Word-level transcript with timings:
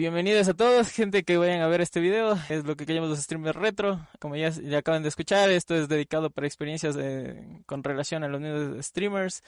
Bienvenidos 0.00 0.46
a 0.48 0.54
todos, 0.54 0.88
gente 0.92 1.24
que 1.24 1.36
vayan 1.38 1.60
a 1.60 1.66
ver 1.66 1.80
este 1.80 2.00
video. 2.00 2.38
Es 2.48 2.64
lo 2.64 2.76
que 2.76 2.84
llamamos 2.86 3.10
los 3.10 3.18
streamers 3.20 3.56
retro. 3.56 4.06
Como 4.20 4.36
ya, 4.36 4.50
ya 4.50 4.78
acaban 4.78 5.02
de 5.02 5.08
escuchar, 5.08 5.50
esto 5.50 5.74
es 5.74 5.88
dedicado 5.88 6.30
para 6.30 6.46
experiencias 6.46 6.94
de, 6.94 7.62
con 7.66 7.82
relación 7.82 8.22
a 8.22 8.28
los 8.28 8.40
nuevos 8.40 8.84
streamers. 8.86 9.42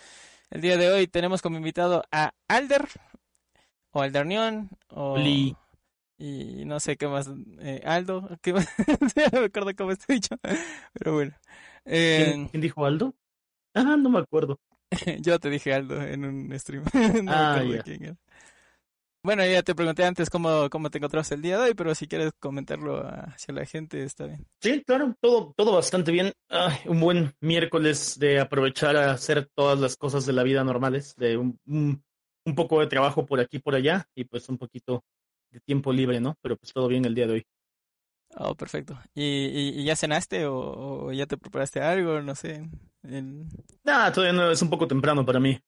El 0.50 0.60
día 0.60 0.76
de 0.76 0.90
hoy 0.90 1.06
tenemos 1.06 1.40
como 1.42 1.56
invitado 1.56 2.02
a 2.10 2.32
Alder, 2.48 2.88
o 3.92 4.02
Aldernion, 4.02 4.70
o... 4.88 5.12
Oli. 5.12 5.56
Y 6.18 6.64
no 6.66 6.80
sé 6.80 6.96
qué 6.96 7.06
más, 7.08 7.30
eh, 7.60 7.80
Aldo, 7.84 8.28
¿qué 8.42 8.52
más? 8.52 8.68
no 9.32 9.40
me 9.40 9.46
acuerdo 9.46 9.70
cómo 9.74 9.92
está 9.92 10.12
dicho, 10.12 10.36
pero 10.92 11.14
bueno. 11.14 11.32
Eh, 11.86 12.24
¿Quién, 12.26 12.48
quién 12.48 12.60
dijo 12.60 12.84
Aldo? 12.84 13.14
Ah, 13.72 13.96
no 13.96 14.10
me 14.10 14.18
acuerdo. 14.18 14.58
yo 15.20 15.38
te 15.38 15.48
dije 15.48 15.72
Aldo 15.72 16.02
en 16.02 16.24
un 16.26 16.58
stream. 16.58 16.84
no 16.92 17.22
me 17.22 17.32
Ah, 17.32 17.52
acuerdo 17.54 17.74
ya. 17.76 17.82
quién 17.84 18.02
era. 18.04 18.16
Bueno, 19.22 19.44
ya 19.44 19.62
te 19.62 19.74
pregunté 19.74 20.04
antes 20.04 20.30
cómo, 20.30 20.70
cómo 20.70 20.88
te 20.88 20.96
encontraste 20.96 21.34
el 21.34 21.42
día 21.42 21.58
de 21.58 21.64
hoy, 21.64 21.74
pero 21.74 21.94
si 21.94 22.08
quieres 22.08 22.32
comentarlo 22.38 23.06
hacia 23.06 23.52
la 23.52 23.66
gente, 23.66 24.02
está 24.02 24.26
bien. 24.26 24.46
Sí, 24.62 24.82
claro, 24.82 25.14
todo, 25.20 25.52
todo 25.56 25.74
bastante 25.74 26.10
bien. 26.10 26.32
Ay, 26.48 26.78
un 26.86 27.00
buen 27.00 27.34
miércoles 27.40 28.18
de 28.18 28.40
aprovechar 28.40 28.96
a 28.96 29.12
hacer 29.12 29.50
todas 29.54 29.78
las 29.78 29.96
cosas 29.96 30.24
de 30.24 30.32
la 30.32 30.42
vida 30.42 30.64
normales, 30.64 31.14
de 31.16 31.36
un, 31.36 31.58
un, 31.66 32.02
un 32.46 32.54
poco 32.54 32.80
de 32.80 32.86
trabajo 32.86 33.26
por 33.26 33.40
aquí 33.40 33.58
y 33.58 33.60
por 33.60 33.74
allá 33.74 34.06
y 34.14 34.24
pues 34.24 34.48
un 34.48 34.56
poquito 34.56 35.04
de 35.50 35.60
tiempo 35.60 35.92
libre, 35.92 36.18
¿no? 36.20 36.36
Pero 36.40 36.56
pues 36.56 36.72
todo 36.72 36.88
bien 36.88 37.04
el 37.04 37.14
día 37.14 37.26
de 37.26 37.32
hoy. 37.34 37.46
Oh, 38.36 38.54
perfecto. 38.54 38.98
¿Y, 39.14 39.22
y, 39.22 39.80
y 39.80 39.84
ya 39.84 39.96
cenaste 39.96 40.46
o, 40.46 41.06
o 41.06 41.12
ya 41.12 41.26
te 41.26 41.36
preparaste 41.36 41.80
algo? 41.80 42.22
No 42.22 42.34
sé. 42.34 42.68
El... 43.02 43.46
Ah, 43.84 44.10
todavía 44.12 44.32
no, 44.32 44.50
es 44.50 44.62
un 44.62 44.70
poco 44.70 44.86
temprano 44.86 45.24
para 45.26 45.40
mí. 45.40 45.58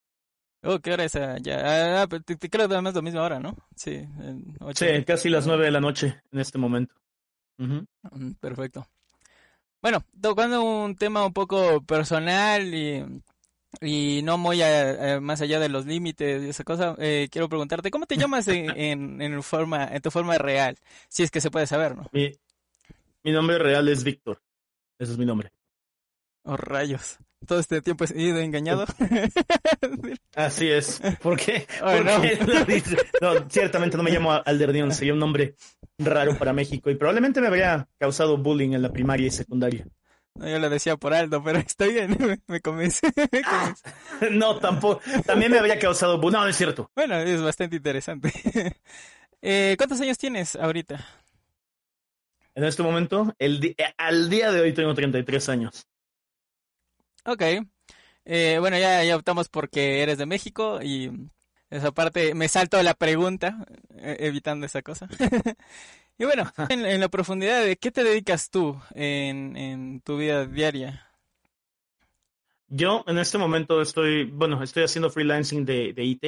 Oh, 0.63 0.79
¿qué 0.79 0.93
hora 0.93 1.03
es? 1.03 1.15
Ah, 1.15 1.37
ya, 1.41 2.01
ah, 2.03 2.07
pero 2.07 2.23
te, 2.23 2.35
te 2.37 2.49
creo 2.49 2.65
además 2.65 2.95
la 2.95 3.01
misma 3.01 3.21
hora, 3.23 3.39
¿no? 3.39 3.55
Sí, 3.75 4.07
ocho. 4.61 4.85
Sí, 4.85 5.03
casi 5.03 5.29
las 5.29 5.45
nueve 5.45 5.65
de 5.65 5.71
la 5.71 5.81
noche 5.81 6.21
en 6.31 6.39
este 6.39 6.57
momento. 6.57 6.95
Mm, 7.57 8.31
Perfecto. 8.39 8.87
Bueno, 9.81 10.03
tocando 10.21 10.63
un 10.63 10.95
tema 10.95 11.25
un 11.25 11.33
poco 11.33 11.81
personal 11.83 12.73
y, 12.73 13.03
y 13.81 14.21
no 14.23 14.37
muy 14.37 14.61
a- 14.61 15.15
a- 15.15 15.19
más 15.19 15.41
allá 15.41 15.59
de 15.59 15.67
los 15.67 15.85
límites 15.85 16.41
y 16.43 16.49
esa 16.49 16.63
cosa, 16.63 16.95
eh, 16.99 17.27
quiero 17.29 17.49
preguntarte, 17.49 17.91
¿cómo 17.91 18.05
te 18.05 18.15
llamas 18.15 18.47
en, 18.47 18.69
en, 18.79 19.21
en 19.21 19.43
forma, 19.43 19.85
en 19.85 20.01
tu 20.01 20.09
forma 20.11 20.37
real? 20.37 20.77
Si 21.09 21.23
es 21.23 21.31
que 21.31 21.41
se 21.41 21.51
puede 21.51 21.67
saber, 21.67 21.97
¿no? 21.97 22.09
Mi, 22.13 22.31
mi 23.23 23.31
nombre 23.33 23.57
real 23.59 23.89
es 23.89 24.03
Víctor. 24.05 24.41
Ese 24.97 25.11
es 25.11 25.17
mi 25.17 25.25
nombre. 25.25 25.51
Oh, 26.45 26.55
rayos. 26.55 27.19
Todo 27.47 27.59
este 27.59 27.81
tiempo 27.81 28.05
he 28.05 28.21
ido 28.21 28.39
engañado. 28.39 28.85
Así 30.35 30.69
es. 30.69 31.01
¿Por 31.21 31.37
qué? 31.37 31.67
Ay, 31.81 32.01
¿Por 32.01 32.05
no. 32.05 32.21
qué 32.21 32.83
ciertamente 33.49 33.97
no 33.97 34.03
me 34.03 34.11
llamo 34.11 34.31
Alderdion, 34.31 34.91
sería 34.93 35.13
un 35.13 35.19
nombre 35.19 35.55
raro 35.97 36.37
para 36.37 36.53
México 36.53 36.89
y 36.89 36.95
probablemente 36.95 37.41
me 37.41 37.47
habría 37.47 37.87
causado 37.97 38.37
bullying 38.37 38.73
en 38.73 38.81
la 38.81 38.91
primaria 38.91 39.27
y 39.27 39.31
secundaria. 39.31 39.85
No, 40.35 40.49
yo 40.49 40.57
lo 40.57 40.69
decía 40.69 40.97
por 40.97 41.13
Aldo, 41.13 41.43
pero 41.43 41.59
está 41.59 41.85
bien, 41.85 42.17
me, 42.19 42.39
me 42.47 42.59
convence. 42.61 43.07
No, 44.31 44.57
tampoco. 44.57 45.01
También 45.25 45.51
me 45.51 45.59
habría 45.59 45.77
causado 45.79 46.17
bullying. 46.19 46.37
No, 46.37 46.43
no 46.43 46.49
es 46.49 46.55
cierto. 46.57 46.89
Bueno, 46.95 47.17
es 47.17 47.41
bastante 47.41 47.75
interesante. 47.75 48.31
Eh, 49.45 49.75
¿Cuántos 49.77 49.99
años 49.99 50.17
tienes 50.17 50.55
ahorita? 50.55 51.05
En 52.55 52.63
este 52.63 52.81
momento, 52.81 53.35
el 53.39 53.63
eh, 53.65 53.75
al 53.97 54.29
día 54.29 54.51
de 54.51 54.61
hoy 54.61 54.73
tengo 54.73 54.93
33 54.93 55.49
años. 55.49 55.85
Ok. 57.25 57.41
Eh, 58.25 58.57
bueno, 58.59 58.77
ya, 58.77 59.03
ya 59.03 59.15
optamos 59.15 59.49
porque 59.49 60.01
eres 60.01 60.17
de 60.17 60.25
México 60.25 60.79
y 60.81 61.11
esa 61.69 61.91
parte 61.91 62.35
me 62.35 62.47
salto 62.47 62.81
la 62.83 62.93
pregunta, 62.93 63.65
eh, 63.97 64.17
evitando 64.19 64.65
esa 64.65 64.81
cosa. 64.81 65.07
y 66.17 66.25
bueno, 66.25 66.51
en, 66.69 66.85
en 66.85 66.99
la 66.99 67.09
profundidad 67.09 67.63
de 67.63 67.77
qué 67.77 67.91
te 67.91 68.03
dedicas 68.03 68.49
tú 68.49 68.79
en, 68.93 69.57
en 69.57 70.01
tu 70.01 70.17
vida 70.17 70.45
diaria. 70.45 71.09
Yo 72.67 73.03
en 73.07 73.17
este 73.19 73.37
momento 73.37 73.81
estoy, 73.81 74.25
bueno, 74.25 74.61
estoy 74.63 74.83
haciendo 74.83 75.09
freelancing 75.09 75.65
de, 75.65 75.93
de 75.93 76.03
IT. 76.03 76.25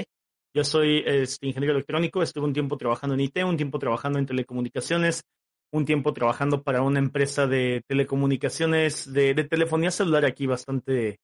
Yo 0.54 0.64
soy 0.64 1.04
este, 1.06 1.48
ingeniero 1.48 1.74
electrónico, 1.74 2.22
estuve 2.22 2.46
un 2.46 2.54
tiempo 2.54 2.78
trabajando 2.78 3.14
en 3.16 3.22
IT, 3.22 3.38
un 3.44 3.58
tiempo 3.58 3.80
trabajando 3.80 4.20
en 4.20 4.26
telecomunicaciones, 4.26 5.24
un 5.76 5.86
tiempo 5.86 6.14
trabajando 6.14 6.64
para 6.64 6.82
una 6.82 7.00
empresa 7.00 7.48
de 7.48 7.84
telecomunicaciones, 7.88 9.12
de, 9.12 9.34
de 9.34 9.44
telefonía 9.44 9.92
celular 9.92 10.26
aquí 10.26 10.48
bastante, 10.48 11.20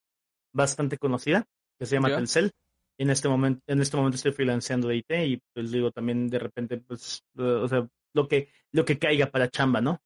bastante 0.54 0.98
conocida, 0.98 1.46
que 1.80 1.86
se 1.86 1.96
llama 1.96 2.10
Ya. 2.10 2.18
Telcel. 2.18 2.52
En 2.98 3.10
este 3.10 3.30
momento, 3.30 3.62
en 3.68 3.82
este 3.82 3.96
momento 3.98 4.16
estoy 4.18 4.34
freelanceando 4.34 4.90
de 4.90 4.98
IT 4.98 5.12
y 5.26 5.42
pues 5.54 5.72
digo 5.72 5.92
también 5.92 6.28
de 6.28 6.38
repente, 6.38 6.78
pues, 6.78 7.24
o 7.38 7.68
sea, 7.68 7.88
lo 8.14 8.28
que, 8.28 8.50
lo 8.74 8.84
que 8.84 9.00
caiga 9.00 9.28
para 9.28 9.50
chamba, 9.50 9.80
¿no? 9.82 10.00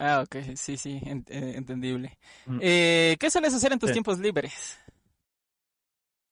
Ah, 0.00 0.22
ok, 0.24 0.54
sí, 0.56 0.76
sí, 0.76 1.00
eh, 1.04 1.52
entendible. 1.56 2.18
Mm. 2.46 2.58
Eh, 2.60 3.16
¿qué 3.18 3.30
sueles 3.30 3.54
hacer 3.54 3.72
en 3.72 3.78
tus 3.78 3.90
Sí. 3.90 3.94
tiempos 3.94 4.18
libres? 4.18 4.78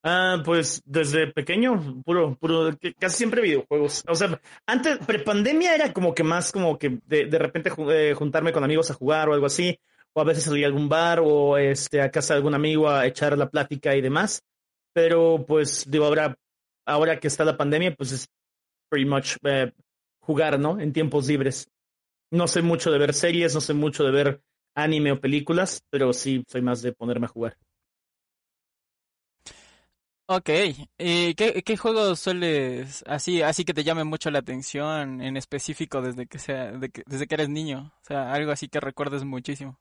Ah, 0.02 0.40
pues 0.44 0.82
desde 0.84 1.32
pequeño, 1.32 2.02
puro, 2.04 2.36
puro, 2.36 2.70
casi 2.98 3.16
siempre 3.16 3.42
videojuegos. 3.42 4.04
O 4.08 4.14
sea, 4.14 4.40
antes, 4.64 4.98
prepandemia 5.04 5.74
era 5.74 5.92
como 5.92 6.14
que 6.14 6.22
más 6.22 6.52
como 6.52 6.78
que 6.78 7.00
de, 7.06 7.26
de 7.26 7.38
repente 7.38 7.72
eh, 7.90 8.14
juntarme 8.14 8.52
con 8.52 8.62
amigos 8.62 8.90
a 8.90 8.94
jugar 8.94 9.28
o 9.28 9.34
algo 9.34 9.46
así, 9.46 9.78
o 10.12 10.20
a 10.20 10.24
veces 10.24 10.44
salir 10.44 10.64
a 10.64 10.68
algún 10.68 10.88
bar 10.88 11.20
o 11.22 11.58
este 11.58 12.00
a 12.00 12.10
casa 12.10 12.34
de 12.34 12.38
algún 12.38 12.54
amigo 12.54 12.88
a 12.88 13.06
echar 13.06 13.36
la 13.36 13.50
plática 13.50 13.96
y 13.96 14.00
demás. 14.00 14.42
Pero 14.92 15.44
pues 15.46 15.90
digo, 15.90 16.06
ahora, 16.06 16.36
ahora 16.86 17.18
que 17.18 17.28
está 17.28 17.44
la 17.44 17.56
pandemia, 17.56 17.94
pues 17.94 18.12
es 18.12 18.28
pretty 18.88 19.08
much 19.08 19.36
eh, 19.42 19.72
jugar, 20.20 20.58
¿no? 20.58 20.80
En 20.80 20.92
tiempos 20.92 21.26
libres. 21.26 21.68
No 22.30 22.46
sé 22.48 22.62
mucho 22.62 22.90
de 22.90 22.98
ver 22.98 23.12
series, 23.12 23.54
no 23.54 23.60
sé 23.60 23.74
mucho 23.74 24.04
de 24.04 24.12
ver 24.12 24.40
anime 24.74 25.12
o 25.12 25.20
películas, 25.20 25.82
pero 25.90 26.12
sí 26.12 26.44
soy 26.46 26.62
más 26.62 26.82
de 26.82 26.92
ponerme 26.92 27.26
a 27.26 27.30
jugar. 27.30 27.56
Ok, 30.28 30.50
¿y 30.98 31.34
qué, 31.34 31.62
qué 31.64 31.76
juegos 31.76 32.18
sueles 32.18 33.04
así, 33.06 33.42
así 33.42 33.64
que 33.64 33.72
te 33.72 33.84
llame 33.84 34.02
mucho 34.02 34.28
la 34.32 34.40
atención 34.40 35.20
en 35.22 35.36
específico 35.36 36.02
desde 36.02 36.26
que 36.26 36.40
sea, 36.40 36.72
de 36.72 36.88
que- 36.90 37.04
desde 37.06 37.28
que 37.28 37.34
eres 37.36 37.48
niño? 37.48 37.92
O 38.02 38.04
sea, 38.04 38.32
algo 38.32 38.50
así 38.50 38.66
que 38.68 38.80
recuerdes 38.80 39.22
muchísimo. 39.22 39.78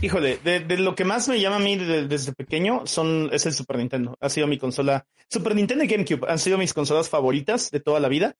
Híjole, 0.00 0.38
de, 0.38 0.60
de 0.60 0.76
lo 0.78 0.96
que 0.96 1.04
más 1.04 1.28
me 1.28 1.40
llama 1.40 1.56
a 1.56 1.60
mí 1.60 1.76
de- 1.76 2.08
desde 2.08 2.32
pequeño 2.32 2.84
son, 2.86 3.28
es 3.32 3.46
el 3.46 3.52
Super 3.52 3.76
Nintendo. 3.76 4.16
Ha 4.20 4.28
sido 4.28 4.48
mi 4.48 4.58
consola. 4.58 5.06
Super 5.30 5.54
Nintendo 5.54 5.84
y 5.84 5.86
GameCube 5.88 6.26
han 6.28 6.40
sido 6.40 6.58
mis 6.58 6.74
consolas 6.74 7.08
favoritas 7.08 7.70
de 7.70 7.78
toda 7.78 8.00
la 8.00 8.08
vida. 8.08 8.34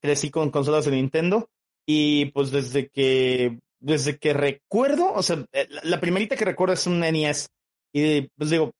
Crecí 0.00 0.30
con 0.30 0.50
consolas 0.52 0.84
de 0.84 0.92
Nintendo 0.92 1.50
y 1.84 2.26
pues 2.26 2.52
desde 2.52 2.88
que, 2.90 3.58
desde 3.80 4.18
que 4.18 4.34
recuerdo, 4.34 5.12
o 5.12 5.22
sea, 5.24 5.44
eh, 5.52 5.66
la, 5.68 5.80
la 5.82 6.00
primerita 6.00 6.36
que 6.36 6.44
recuerdo 6.44 6.74
es 6.74 6.86
un 6.86 7.00
NES. 7.00 7.48
Y 7.92 8.28
pues 8.36 8.50
digo, 8.50 8.70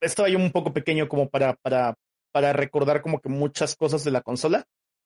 estaba 0.00 0.28
yo 0.28 0.38
un 0.38 0.52
poco 0.52 0.72
pequeño 0.72 1.08
como 1.08 1.28
para, 1.28 1.54
para, 1.62 1.94
para 2.32 2.52
recordar 2.52 3.02
como 3.02 3.20
que 3.20 3.28
muchas 3.28 3.76
cosas 3.76 4.04
de 4.04 4.10
la 4.10 4.22
consola. 4.22 4.64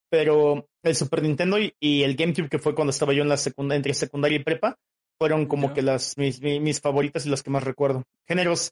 Pero 0.09 0.69
el 0.85 0.95
Super 0.95 1.23
Nintendo 1.23 1.59
y, 1.59 1.75
y 1.81 2.05
el 2.05 2.15
GameCube, 2.15 2.49
que 2.49 2.59
fue 2.61 2.75
cuando 2.77 2.91
estaba 2.91 3.13
yo 3.13 3.23
en 3.23 3.29
la 3.29 3.37
secundaria, 3.37 3.77
entre 3.79 3.93
secundaria 3.95 4.39
y 4.39 4.45
prepa, 4.45 4.77
fueron 5.19 5.47
como 5.47 5.75
que 5.75 5.83
las 5.83 6.17
mis, 6.17 6.41
mi- 6.41 6.61
mis 6.61 6.81
favoritas 6.81 7.27
y 7.27 7.31
las 7.31 7.43
que 7.43 7.51
más 7.51 7.65
recuerdo. 7.65 8.05
Géneros 8.29 8.71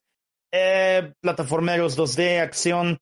eh, 0.53 1.13
plataformeros 1.21 1.97
2D, 1.99 2.41
acción. 2.41 2.99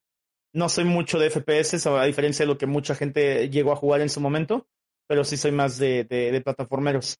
No 0.54 0.68
soy 0.68 0.84
mucho 0.84 1.18
de 1.18 1.30
FPS, 1.30 1.86
a 1.88 2.04
diferencia 2.04 2.44
de 2.44 2.52
lo 2.52 2.58
que 2.58 2.66
mucha 2.66 2.94
gente 2.94 3.48
llegó 3.50 3.72
a 3.72 3.76
jugar 3.76 4.00
en 4.00 4.08
su 4.10 4.20
momento, 4.20 4.66
pero 5.08 5.24
sí 5.24 5.36
soy 5.36 5.52
más 5.52 5.76
de, 5.78 6.04
de, 6.04 6.30
de 6.32 6.40
plataformeros. 6.40 7.18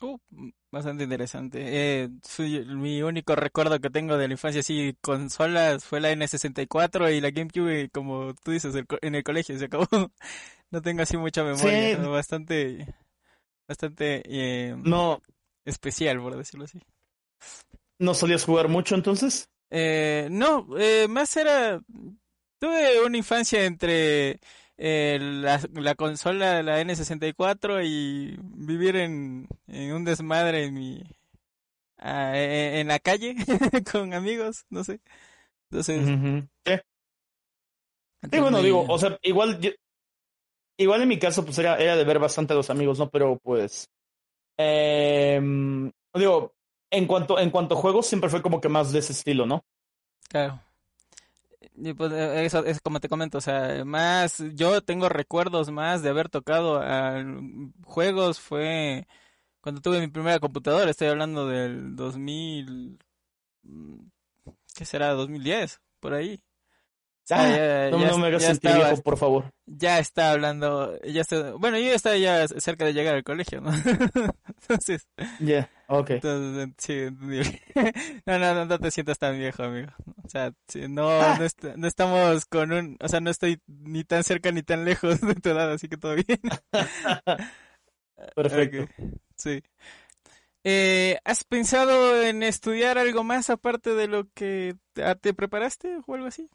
Uh, 0.00 0.18
bastante 0.72 1.04
interesante. 1.04 1.60
Eh, 2.02 2.08
soy- 2.24 2.64
mi 2.66 3.02
único 3.02 3.36
recuerdo 3.36 3.78
que 3.80 3.88
tengo 3.90 4.16
de 4.18 4.26
la 4.26 4.34
infancia 4.34 4.60
así 4.60 4.96
consolas 5.00 5.84
fue 5.84 6.00
la 6.00 6.10
N64 6.10 7.10
y 7.16 7.20
la 7.20 7.30
GameCube, 7.30 7.88
como 7.90 8.34
tú 8.42 8.50
dices, 8.50 8.74
el 8.74 8.86
en 9.00 9.14
el 9.14 9.22
colegio 9.22 9.58
se 9.58 9.66
acabó. 9.66 9.86
No 10.70 10.80
tengo 10.80 11.02
así 11.02 11.18
mucha 11.18 11.44
memoria, 11.44 11.96
Sí. 11.96 12.02
bastante, 12.08 12.86
bastante 13.68 14.22
eh, 14.24 14.74
No, 14.78 15.20
especial, 15.66 16.18
por 16.20 16.34
decirlo 16.36 16.64
así. 16.64 16.80
no 17.98 18.14
solías 18.14 18.44
jugar 18.44 18.68
mucho 18.68 18.94
entonces. 18.94 19.48
Eh, 19.70 20.28
no, 20.30 20.66
eh, 20.78 21.06
más 21.08 21.36
era. 21.36 21.80
Tuve 22.58 23.04
una 23.04 23.18
infancia 23.18 23.64
entre 23.66 24.40
eh, 24.78 25.18
la, 25.20 25.60
la 25.74 25.94
consola 25.94 26.54
de 26.54 26.62
la 26.62 26.80
N64 26.80 27.82
y 27.84 28.36
vivir 28.42 28.96
en, 28.96 29.48
en 29.68 29.92
un 29.92 30.04
desmadre 30.04 30.64
en 30.64 30.74
mi. 30.74 31.02
ah, 31.98 32.32
eh, 32.36 32.80
en 32.80 32.88
la 32.88 32.98
calle 32.98 33.36
con 33.92 34.14
amigos, 34.14 34.64
no 34.70 34.84
sé. 34.84 35.00
Entonces. 35.70 36.08
Ujú. 36.08 36.48
Sí. 36.66 36.74
Sí, 36.74 36.78
entonces 38.22 38.40
bueno, 38.42 38.62
digo, 38.62 38.84
o 38.88 38.98
sea, 38.98 39.18
igual, 39.22 39.60
yo- 39.60 39.72
igual 40.78 41.02
en 41.02 41.08
mi 41.08 41.18
caso, 41.18 41.44
pues 41.44 41.58
era, 41.58 41.76
era 41.78 41.96
de 41.96 42.04
ver 42.04 42.18
bastante 42.18 42.52
a 42.52 42.56
los 42.56 42.70
amigos, 42.70 42.98
¿no? 42.98 43.10
Pero 43.10 43.38
pues, 43.42 43.88
em, 44.58 45.90
digo, 46.14 46.54
en 46.90 47.06
cuanto, 47.06 47.38
en 47.38 47.50
cuanto 47.50 47.74
a 47.74 47.78
juegos, 47.78 48.06
siempre 48.06 48.30
fue 48.30 48.42
como 48.42 48.60
que 48.60 48.68
más 48.68 48.92
de 48.92 49.00
ese 49.00 49.12
estilo, 49.12 49.46
¿no? 49.46 49.64
Claro. 50.28 50.60
Pues 51.96 52.12
eh, 52.12 52.44
eso 52.44 52.64
es 52.64 52.80
como 52.80 53.00
te 53.00 53.08
comento, 53.08 53.38
o 53.38 53.40
sea, 53.40 53.84
más 53.84 54.42
yo 54.54 54.82
tengo 54.82 55.08
recuerdos 55.08 55.70
más 55.70 56.02
de 56.02 56.10
haber 56.10 56.28
tocado 56.28 56.82
juegos 57.84 58.40
fue 58.40 59.06
cuando 59.60 59.80
tuve 59.82 60.00
mi 60.00 60.08
primera 60.08 60.40
computadora, 60.40 60.90
estoy 60.90 61.08
hablando 61.08 61.48
del 61.48 61.96
2000 61.96 62.98
mm, 63.62 64.00
¿qué 64.74 64.84
será? 64.84 65.10
2010, 65.12 65.80
por 66.00 66.14
ahí. 66.14 66.42
Ah, 67.30 67.88
no, 67.90 68.18
me 68.18 68.26
hagas 68.26 68.42
sentir 68.42 68.74
viejo, 68.74 68.96
por 69.02 69.16
favor. 69.16 69.44
Ya 69.66 69.98
está 69.98 70.32
hablando, 70.32 70.98
ya 71.02 71.22
está, 71.22 71.52
bueno, 71.52 71.78
yo 71.78 71.92
estaba 71.92 72.16
ya 72.16 72.46
cerca 72.48 72.84
de 72.84 72.92
llegar 72.92 73.14
al 73.14 73.22
colegio, 73.22 73.60
¿no? 73.60 73.70
Entonces. 74.60 75.06
Ya, 75.38 75.70
okay 75.86 76.16
ok. 76.16 76.24
Entonces, 76.24 76.74
sí, 76.78 77.06
no, 78.26 78.38
no, 78.38 78.64
no, 78.64 78.78
te 78.78 78.90
sientas 78.90 79.18
tan 79.18 79.38
viejo, 79.38 79.62
amigo. 79.62 79.92
O 80.24 80.28
sea, 80.28 80.52
no, 80.88 81.08
ah. 81.08 81.38
no, 81.76 81.86
estamos 81.86 82.44
con 82.46 82.72
un, 82.72 82.96
o 83.00 83.08
sea, 83.08 83.20
no 83.20 83.30
estoy 83.30 83.60
ni 83.66 84.04
tan 84.04 84.24
cerca 84.24 84.50
ni 84.50 84.62
tan 84.62 84.84
lejos 84.84 85.20
de 85.20 85.34
tu 85.36 85.50
edad, 85.50 85.72
así 85.72 85.88
que 85.88 85.96
todo 85.96 86.16
bien. 86.16 86.40
Perfecto. 88.34 88.88
Sí. 89.36 89.62
Eh, 90.64 91.18
¿Has 91.24 91.44
pensado 91.44 92.22
en 92.22 92.42
estudiar 92.42 92.98
algo 92.98 93.24
más 93.24 93.50
aparte 93.50 93.94
de 93.94 94.06
lo 94.06 94.28
que 94.34 94.76
te 95.20 95.34
preparaste 95.34 95.98
o 96.06 96.14
algo 96.14 96.26
así? 96.26 96.48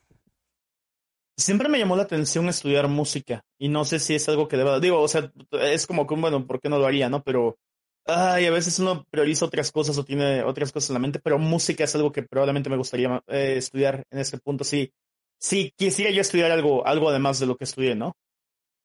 Siempre 1.38 1.70
me 1.70 1.78
llamó 1.78 1.96
la 1.96 2.04
atención 2.04 2.50
estudiar 2.50 2.88
música 2.88 3.46
y 3.60 3.70
no 3.70 3.86
sé 3.86 4.00
si 4.00 4.16
es 4.16 4.28
algo 4.28 4.48
que 4.48 4.58
deba, 4.58 4.80
digo, 4.80 5.00
o 5.00 5.08
sea, 5.08 5.32
es 5.52 5.86
como 5.86 6.08
que, 6.08 6.16
bueno, 6.16 6.48
¿por 6.48 6.60
qué 6.60 6.68
no 6.68 6.80
lo 6.80 6.88
haría, 6.88 7.10
no? 7.10 7.24
Pero, 7.24 7.60
ay, 8.06 8.48
a 8.48 8.52
veces 8.52 8.80
uno 8.80 9.06
prioriza 9.12 9.46
otras 9.46 9.72
cosas 9.72 9.96
o 10.00 10.04
tiene 10.04 10.42
otras 10.44 10.72
cosas 10.72 10.90
en 10.90 10.96
la 10.96 11.00
mente, 11.00 11.20
pero 11.20 11.38
música 11.38 11.84
es 11.84 11.94
algo 11.94 12.12
que 12.12 12.24
probablemente 12.24 12.72
me 12.72 12.78
gustaría 12.78 13.22
eh, 13.28 13.54
estudiar 13.58 14.04
en 14.10 14.20
este 14.20 14.40
punto, 14.40 14.64
sí. 14.64 14.92
Sí, 15.40 15.72
quisiera 15.78 16.10
yo 16.10 16.22
estudiar 16.22 16.50
algo, 16.50 16.88
algo 16.88 17.08
además 17.10 17.40
de 17.40 17.46
lo 17.46 17.56
que 17.56 17.66
estudié, 17.66 17.94
¿no? 17.94 18.18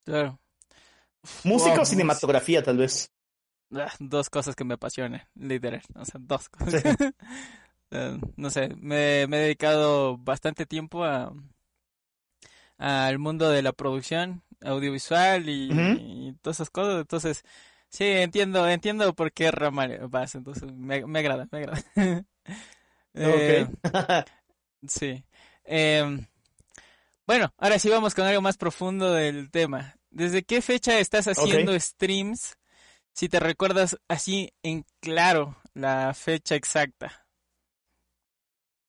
Claro. 0.04 0.38
Música 1.44 1.80
o 1.80 1.86
cinematografía, 1.86 2.62
tal 2.62 2.76
vez. 2.76 3.10
Ah, 3.74 3.90
dos 3.98 4.28
cosas 4.28 4.54
que 4.54 4.64
me 4.64 4.74
apasionan, 4.74 5.22
literal, 5.34 5.82
o 5.94 6.04
sea, 6.04 6.20
dos 6.22 6.48
cosas. 6.50 6.82
Eh, 7.94 8.18
no 8.36 8.48
sé, 8.48 8.70
me, 8.78 9.26
me 9.26 9.36
he 9.36 9.40
dedicado 9.42 10.16
bastante 10.16 10.64
tiempo 10.64 11.04
a 11.04 11.30
al 12.82 13.20
mundo 13.20 13.48
de 13.48 13.62
la 13.62 13.72
producción 13.72 14.42
audiovisual 14.60 15.48
y, 15.48 16.34
todas 16.42 16.56
esas 16.56 16.70
cosas. 16.70 17.00
Entonces, 17.00 17.44
sí, 17.88 18.04
entiendo, 18.04 18.68
entiendo 18.68 19.14
por 19.14 19.32
qué 19.32 19.52
rama 19.52 19.88
vas. 20.08 20.34
Entonces, 20.34 20.72
me, 20.72 21.06
me 21.06 21.20
agrada, 21.20 21.46
me 21.52 21.58
agrada. 21.58 21.84
eh, 23.14 23.68
sí. 24.88 25.24
Eh, 25.64 26.26
bueno, 27.24 27.54
ahora 27.56 27.78
sí 27.78 27.88
vamos 27.88 28.16
con 28.16 28.24
algo 28.24 28.42
más 28.42 28.56
profundo 28.56 29.12
del 29.12 29.52
tema. 29.52 29.94
¿Desde 30.10 30.42
qué 30.42 30.60
fecha 30.60 30.98
estás 30.98 31.28
haciendo 31.28 31.78
streams? 31.78 32.58
Si 33.12 33.28
te 33.28 33.38
recuerdas 33.38 33.96
así 34.08 34.52
en 34.64 34.84
claro 34.98 35.56
la 35.72 36.12
fecha 36.14 36.56
exacta. 36.56 37.21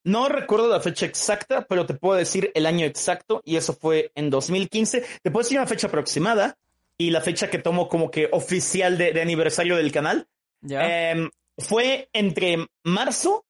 No 0.03 0.27
recuerdo 0.27 0.67
la 0.67 0.81
fecha 0.81 1.05
exacta, 1.05 1.65
pero 1.67 1.85
te 1.85 1.93
puedo 1.93 2.17
decir 2.17 2.51
el 2.55 2.65
año 2.65 2.85
exacto 2.85 3.41
y 3.45 3.55
eso 3.55 3.73
fue 3.73 4.11
en 4.15 4.29
2015. 4.29 5.03
Te 5.21 5.31
puedo 5.31 5.43
decir 5.43 5.57
una 5.57 5.67
fecha 5.67 5.87
aproximada 5.87 6.57
y 6.97 7.09
la 7.11 7.21
fecha 7.21 7.49
que 7.49 7.59
tomo 7.59 7.87
como 7.87 8.11
que 8.11 8.27
oficial 8.31 8.97
de, 8.97 9.19
aniversario 9.21 9.77
del 9.77 9.91
canal. 9.91 10.27
Em, 10.69 11.29
fue 11.57 12.09
entre 12.11 12.67
marzo 12.83 13.45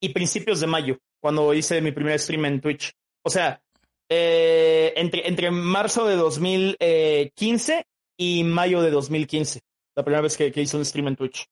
y 0.00 0.10
principios 0.10 0.60
de 0.60 0.66
mayo, 0.68 0.98
cuando 1.20 1.52
hice 1.54 1.80
mi 1.80 1.90
primer 1.90 2.18
stream 2.20 2.44
en 2.44 2.60
Twitch. 2.60 2.92
O 3.22 3.30
sea, 3.30 3.60
eh, 4.08 4.92
entre, 4.96 5.26
entre 5.26 5.50
marzo 5.50 6.06
de 6.06 6.14
2015 6.14 7.84
y 8.16 8.44
mayo 8.44 8.80
de 8.80 8.90
2015, 8.90 9.60
la 9.96 10.04
primera 10.04 10.22
vez 10.22 10.36
que 10.36 10.52
hice 10.54 10.76
un 10.76 10.84
stream 10.84 11.08
en 11.08 11.16
Twitch. 11.16 11.48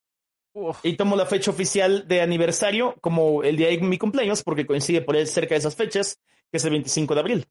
Y 0.82 0.96
tomo 0.96 1.16
la 1.16 1.26
fecha 1.26 1.50
oficial 1.50 2.06
de 2.06 2.20
aniversario 2.20 2.94
como 3.00 3.42
el 3.42 3.56
día 3.56 3.68
de 3.68 3.78
mi 3.78 3.98
cumpleaños 3.98 4.42
porque 4.42 4.66
coincide 4.66 5.02
por 5.02 5.16
él 5.16 5.26
cerca 5.26 5.54
de 5.54 5.58
esas 5.58 5.74
fechas, 5.74 6.20
que 6.50 6.58
es 6.58 6.64
el 6.64 6.70
25 6.70 7.14
de 7.14 7.20
abril. 7.20 7.46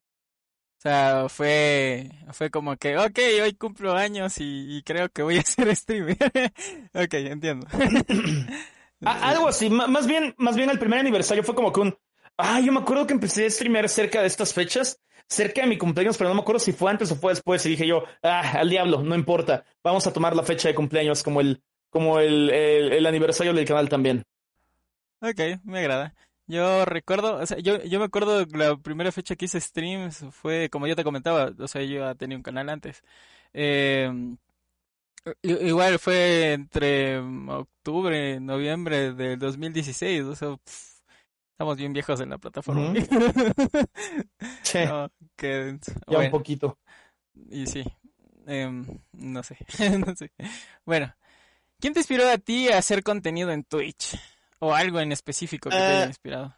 O 0.78 0.80
sea, 0.80 1.28
fue, 1.28 2.10
fue 2.32 2.50
como 2.50 2.76
que, 2.76 2.96
ok, 2.96 3.18
hoy 3.42 3.54
cumplo 3.54 3.94
años 3.94 4.34
y, 4.38 4.82
creo 4.84 5.08
que 5.10 5.22
voy 5.22 5.36
a 5.36 5.40
hacer 5.40 5.68
streaming. 5.68 6.14
ok, 6.94 7.14
entiendo. 7.14 7.66
Algo 9.00 9.48
así, 9.48 9.68
más 9.68 10.06
bien, 10.06 10.34
más 10.38 10.56
bien 10.56 10.70
el 10.70 10.78
primer 10.78 11.00
aniversario 11.00 11.42
fue 11.42 11.54
como 11.54 11.72
que 11.72 11.80
un, 11.80 11.98
ah, 12.38 12.60
yo 12.60 12.72
me 12.72 12.80
acuerdo 12.80 13.06
que 13.06 13.12
empecé 13.12 13.46
a 13.46 13.50
streamear 13.50 13.88
cerca 13.88 14.22
de 14.22 14.26
estas 14.26 14.54
fechas, 14.54 14.98
cerca 15.28 15.62
de 15.62 15.68
mi 15.68 15.78
cumpleaños, 15.78 16.16
pero 16.16 16.30
no 16.30 16.36
me 16.36 16.40
acuerdo 16.40 16.58
si 16.58 16.72
fue 16.72 16.90
antes 16.90 17.10
o 17.12 17.16
fue 17.16 17.32
después. 17.32 17.64
Y 17.66 17.70
dije 17.70 17.86
yo, 17.86 18.04
ah, 18.22 18.58
al 18.58 18.70
diablo, 18.70 19.02
no 19.02 19.14
importa, 19.14 19.64
vamos 19.82 20.06
a 20.06 20.12
tomar 20.12 20.34
la 20.34 20.42
fecha 20.42 20.68
de 20.68 20.74
cumpleaños 20.74 21.22
como 21.22 21.40
el 21.40 21.62
como 21.94 22.18
el, 22.18 22.50
el, 22.50 23.06
aniversario 23.06 23.54
del 23.54 23.64
canal 23.64 23.88
también. 23.88 24.24
Ok, 25.20 25.62
me 25.62 25.78
agrada. 25.78 26.12
Yo 26.48 26.84
recuerdo, 26.84 27.36
o 27.36 27.46
sea, 27.46 27.56
yo, 27.58 27.80
yo 27.84 28.00
me 28.00 28.06
acuerdo 28.06 28.44
la 28.46 28.76
primera 28.76 29.12
fecha 29.12 29.36
que 29.36 29.44
hice 29.44 29.60
streams 29.60 30.26
fue, 30.32 30.68
como 30.70 30.88
yo 30.88 30.96
te 30.96 31.04
comentaba, 31.04 31.52
o 31.56 31.68
sea, 31.68 31.82
yo 31.82 32.00
ya 32.00 32.16
tenía 32.16 32.36
un 32.36 32.42
canal 32.42 32.68
antes. 32.68 33.04
Eh, 33.52 34.10
igual 35.42 36.00
fue 36.00 36.54
entre 36.54 37.18
octubre, 37.18 38.40
noviembre 38.40 39.12
del 39.12 39.38
2016, 39.38 40.24
o 40.24 40.34
sea, 40.34 40.56
estamos 41.52 41.76
bien 41.76 41.92
viejos 41.92 42.20
en 42.20 42.30
la 42.30 42.38
plataforma. 42.38 42.92
sí. 44.62 44.78
ya 44.80 46.18
un 46.18 46.30
poquito. 46.32 46.76
Y 47.50 47.66
sí, 47.66 47.84
em, 48.48 48.84
no 49.12 49.44
sé, 49.44 49.56
no 50.04 50.16
sé. 50.16 50.32
Bueno, 50.84 51.14
¿Quién 51.84 51.92
te 51.92 52.00
inspiró 52.00 52.26
a 52.26 52.38
ti 52.38 52.70
a 52.70 52.78
hacer 52.78 53.02
contenido 53.02 53.50
en 53.50 53.62
Twitch? 53.62 54.18
¿O 54.58 54.72
algo 54.72 55.00
en 55.00 55.12
específico 55.12 55.68
que 55.68 55.76
te 55.76 55.82
haya 55.82 56.04
eh, 56.04 56.06
inspirado? 56.06 56.56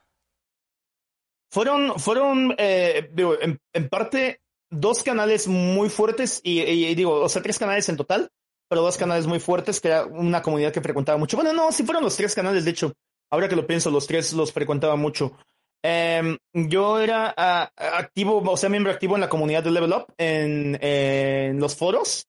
Fueron, 1.50 1.98
fueron 1.98 2.54
eh, 2.56 3.10
digo, 3.12 3.34
en, 3.40 3.88
parte 3.88 4.40
dos 4.70 5.02
canales 5.02 5.48
muy 5.48 5.88
fuertes 5.88 6.40
y, 6.44 6.94
digo, 6.94 7.22
o 7.22 7.28
sea, 7.28 7.42
tres 7.42 7.58
canales 7.58 7.88
en 7.88 7.96
total, 7.96 8.30
pero 8.68 8.82
dos 8.82 8.96
canales 8.96 9.26
muy 9.26 9.40
fuertes 9.40 9.80
que 9.80 9.88
era 9.88 10.06
una 10.06 10.42
comunidad 10.42 10.72
que 10.72 10.80
frecuentaba 10.80 11.18
mucho. 11.18 11.36
Bueno, 11.36 11.52
no, 11.52 11.72
sí 11.72 11.82
fueron 11.82 12.04
los 12.04 12.16
tres 12.16 12.32
canales, 12.32 12.64
de 12.64 12.70
hecho, 12.70 12.92
ahora 13.28 13.48
que 13.48 13.56
lo 13.56 13.66
pienso, 13.66 13.90
los 13.90 14.06
tres 14.06 14.32
los 14.32 14.52
frecuentaba 14.52 14.94
mucho. 14.94 15.36
Em, 15.82 16.38
yo 16.52 17.00
era 17.00 17.34
activo, 17.74 18.40
o 18.48 18.56
sea, 18.56 18.68
miembro 18.68 18.92
activo 18.92 19.16
en 19.16 19.22
la 19.22 19.28
comunidad 19.28 19.64
de 19.64 19.72
Level 19.72 19.92
Up, 19.92 20.06
en, 20.18 21.58
los 21.58 21.74
foros. 21.74 22.28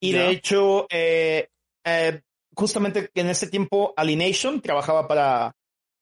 Y 0.00 0.12
de 0.12 0.28
hecho, 0.28 0.86
eh, 0.90 1.48
eh, 1.86 2.20
justamente 2.56 3.10
en 3.14 3.28
ese 3.28 3.46
tiempo 3.48 3.92
Alienation 3.96 4.60
trabajaba 4.60 5.06
para, 5.06 5.52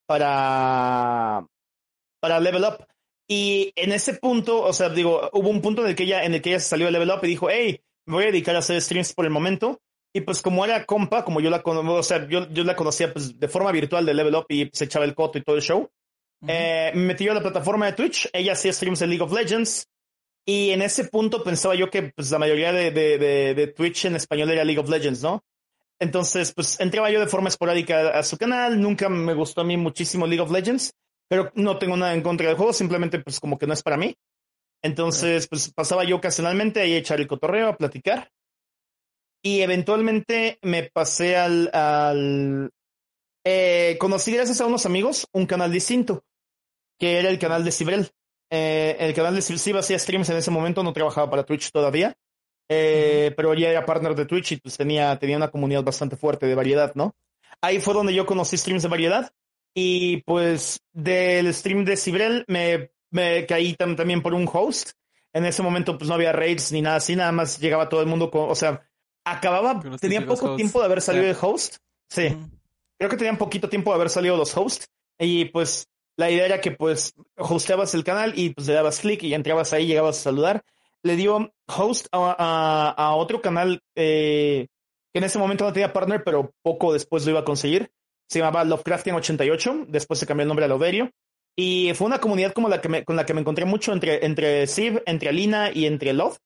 para, 0.07 1.45
para 2.19 2.39
Level 2.39 2.63
Up. 2.63 2.87
Y 3.27 3.73
en 3.75 3.91
ese 3.91 4.13
punto, 4.15 4.61
o 4.63 4.73
sea, 4.73 4.89
digo, 4.89 5.29
hubo 5.33 5.49
un 5.49 5.61
punto 5.61 5.81
en 5.81 5.89
el 5.89 5.95
que 5.95 6.03
ella, 6.03 6.23
en 6.23 6.33
el 6.35 6.41
que 6.41 6.51
ella 6.51 6.59
salió 6.59 6.85
de 6.85 6.91
Level 6.91 7.09
Up 7.09 7.19
y 7.23 7.27
dijo, 7.27 7.49
hey, 7.49 7.81
me 8.05 8.15
voy 8.15 8.23
a 8.23 8.27
dedicar 8.27 8.55
a 8.55 8.59
hacer 8.59 8.81
streams 8.81 9.13
por 9.13 9.25
el 9.25 9.31
momento. 9.31 9.79
Y 10.13 10.21
pues 10.21 10.41
como 10.41 10.63
era 10.63 10.85
compa, 10.85 11.25
como 11.25 11.41
yo 11.41 11.49
la 11.49 11.61
o 11.65 12.03
sea, 12.03 12.25
yo, 12.27 12.47
yo 12.49 12.63
la 12.63 12.75
conocía 12.75 13.11
pues, 13.11 13.37
de 13.37 13.47
forma 13.49 13.71
virtual 13.71 14.05
de 14.05 14.13
Level 14.13 14.35
Up 14.35 14.45
y 14.47 14.69
se 14.71 14.85
echaba 14.85 15.03
el 15.03 15.15
coto 15.15 15.37
y 15.37 15.43
todo 15.43 15.57
el 15.57 15.61
show. 15.61 15.89
Eh, 16.47 16.91
me 16.93 17.01
metió 17.01 17.31
a 17.31 17.35
la 17.35 17.41
plataforma 17.41 17.87
de 17.87 17.93
Twitch, 17.93 18.29
ella 18.31 18.53
hacía 18.53 18.71
streams 18.71 18.99
de 18.99 19.07
League 19.07 19.23
of 19.23 19.33
Legends. 19.33 19.87
Y 20.47 20.69
en 20.69 20.83
ese 20.83 21.05
punto 21.05 21.43
pensaba 21.43 21.73
yo 21.73 21.89
que 21.89 22.13
pues, 22.15 22.29
la 22.29 22.37
mayoría 22.37 22.71
de, 22.71 22.91
de, 22.91 23.17
de 23.55 23.67
Twitch 23.67 24.05
en 24.05 24.15
español 24.15 24.51
era 24.51 24.63
League 24.63 24.79
of 24.79 24.89
Legends, 24.89 25.23
¿no? 25.23 25.43
Entonces, 25.99 26.53
pues 26.53 26.79
entraba 26.79 27.09
yo 27.09 27.19
de 27.19 27.27
forma 27.27 27.49
esporádica 27.49 28.09
a 28.17 28.23
su 28.23 28.37
canal. 28.37 28.79
Nunca 28.79 29.09
me 29.09 29.33
gustó 29.33 29.61
a 29.61 29.63
mí 29.63 29.77
muchísimo 29.77 30.27
League 30.27 30.41
of 30.41 30.51
Legends, 30.51 30.93
pero 31.29 31.51
no 31.55 31.77
tengo 31.77 31.97
nada 31.97 32.13
en 32.13 32.21
contra 32.21 32.47
del 32.47 32.57
juego, 32.57 32.73
simplemente 32.73 33.19
pues 33.19 33.39
como 33.39 33.57
que 33.57 33.67
no 33.67 33.73
es 33.73 33.83
para 33.83 33.97
mí. 33.97 34.15
Entonces, 34.83 35.47
pues 35.47 35.71
pasaba 35.73 36.03
yo 36.03 36.17
ocasionalmente 36.17 36.81
ahí 36.81 36.93
a 36.93 36.97
echar 36.97 37.19
el 37.19 37.27
cotorreo, 37.27 37.69
a 37.69 37.77
platicar. 37.77 38.29
Y 39.43 39.61
eventualmente 39.61 40.59
me 40.61 40.89
pasé 40.91 41.37
al... 41.37 41.69
al 41.73 42.71
eh, 43.47 43.97
conocí 43.99 44.31
gracias 44.33 44.59
a 44.59 44.65
unos 44.65 44.87
amigos 44.87 45.27
un 45.31 45.45
canal 45.45 45.71
distinto, 45.71 46.23
que 46.99 47.19
era 47.19 47.29
el 47.29 47.39
canal 47.39 47.63
de 47.63 47.71
Cibrel. 47.71 48.09
Eh, 48.51 48.95
el 48.99 49.13
canal 49.13 49.35
de 49.35 49.41
Cibrel 49.41 49.79
hacía 49.79 49.99
streams 49.99 50.29
en 50.29 50.37
ese 50.37 50.51
momento, 50.51 50.83
no 50.83 50.93
trabajaba 50.93 51.29
para 51.29 51.45
Twitch 51.45 51.71
todavía. 51.71 52.15
Eh, 52.67 53.31
pero 53.37 53.53
ya 53.53 53.69
era 53.69 53.85
partner 53.85 54.15
de 54.15 54.25
Twitch 54.25 54.53
y 54.53 54.57
pues 54.57 54.75
tenía, 54.75 55.17
tenía 55.19 55.37
una 55.37 55.51
comunidad 55.51 55.83
bastante 55.83 56.15
fuerte 56.15 56.47
de 56.47 56.55
variedad, 56.55 56.93
¿no? 56.95 57.15
Ahí 57.61 57.79
fue 57.79 57.93
donde 57.93 58.13
yo 58.13 58.25
conocí 58.25 58.57
streams 58.57 58.83
de 58.83 58.89
variedad 58.89 59.31
y 59.73 60.23
pues 60.23 60.81
del 60.91 61.53
stream 61.53 61.85
de 61.85 61.95
Cibrel 61.95 62.43
me, 62.47 62.91
me 63.11 63.45
caí 63.45 63.75
también 63.75 64.21
por 64.21 64.33
un 64.33 64.49
host. 64.51 64.91
En 65.31 65.45
ese 65.45 65.61
momento 65.61 65.97
pues 65.97 66.07
no 66.07 66.15
había 66.15 66.31
raids 66.31 66.71
ni 66.71 66.81
nada 66.81 66.95
así, 66.95 67.15
nada 67.15 67.31
más 67.31 67.59
llegaba 67.59 67.87
todo 67.87 68.01
el 68.01 68.07
mundo 68.07 68.31
con, 68.31 68.49
o 68.49 68.55
sea, 68.55 68.87
acababa, 69.25 69.81
tenía 69.99 70.25
poco 70.25 70.55
tiempo 70.55 70.79
de 70.79 70.85
haber 70.85 71.01
salido 71.01 71.25
de 71.25 71.37
host. 71.39 71.77
Sí, 72.09 72.35
creo 72.97 73.09
que 73.09 73.17
tenían 73.17 73.37
poquito 73.37 73.69
tiempo 73.69 73.91
de 73.91 73.95
haber 73.95 74.09
salido 74.09 74.37
los 74.37 74.55
hosts 74.55 74.87
y 75.19 75.45
pues 75.45 75.87
La 76.17 76.31
idea 76.31 76.45
era 76.45 76.61
que 76.61 76.71
pues 76.71 77.13
hosteabas 77.37 77.93
el 77.93 78.03
canal 78.03 78.33
y 78.37 78.51
pues 78.51 78.67
le 78.67 78.73
dabas 78.73 78.99
clic 78.99 79.21
y 79.23 79.33
entrabas 79.33 79.73
ahí, 79.73 79.85
llegabas 79.85 80.17
a 80.19 80.21
saludar. 80.21 80.63
Le 81.05 81.15
dio 81.15 81.53
host 81.67 82.07
a, 82.11 83.13
otro 83.15 83.41
canal 83.41 83.79
eh, 83.95 84.67
que 85.13 85.19
en 85.19 85.23
ese 85.23 85.37
momento 85.37 85.63
no 85.63 85.71
tenía 85.71 85.93
partner, 85.93 86.23
pero 86.23 86.51
poco 86.63 86.93
después 86.93 87.23
lo 87.25 87.31
iba 87.31 87.41
a 87.41 87.45
conseguir. 87.45 87.91
Se 88.27 88.39
llamaba 88.39 88.63
Lovecraftian 88.63 89.15
88, 89.15 89.85
después 89.87 90.19
se 90.19 90.25
cambió 90.25 90.41
el 90.43 90.47
nombre 90.47 90.65
a 90.65 90.67
Loverio. 90.67 91.11
Y 91.55 91.93
fue 91.93 92.07
una 92.07 92.19
comunidad 92.19 92.53
como 92.53 92.67
la 92.67 92.81
que 92.81 93.05
con 93.05 93.15
la 93.15 93.25
que 93.25 93.33
me 93.33 93.41
encontré 93.41 93.65
mucho 93.65 93.93
entre, 93.93 94.25
entre 94.25 94.63
entre 94.63 95.29
Alina 95.29 95.71
y 95.71 95.85
entre 95.85 96.13
Love. 96.13 96.37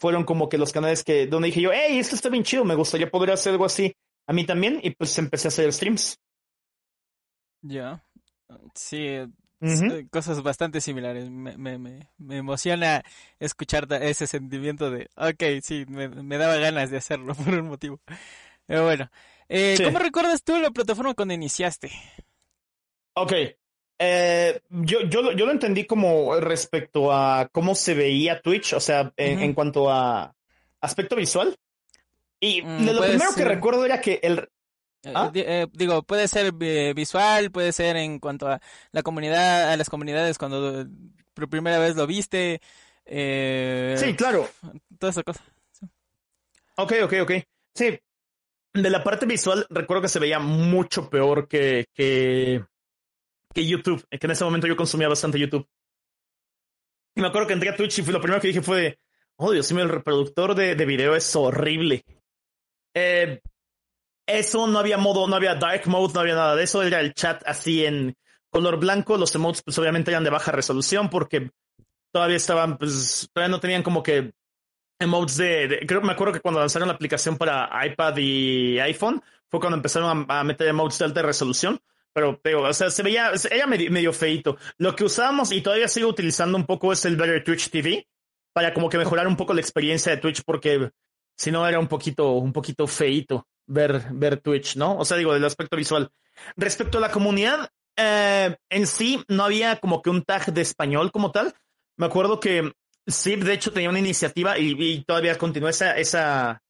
Fueron 0.00 0.24
como 0.24 0.48
que 0.48 0.58
los 0.58 0.72
canales 0.72 1.04
que, 1.04 1.26
donde 1.26 1.46
dije 1.46 1.60
yo, 1.60 1.70
hey, 1.72 1.98
esto 1.98 2.16
está 2.16 2.28
bien 2.28 2.42
chido, 2.42 2.64
me 2.64 2.74
gustaría 2.74 3.10
poder 3.10 3.30
hacer 3.30 3.52
algo 3.52 3.64
así 3.64 3.94
a 4.26 4.32
mí 4.32 4.44
también. 4.44 4.80
Y 4.82 4.90
pues 4.90 5.16
empecé 5.18 5.48
a 5.48 5.50
hacer 5.50 5.72
streams. 5.72 6.18
Ya. 7.62 8.02
Sí, 8.74 9.18
eh, 9.60 10.06
cosas 10.10 10.42
bastante 10.42 10.80
similares. 10.80 11.30
Me, 11.30 11.56
me, 11.56 11.78
me, 11.78 12.36
emociona 12.36 13.02
escuchar 13.38 13.86
ese 14.02 14.26
sentimiento 14.26 14.90
de, 14.90 15.08
ok, 15.16 15.62
sí, 15.62 15.84
me, 15.88 16.38
daba 16.38 16.56
ganas 16.56 16.90
de 16.90 16.98
hacerlo 16.98 17.34
por 17.44 17.54
un 17.54 17.68
motivo. 17.68 18.00
Pero 18.66 18.84
bueno, 18.84 19.10
eh, 19.48 19.78
¿cómo 19.82 19.98
recuerdas 19.98 20.42
tú 20.42 20.58
la 20.58 20.70
plataforma 20.70 21.14
cuando 21.14 21.34
iniciaste? 21.34 21.90
Ok, 23.14 23.32
eh, 23.98 24.60
yo, 24.68 25.00
yo, 25.08 25.32
yo 25.32 25.46
lo 25.46 25.52
entendí 25.52 25.86
como 25.86 26.36
respecto 26.36 27.12
a 27.12 27.48
cómo 27.50 27.74
se 27.74 27.94
veía 27.94 28.42
Twitch, 28.42 28.74
o 28.74 28.80
sea, 28.80 29.12
en, 29.16 29.54
cuanto 29.54 29.90
a 29.90 30.34
aspecto 30.80 31.16
visual. 31.16 31.56
Y 32.38 32.60
mm, 32.62 32.84
lo 32.84 33.00
primero 33.00 33.30
que 33.34 33.44
recuerdo 33.44 33.86
era 33.86 34.00
que 34.00 34.20
el, 34.22 34.50
¿Ah? 35.14 35.30
eh, 35.34 35.66
digo, 35.72 36.02
puede 36.02 36.28
ser 36.28 36.52
eh, 36.60 36.92
visual, 36.94 37.50
puede 37.50 37.72
ser 37.72 37.96
en 37.96 38.18
cuanto 38.18 38.48
a 38.48 38.60
la 38.92 39.02
comunidad, 39.02 39.72
a 39.72 39.76
las 39.76 39.90
comunidades 39.90 40.38
cuando 40.38 40.86
por 41.34 41.48
primera 41.48 41.78
vez 41.78 41.96
lo 41.96 42.06
viste. 42.06 42.60
sí, 43.06 44.14
claro. 44.16 44.48
Toda 44.98 45.10
esa 45.10 45.22
cosa. 45.22 45.42
Ok, 46.76 46.92
ok, 47.04 47.14
ok. 47.22 47.32
Sí. 47.74 47.98
De 48.74 48.90
la 48.90 49.02
parte 49.02 49.24
visual, 49.24 49.66
recuerdo 49.70 50.02
que 50.02 50.08
se 50.08 50.18
veía 50.18 50.38
mucho 50.38 51.08
peor 51.08 51.48
que, 51.48 51.86
que, 51.94 52.62
que 53.54 53.66
YouTube, 53.66 54.06
que 54.08 54.26
en 54.26 54.30
ese 54.30 54.44
momento 54.44 54.66
yo 54.66 54.76
consumía 54.76 55.08
bastante 55.08 55.38
YouTube. 55.38 55.66
Y 57.14 57.22
me 57.22 57.28
acuerdo 57.28 57.48
que 57.48 57.54
entré 57.54 57.70
a 57.70 57.76
Twitch 57.76 57.98
y 57.98 58.02
lo 58.02 58.20
primero 58.20 58.40
que 58.40 58.48
dije 58.48 58.60
fue, 58.60 58.98
oh 59.36 59.52
Dios 59.52 59.72
mío, 59.72 59.84
el 59.84 59.88
reproductor 59.88 60.54
de, 60.54 60.74
de 60.74 60.84
video 60.84 61.16
es 61.16 61.34
horrible. 61.34 62.04
Eh, 62.94 63.40
eso 64.26 64.66
no 64.66 64.78
había 64.78 64.98
modo, 64.98 65.28
no 65.28 65.36
había 65.36 65.54
dark 65.54 65.86
mode, 65.86 66.12
no 66.14 66.20
había 66.20 66.34
nada 66.34 66.56
de 66.56 66.64
eso. 66.64 66.82
Era 66.82 67.00
el 67.00 67.14
chat 67.14 67.42
así 67.46 67.84
en 67.84 68.16
color 68.50 68.78
blanco. 68.78 69.16
Los 69.16 69.34
emotes, 69.34 69.62
pues 69.62 69.78
obviamente 69.78 70.10
eran 70.10 70.24
de 70.24 70.30
baja 70.30 70.52
resolución 70.52 71.08
porque 71.08 71.50
todavía 72.12 72.36
estaban, 72.36 72.76
pues 72.76 73.28
todavía 73.32 73.54
no 73.54 73.60
tenían 73.60 73.82
como 73.82 74.02
que 74.02 74.32
emotes 74.98 75.36
de, 75.36 75.84
creo 75.86 76.00
me 76.00 76.12
acuerdo 76.12 76.32
que 76.32 76.40
cuando 76.40 76.60
lanzaron 76.60 76.88
la 76.88 76.94
aplicación 76.94 77.36
para 77.36 77.68
iPad 77.86 78.16
y 78.16 78.78
iPhone 78.80 79.22
fue 79.50 79.60
cuando 79.60 79.76
empezaron 79.76 80.26
a, 80.28 80.44
meter 80.44 80.68
emotes 80.68 80.98
de 80.98 81.04
alta 81.04 81.22
resolución. 81.22 81.80
Pero, 82.12 82.40
pero, 82.42 82.62
o 82.62 82.72
sea, 82.72 82.90
se 82.90 83.02
veía, 83.02 83.30
era 83.50 83.66
medio, 83.66 83.90
medio 83.90 84.12
feito. 84.12 84.56
Lo 84.78 84.96
que 84.96 85.04
usábamos 85.04 85.52
y 85.52 85.60
todavía 85.60 85.86
sigo 85.86 86.08
utilizando 86.08 86.56
un 86.56 86.64
poco 86.64 86.92
es 86.92 87.04
el 87.04 87.14
Better 87.14 87.44
Twitch 87.44 87.68
TV 87.68 88.08
para 88.54 88.72
como 88.72 88.88
que 88.88 88.96
mejorar 88.96 89.28
un 89.28 89.36
poco 89.36 89.52
la 89.52 89.60
experiencia 89.60 90.12
de 90.12 90.18
Twitch 90.18 90.42
porque 90.42 90.90
si 91.36 91.50
no 91.50 91.68
era 91.68 91.78
un 91.78 91.88
poquito, 91.88 92.32
un 92.32 92.54
poquito 92.54 92.86
feito 92.86 93.46
ver, 93.66 94.06
ver 94.12 94.40
Twitch, 94.40 94.76
¿no? 94.76 94.96
O 94.96 95.04
sea, 95.04 95.16
digo, 95.16 95.34
del 95.34 95.44
aspecto 95.44 95.76
visual. 95.76 96.10
Respecto 96.56 96.98
a 96.98 97.00
la 97.00 97.10
comunidad, 97.10 97.70
eh, 97.96 98.56
en 98.68 98.86
sí 98.86 99.24
no 99.28 99.44
había 99.44 99.76
como 99.76 100.02
que 100.02 100.10
un 100.10 100.22
tag 100.22 100.52
de 100.52 100.62
español 100.62 101.10
como 101.12 101.32
tal. 101.32 101.54
Me 101.96 102.06
acuerdo 102.06 102.40
que 102.40 102.72
Zip, 103.10 103.42
de 103.42 103.54
hecho, 103.54 103.72
tenía 103.72 103.90
una 103.90 103.98
iniciativa 103.98 104.58
y, 104.58 105.04
todavía 105.04 105.38
continúa 105.38 105.70
esa, 105.70 105.96
esa, 105.96 106.62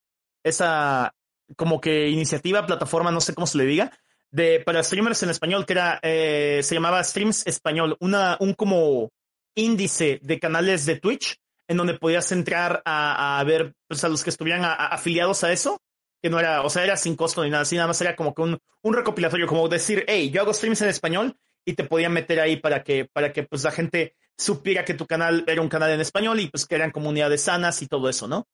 esa 0.44 1.12
como 1.56 1.80
que 1.80 2.08
iniciativa, 2.08 2.66
plataforma, 2.66 3.10
no 3.10 3.20
sé 3.20 3.34
cómo 3.34 3.46
se 3.46 3.58
le 3.58 3.64
diga, 3.64 3.90
de 4.30 4.60
para 4.60 4.82
streamers 4.82 5.22
en 5.22 5.30
español, 5.30 5.64
que 5.64 5.72
era, 5.72 5.98
eh, 6.02 6.60
se 6.62 6.74
llamaba 6.74 7.02
Streams 7.02 7.46
Español, 7.46 7.96
una, 8.00 8.36
un 8.40 8.54
como 8.54 9.10
índice 9.54 10.20
de 10.22 10.38
canales 10.38 10.84
de 10.84 10.96
Twitch 10.96 11.38
en 11.68 11.78
donde 11.78 11.94
podías 11.94 12.30
entrar 12.32 12.82
a, 12.84 13.40
a 13.40 13.44
ver 13.44 13.72
pues, 13.88 14.04
a 14.04 14.08
los 14.08 14.22
que 14.22 14.30
estuvieran 14.30 14.62
afiliados 14.64 15.42
a 15.42 15.52
eso 15.52 15.80
que 16.26 16.30
no 16.30 16.40
era, 16.40 16.62
o 16.62 16.70
sea, 16.70 16.82
era 16.82 16.96
sin 16.96 17.14
costo 17.14 17.44
ni 17.44 17.50
nada, 17.50 17.62
así 17.62 17.76
nada 17.76 17.86
más 17.86 18.00
era 18.00 18.16
como 18.16 18.34
que 18.34 18.42
un, 18.42 18.58
un 18.82 18.94
recopilatorio, 18.94 19.46
como 19.46 19.68
decir, 19.68 20.04
hey, 20.08 20.28
yo 20.28 20.40
hago 20.40 20.52
streams 20.52 20.82
en 20.82 20.88
español 20.88 21.36
y 21.64 21.74
te 21.74 21.84
podían 21.84 22.12
meter 22.12 22.40
ahí 22.40 22.56
para 22.56 22.82
que, 22.82 23.04
para 23.04 23.32
que 23.32 23.44
pues 23.44 23.62
la 23.62 23.70
gente 23.70 24.16
supiera 24.36 24.84
que 24.84 24.94
tu 24.94 25.06
canal 25.06 25.44
era 25.46 25.62
un 25.62 25.68
canal 25.68 25.92
en 25.92 26.00
español 26.00 26.40
y 26.40 26.48
pues 26.48 26.66
que 26.66 26.74
eran 26.74 26.90
comunidades 26.90 27.42
sanas 27.42 27.80
y 27.80 27.86
todo 27.86 28.08
eso, 28.08 28.26
¿no? 28.26 28.48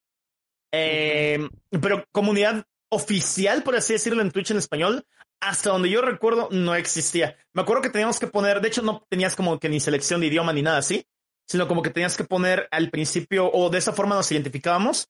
Eh, 0.70 1.48
pero 1.80 2.04
comunidad 2.12 2.62
oficial, 2.90 3.62
por 3.62 3.74
así 3.74 3.94
decirlo, 3.94 4.20
en 4.20 4.32
Twitch 4.32 4.50
en 4.50 4.58
español, 4.58 5.06
hasta 5.40 5.70
donde 5.70 5.88
yo 5.88 6.02
recuerdo, 6.02 6.48
no 6.50 6.74
existía. 6.74 7.38
Me 7.54 7.62
acuerdo 7.62 7.80
que 7.80 7.88
teníamos 7.88 8.20
que 8.20 8.26
poner, 8.26 8.60
de 8.60 8.68
hecho, 8.68 8.82
no 8.82 9.06
tenías 9.08 9.34
como 9.34 9.58
que 9.58 9.70
ni 9.70 9.80
selección 9.80 10.20
de 10.20 10.26
idioma 10.26 10.52
ni 10.52 10.60
nada 10.60 10.76
así, 10.76 11.06
sino 11.46 11.66
como 11.66 11.80
que 11.80 11.88
tenías 11.88 12.18
que 12.18 12.24
poner 12.24 12.68
al 12.70 12.90
principio, 12.90 13.50
o 13.50 13.70
de 13.70 13.78
esa 13.78 13.94
forma 13.94 14.14
nos 14.14 14.30
identificábamos, 14.30 15.08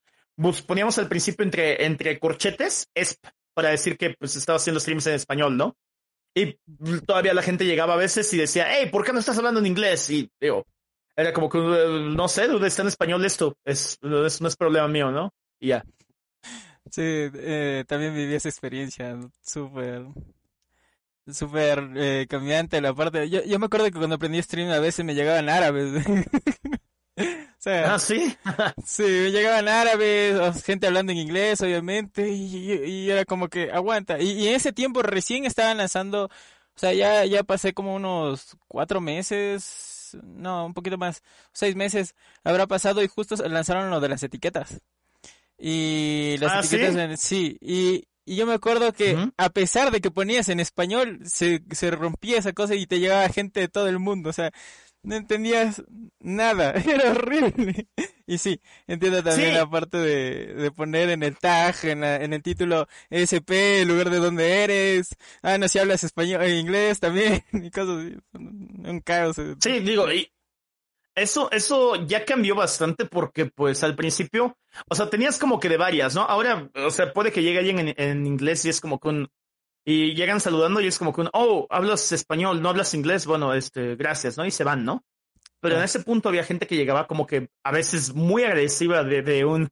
poníamos 0.66 0.98
al 0.98 1.08
principio 1.08 1.44
entre, 1.44 1.84
entre 1.84 2.18
corchetes, 2.18 2.88
es 2.94 3.18
para 3.54 3.70
decir 3.70 3.96
que 3.96 4.14
pues 4.18 4.36
estaba 4.36 4.56
haciendo 4.56 4.80
streams 4.80 5.06
en 5.06 5.14
español, 5.14 5.56
¿no? 5.56 5.76
Y 6.34 6.56
todavía 7.06 7.34
la 7.34 7.42
gente 7.42 7.66
llegaba 7.66 7.94
a 7.94 7.98
veces 7.98 8.32
y 8.32 8.38
decía, 8.38 8.66
hey, 8.70 8.88
¿por 8.90 9.04
qué 9.04 9.12
no 9.12 9.18
estás 9.18 9.36
hablando 9.36 9.60
en 9.60 9.66
inglés? 9.66 10.08
Y 10.08 10.30
digo, 10.40 10.66
era 11.14 11.32
como 11.32 11.50
que, 11.50 11.58
no 11.58 12.28
sé, 12.28 12.48
¿dónde 12.48 12.68
está 12.68 12.82
en 12.82 12.88
español 12.88 13.24
esto? 13.24 13.56
Es, 13.64 13.98
no 14.00 14.26
es 14.26 14.56
problema 14.56 14.88
mío, 14.88 15.10
¿no? 15.10 15.34
Y 15.60 15.68
ya. 15.68 15.84
Sí, 16.90 17.02
eh, 17.04 17.84
también 17.86 18.14
viví 18.14 18.34
esa 18.34 18.48
experiencia 18.48 19.18
súper, 19.42 20.06
súper 21.26 21.90
eh, 21.96 22.26
cambiante 22.28 22.80
la 22.80 22.94
parte. 22.94 23.28
Yo, 23.28 23.42
yo 23.44 23.58
me 23.58 23.66
acuerdo 23.66 23.86
que 23.86 23.92
cuando 23.92 24.16
aprendí 24.16 24.42
stream 24.42 24.70
a 24.70 24.78
veces 24.78 25.04
me 25.04 25.14
llegaban 25.14 25.48
árabes. 25.48 26.04
ah, 27.66 27.98
sí. 27.98 28.36
sí, 28.84 29.02
llegaban 29.02 29.68
árabes, 29.68 30.64
gente 30.64 30.86
hablando 30.86 31.12
en 31.12 31.18
inglés, 31.18 31.60
obviamente, 31.60 32.28
y, 32.30 33.10
era 33.10 33.24
como 33.24 33.48
que 33.48 33.70
aguanta. 33.70 34.20
Y, 34.20 34.48
en 34.48 34.54
ese 34.54 34.72
tiempo 34.72 35.02
recién 35.02 35.44
estaban 35.44 35.76
lanzando, 35.78 36.24
o 36.24 36.30
sea, 36.78 36.92
ya, 36.92 37.24
ya 37.24 37.42
pasé 37.44 37.72
como 37.72 37.94
unos 37.94 38.56
cuatro 38.68 39.00
meses, 39.00 40.16
no, 40.22 40.66
un 40.66 40.74
poquito 40.74 40.98
más, 40.98 41.22
seis 41.52 41.76
meses 41.76 42.14
habrá 42.44 42.66
pasado 42.66 43.02
y 43.02 43.08
justo 43.08 43.36
lanzaron 43.48 43.90
lo 43.90 44.00
de 44.00 44.08
las 44.08 44.22
etiquetas. 44.22 44.80
Y 45.58 46.36
las 46.40 46.52
ah, 46.52 46.60
etiquetas, 46.60 47.20
¿sí? 47.20 47.56
y, 47.60 48.08
y 48.24 48.36
yo 48.36 48.46
me 48.46 48.54
acuerdo 48.54 48.92
que 48.92 49.16
a 49.36 49.50
pesar 49.50 49.90
de 49.90 50.00
que 50.00 50.10
ponías 50.10 50.48
en 50.48 50.60
español, 50.60 51.20
se, 51.24 51.62
se 51.72 51.90
rompía 51.90 52.38
esa 52.38 52.52
cosa 52.52 52.74
y 52.74 52.86
te 52.86 53.00
llegaba 53.00 53.28
gente 53.28 53.60
de 53.60 53.68
todo 53.68 53.88
el 53.88 53.98
mundo. 53.98 54.30
O 54.30 54.32
sea, 54.32 54.52
no 55.02 55.16
entendías 55.16 55.82
nada, 56.20 56.72
era 56.86 57.10
horrible. 57.10 57.88
Y 58.26 58.38
sí, 58.38 58.60
entiendo 58.86 59.22
también 59.22 59.54
la 59.54 59.68
parte 59.68 59.98
de, 59.98 60.54
de, 60.54 60.70
poner 60.70 61.10
en 61.10 61.22
el 61.22 61.36
tag, 61.38 61.74
en, 61.82 62.04
en, 62.04 62.32
el 62.32 62.42
título 62.42 62.86
SP, 63.10 63.82
el 63.82 63.88
lugar 63.88 64.10
de 64.10 64.18
donde 64.18 64.62
eres. 64.64 65.16
Ah, 65.42 65.58
no, 65.58 65.68
si 65.68 65.78
hablas 65.78 66.04
español, 66.04 66.42
e 66.42 66.58
inglés 66.58 67.00
también, 67.00 67.44
y 67.52 67.70
cosas 67.70 68.06
así. 68.06 68.16
Un 68.32 69.00
caos. 69.04 69.36
Sí, 69.60 69.80
digo, 69.80 70.10
y 70.12 70.32
eso, 71.14 71.50
eso 71.50 71.96
ya 72.06 72.24
cambió 72.24 72.54
bastante 72.54 73.04
porque, 73.04 73.46
pues, 73.46 73.82
al 73.84 73.96
principio, 73.96 74.56
o 74.88 74.94
sea, 74.94 75.10
tenías 75.10 75.38
como 75.38 75.60
que 75.60 75.68
de 75.68 75.76
varias, 75.76 76.14
¿no? 76.14 76.22
Ahora, 76.22 76.70
o 76.74 76.90
sea, 76.90 77.12
puede 77.12 77.32
que 77.32 77.42
llegue 77.42 77.58
alguien 77.58 77.80
en, 77.80 77.94
en 77.96 78.26
inglés 78.26 78.64
y 78.64 78.70
es 78.70 78.80
como 78.80 78.98
con 78.98 79.28
y 79.84 80.14
llegan 80.14 80.40
saludando 80.40 80.80
y 80.80 80.86
es 80.86 80.98
como 80.98 81.12
que, 81.12 81.28
oh, 81.32 81.66
hablas 81.70 82.12
español, 82.12 82.62
no 82.62 82.68
hablas 82.68 82.94
inglés, 82.94 83.26
bueno, 83.26 83.54
este, 83.54 83.96
gracias, 83.96 84.36
¿no? 84.36 84.46
Y 84.46 84.50
se 84.50 84.64
van, 84.64 84.84
¿no? 84.84 85.04
Pero 85.60 85.76
en 85.76 85.84
ese 85.84 86.00
punto 86.00 86.28
había 86.28 86.44
gente 86.44 86.66
que 86.66 86.76
llegaba 86.76 87.06
como 87.06 87.26
que 87.26 87.48
a 87.62 87.70
veces 87.70 88.14
muy 88.14 88.42
agresiva 88.42 89.04
de, 89.04 89.22
de 89.22 89.44
un, 89.44 89.68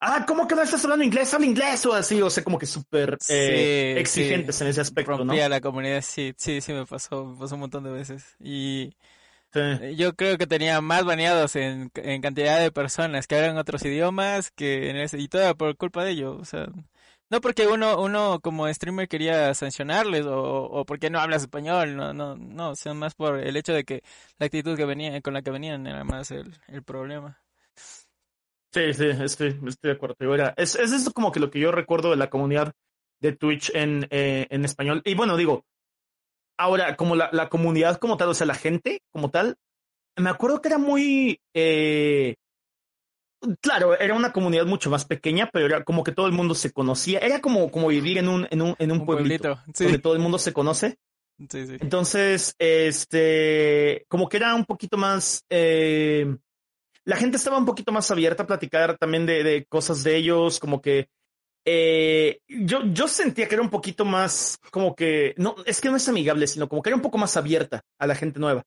ah, 0.00 0.24
¿cómo 0.26 0.46
que 0.46 0.54
no 0.54 0.62
estás 0.62 0.84
hablando 0.84 1.04
inglés? 1.04 1.34
Habla 1.34 1.46
inglés 1.46 1.84
o 1.86 1.92
así, 1.92 2.22
o 2.22 2.30
sea, 2.30 2.44
como 2.44 2.58
que 2.58 2.66
súper 2.66 3.18
eh, 3.28 3.96
exigentes 3.98 4.60
en 4.60 4.68
ese 4.68 4.80
aspecto, 4.80 5.16
Rompía 5.16 5.48
la 5.48 5.60
comunidad, 5.60 6.02
sí, 6.02 6.34
sí, 6.36 6.60
sí 6.60 6.72
me 6.72 6.86
pasó, 6.86 7.24
me 7.24 7.38
pasó 7.38 7.56
un 7.56 7.62
montón 7.62 7.82
de 7.82 7.90
veces. 7.90 8.36
Y 8.38 8.94
yo 9.96 10.14
creo 10.14 10.36
que 10.36 10.46
tenía 10.46 10.80
más 10.80 11.04
baneados 11.04 11.54
en, 11.56 11.90
en 11.94 12.22
cantidad 12.22 12.60
de 12.60 12.72
personas 12.72 13.26
que 13.26 13.36
hablan 13.36 13.56
otros 13.56 13.84
idiomas 13.84 14.50
que 14.50 14.90
en 14.90 14.96
ese, 14.96 15.18
y 15.18 15.28
todo 15.28 15.56
por 15.56 15.76
culpa 15.76 16.04
de 16.04 16.12
ello, 16.12 16.36
o 16.36 16.44
sea, 16.44 16.66
no 17.34 17.40
porque 17.40 17.66
uno, 17.66 18.00
uno 18.00 18.38
como 18.40 18.72
streamer 18.72 19.08
quería 19.08 19.52
sancionarles 19.54 20.24
o, 20.24 20.40
o 20.40 20.84
porque 20.84 21.10
no 21.10 21.18
hablas 21.18 21.42
español, 21.42 21.96
no, 21.96 22.14
no, 22.14 22.36
no, 22.36 22.76
sino 22.76 22.94
más 22.94 23.16
por 23.16 23.40
el 23.40 23.56
hecho 23.56 23.72
de 23.72 23.82
que 23.82 24.04
la 24.38 24.46
actitud 24.46 24.76
que 24.76 24.84
venía, 24.84 25.20
con 25.20 25.34
la 25.34 25.42
que 25.42 25.50
venían 25.50 25.84
era 25.88 26.04
más 26.04 26.30
el, 26.30 26.54
problema. 26.84 27.42
Sí, 28.72 28.94
sí, 28.94 29.06
estoy, 29.20 29.58
estoy 29.66 29.90
de 29.90 29.96
acuerdo. 29.96 30.16
es, 30.56 30.76
es 30.76 30.92
eso 30.92 31.12
como 31.12 31.32
que 31.32 31.40
lo 31.40 31.50
que 31.50 31.58
yo 31.58 31.72
recuerdo 31.72 32.10
de 32.10 32.16
la 32.16 32.30
comunidad 32.30 32.72
de 33.20 33.32
Twitch 33.32 33.72
en, 33.74 34.06
eh, 34.10 34.46
en 34.50 34.64
español. 34.64 35.02
Y 35.04 35.16
bueno, 35.16 35.36
digo, 35.36 35.64
ahora, 36.56 36.94
como 36.94 37.16
la, 37.16 37.30
la 37.32 37.48
comunidad 37.48 37.98
como 37.98 38.16
tal, 38.16 38.28
o 38.28 38.34
sea, 38.34 38.46
la 38.46 38.54
gente 38.54 39.02
como 39.10 39.30
tal, 39.30 39.56
me 40.16 40.30
acuerdo 40.30 40.62
que 40.62 40.68
era 40.68 40.78
muy, 40.78 41.40
eh, 41.52 42.36
claro, 43.60 43.98
era 43.98 44.14
una 44.14 44.32
comunidad 44.32 44.66
mucho 44.66 44.90
más 44.90 45.04
pequeña, 45.04 45.50
pero 45.52 45.66
era 45.66 45.84
como 45.84 46.04
que 46.04 46.12
todo 46.12 46.26
el 46.26 46.32
mundo 46.32 46.54
se 46.54 46.72
conocía. 46.72 47.18
Era 47.18 47.40
como, 47.40 47.70
como 47.70 47.88
vivir 47.88 48.18
en 48.18 48.28
un, 48.28 48.46
en 48.50 48.62
un, 48.62 48.74
en 48.78 48.92
un, 48.92 49.04
pueblito, 49.04 49.60
donde 49.66 49.98
todo 49.98 50.14
el 50.14 50.20
mundo 50.20 50.38
se 50.38 50.52
conoce. 50.52 50.98
Sí, 51.50 51.66
sí. 51.66 51.76
Entonces, 51.80 52.54
este, 52.58 54.04
como 54.08 54.28
que 54.28 54.36
era 54.36 54.54
un 54.54 54.64
poquito 54.64 54.96
más, 54.96 55.44
eh, 55.50 56.36
la 57.04 57.16
gente 57.16 57.36
estaba 57.36 57.58
un 57.58 57.66
poquito 57.66 57.92
más 57.92 58.10
abierta 58.10 58.44
a 58.44 58.46
platicar 58.46 58.96
también 58.98 59.26
de, 59.26 59.42
de 59.42 59.64
cosas 59.66 60.04
de 60.04 60.16
ellos, 60.16 60.60
como 60.60 60.80
que 60.80 61.08
eh, 61.66 62.40
yo, 62.46 62.84
yo 62.84 63.08
sentía 63.08 63.48
que 63.48 63.54
era 63.54 63.62
un 63.62 63.70
poquito 63.70 64.04
más, 64.04 64.58
como 64.70 64.94
que, 64.94 65.34
no, 65.38 65.56
es 65.64 65.80
que 65.80 65.88
no 65.88 65.96
es 65.96 66.08
amigable, 66.08 66.46
sino 66.46 66.68
como 66.68 66.82
que 66.82 66.90
era 66.90 66.96
un 66.96 67.02
poco 67.02 67.18
más 67.18 67.36
abierta 67.36 67.82
a 67.98 68.06
la 68.06 68.14
gente 68.14 68.38
nueva. 68.38 68.64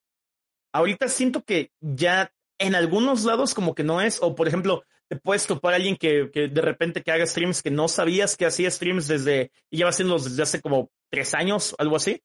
Ahorita 0.73 1.07
siento 1.07 1.43
que 1.43 1.71
ya 1.79 2.31
en 2.59 2.75
algunos 2.75 3.23
lados 3.23 3.53
como 3.53 3.75
que 3.75 3.83
no 3.83 4.01
es, 4.01 4.19
o 4.21 4.35
por 4.35 4.47
ejemplo, 4.47 4.83
te 5.07 5.15
puedes 5.15 5.47
topar 5.47 5.73
a 5.73 5.75
alguien 5.77 5.95
que, 5.95 6.29
que 6.31 6.47
de 6.47 6.61
repente 6.61 7.01
que 7.01 7.11
haga 7.11 7.25
streams 7.25 7.61
que 7.61 7.71
no 7.71 7.87
sabías 7.87 8.35
que 8.35 8.45
hacía 8.45 8.69
streams 8.69 9.07
desde, 9.07 9.51
y 9.69 9.77
lleva 9.77 9.91
haciéndolos 9.91 10.25
desde 10.25 10.43
hace 10.43 10.61
como 10.61 10.89
tres 11.09 11.33
años, 11.33 11.75
algo 11.77 11.95
así. 11.95 12.21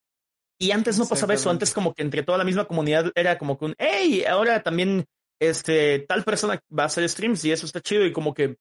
Y 0.59 0.71
antes 0.71 0.99
no 0.99 1.07
pasaba 1.07 1.35
eso, 1.35 1.51
antes 1.51 1.73
como 1.73 1.93
que 1.93 2.03
entre 2.03 2.23
toda 2.23 2.39
la 2.39 2.45
misma 2.45 2.67
comunidad 2.67 3.11
era 3.15 3.37
como 3.37 3.59
que 3.59 3.65
un, 3.65 3.75
hey, 3.79 4.25
ahora 4.29 4.63
también 4.63 5.05
este, 5.41 6.01
tal 6.01 6.23
persona 6.23 6.61
va 6.77 6.85
a 6.85 6.87
hacer 6.87 7.09
streams 7.09 7.45
y 7.45 7.53
eso 7.53 7.67
está 7.67 7.81
chido 7.81 8.07
y 8.07 8.13
como 8.13 8.33
que, 8.33 8.57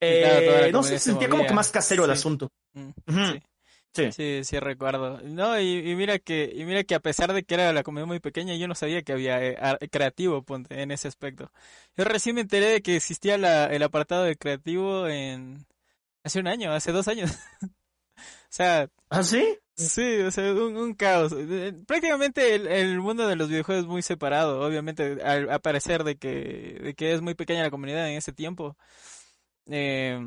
eh, 0.00 0.70
no 0.72 0.82
sé, 0.82 0.98
sentía 0.98 1.28
como 1.28 1.46
que 1.46 1.52
más 1.52 1.70
casero 1.70 2.04
el 2.04 2.10
asunto. 2.10 2.50
Mm, 2.72 2.90
sí. 3.06 3.42
Sí. 3.96 4.12
sí, 4.12 4.40
sí 4.44 4.60
recuerdo. 4.60 5.20
No, 5.22 5.58
y, 5.60 5.94
mira 5.96 6.18
que 6.18 6.52
y 6.54 6.64
mira 6.64 6.84
que 6.84 6.94
a 6.94 7.00
pesar 7.00 7.32
de 7.32 7.44
que 7.44 7.54
era 7.54 7.72
la 7.72 7.82
comunidad 7.82 8.06
muy 8.06 8.20
pequeña, 8.20 8.54
yo 8.54 8.68
no 8.68 8.74
sabía 8.74 9.02
que 9.02 9.12
había 9.12 9.42
eh, 9.42 9.56
creativo 9.90 10.44
en 10.70 10.90
ese 10.90 11.08
aspecto. 11.08 11.50
Yo 11.96 12.04
recién 12.04 12.34
me 12.34 12.42
enteré 12.42 12.66
de 12.66 12.82
que 12.82 12.96
existía 12.96 13.38
la, 13.38 13.66
el 13.66 13.82
apartado 13.82 14.24
de 14.24 14.36
creativo 14.36 15.08
en 15.08 15.66
hace 16.24 16.40
un 16.40 16.48
año, 16.48 16.72
hace 16.72 16.92
dos 16.92 17.08
años. 17.08 17.32
o 17.62 17.70
sea, 18.50 18.90
¿Ah, 19.08 19.22
sí? 19.22 19.58
Sí, 19.76 20.20
o 20.20 20.30
sea, 20.30 20.52
un, 20.54 20.94
caos. 20.94 21.32
Eh, 21.36 21.74
prácticamente 21.86 22.54
el, 22.54 22.98
mundo 23.00 23.28
de 23.28 23.36
los 23.36 23.48
videojuegos 23.48 23.84
es 23.84 23.88
muy 23.88 24.02
separado, 24.02 24.60
obviamente, 24.66 25.22
al 25.22 25.60
parecer 25.60 26.02
de 26.02 26.16
que, 26.16 26.80
de 26.82 26.94
que 26.94 27.12
es 27.12 27.20
muy 27.20 27.34
pequeña 27.34 27.62
la 27.62 27.70
comunidad 27.70 28.08
en 28.08 28.16
ese 28.16 28.32
tiempo. 28.32 28.76
Eh, 29.66 30.18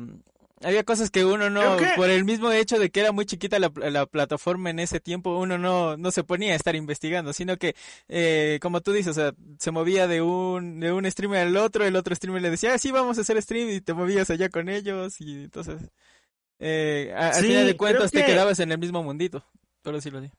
había 0.62 0.84
cosas 0.84 1.10
que 1.10 1.24
uno 1.24 1.50
no, 1.50 1.76
por 1.96 2.10
el 2.10 2.24
mismo 2.24 2.52
hecho 2.52 2.78
de 2.78 2.90
que 2.90 3.00
era 3.00 3.12
muy 3.12 3.24
chiquita 3.24 3.58
la, 3.58 3.72
la, 3.90 4.06
plataforma 4.06 4.70
en 4.70 4.78
ese 4.78 5.00
tiempo, 5.00 5.38
uno 5.38 5.58
no, 5.58 5.96
no 5.96 6.10
se 6.10 6.24
ponía 6.24 6.52
a 6.52 6.56
estar 6.56 6.76
investigando, 6.76 7.32
sino 7.32 7.56
que, 7.56 7.74
eh, 8.08 8.58
como 8.60 8.80
tú 8.80 8.92
dices, 8.92 9.16
o 9.16 9.20
sea, 9.20 9.32
se 9.58 9.70
movía 9.70 10.06
de 10.06 10.22
un, 10.22 10.80
de 10.80 10.92
un 10.92 11.10
streamer 11.10 11.46
al 11.46 11.56
otro, 11.56 11.84
el 11.84 11.96
otro 11.96 12.14
streamer 12.14 12.42
le 12.42 12.50
decía, 12.50 12.74
ah, 12.74 12.78
sí, 12.78 12.90
vamos 12.90 13.18
a 13.18 13.22
hacer 13.22 13.40
stream, 13.40 13.70
y 13.70 13.80
te 13.80 13.94
movías 13.94 14.30
allá 14.30 14.48
con 14.48 14.68
ellos, 14.68 15.20
y 15.20 15.44
entonces, 15.44 15.80
eh, 16.58 17.12
al 17.16 17.42
final 17.42 17.66
de 17.66 17.76
cuentas 17.76 18.10
te 18.10 18.24
quedabas 18.24 18.60
en 18.60 18.72
el 18.72 18.78
mismo 18.78 19.02
mundito, 19.02 19.44
pero 19.82 20.00
sí 20.00 20.10
lo 20.10 20.20
digo. 20.20 20.34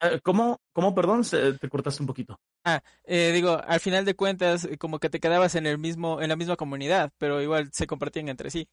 Eh, 0.00 0.20
¿Cómo, 0.22 0.60
¿Cómo, 0.72 0.94
perdón? 0.94 1.22
te 1.24 1.68
cortaste 1.68 2.02
un 2.02 2.06
poquito. 2.06 2.38
Ah, 2.64 2.82
eh, 3.04 3.32
digo, 3.34 3.60
al 3.66 3.80
final 3.80 4.04
de 4.04 4.14
cuentas, 4.14 4.68
como 4.78 4.98
que 4.98 5.10
te 5.10 5.20
quedabas 5.20 5.56
en 5.56 5.66
el 5.66 5.78
mismo, 5.78 6.22
en 6.22 6.28
la 6.28 6.36
misma 6.36 6.56
comunidad, 6.56 7.12
pero 7.18 7.42
igual 7.42 7.70
se 7.72 7.86
compartían 7.86 8.28
entre 8.28 8.50
sí. 8.50 8.68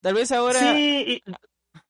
Tal 0.00 0.14
vez 0.14 0.32
ahora, 0.32 0.60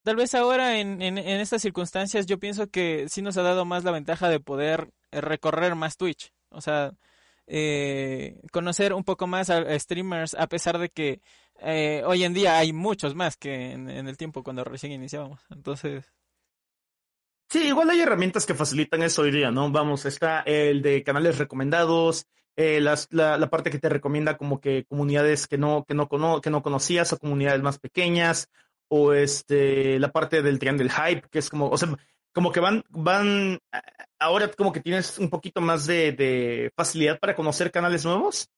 tal 0.03 0.17
vez 0.17 0.35
ahora 0.35 0.81
en, 0.81 1.01
en, 1.01 1.19
en, 1.19 1.41
estas 1.41 1.63
circunstancias 1.63 2.27
yo 2.27 2.39
pienso 2.39 2.69
que 2.69 3.09
sí 3.09 3.23
nos 3.23 3.37
ha 3.37 3.43
dado 3.43 3.65
más 3.65 3.85
la 3.85 3.93
ventaja 3.93 4.29
de 4.29 4.41
poder 4.41 4.91
eh, 5.13 5.21
recorrer 5.21 5.75
más 5.75 5.97
Twitch. 5.97 6.33
O 6.51 6.61
sea, 6.61 6.93
eh, 7.47 8.41
conocer 8.53 8.93
un 8.93 9.05
poco 9.05 9.27
más 9.27 9.51
a, 9.51 9.79
streamers 9.79 10.35
a 10.35 10.49
pesar 10.49 10.79
de 10.79 10.89
que 10.89 11.21
eh, 11.61 12.03
hoy 12.07 12.25
en 12.25 12.35
día 12.35 12.59
hay 12.59 12.73
muchos 12.73 13.15
más 13.15 13.37
que 13.37 13.73
en, 13.73 13.89
en 13.89 14.09
el 14.09 14.17
tiempo 14.17 14.43
cuando 14.43 14.65
recién 14.65 14.93
iniciábamos. 14.93 15.41
Entonces... 15.51 16.13
Sí, 17.51 17.67
igual 17.67 17.91
hay 17.91 18.01
herramientas 18.01 18.47
que 18.47 18.55
facilitan 18.55 19.03
eso 19.03 19.23
hoy 19.23 19.33
día, 19.33 19.51
¿no? 19.51 19.73
Vamos, 19.73 20.07
está 20.07 20.41
el 20.43 20.83
de 20.83 21.03
canales 21.03 21.37
recomendados, 21.37 22.27
eh, 22.55 22.81
la, 22.81 22.97
la, 23.11 23.51
parte 23.51 23.71
que 23.71 23.81
te 23.81 23.89
recomienda 23.89 24.37
como 24.37 24.61
que 24.61 24.85
comunidades 24.85 25.49
que 25.49 25.59
no, 25.59 25.85
que 25.85 25.95
no, 25.95 26.09
cono, 26.09 26.41
que 26.41 26.51
no 26.51 26.63
conocías 26.63 27.13
o 27.13 27.19
comunidades 27.19 27.61
más 27.61 27.81
pequeñas, 27.81 28.49
o 28.87 29.15
este, 29.15 29.99
la 29.99 30.13
parte 30.13 30.43
del 30.43 30.61
tren 30.61 30.77
del 30.77 30.93
hype, 30.93 31.23
que 31.29 31.41
es 31.41 31.51
como, 31.51 31.69
o 31.69 31.77
sea, 31.77 31.89
como 32.33 32.53
que 32.53 32.61
van, 32.61 32.85
van, 32.89 33.59
ahora 34.21 34.49
como 34.53 34.73
que 34.73 34.81
tienes 34.81 35.19
un 35.19 35.29
poquito 35.29 35.61
más 35.61 35.87
de, 35.87 36.13
de 36.13 36.73
facilidad 36.77 37.19
para 37.19 37.35
conocer 37.35 37.73
canales 37.73 38.05
nuevos. 38.05 38.49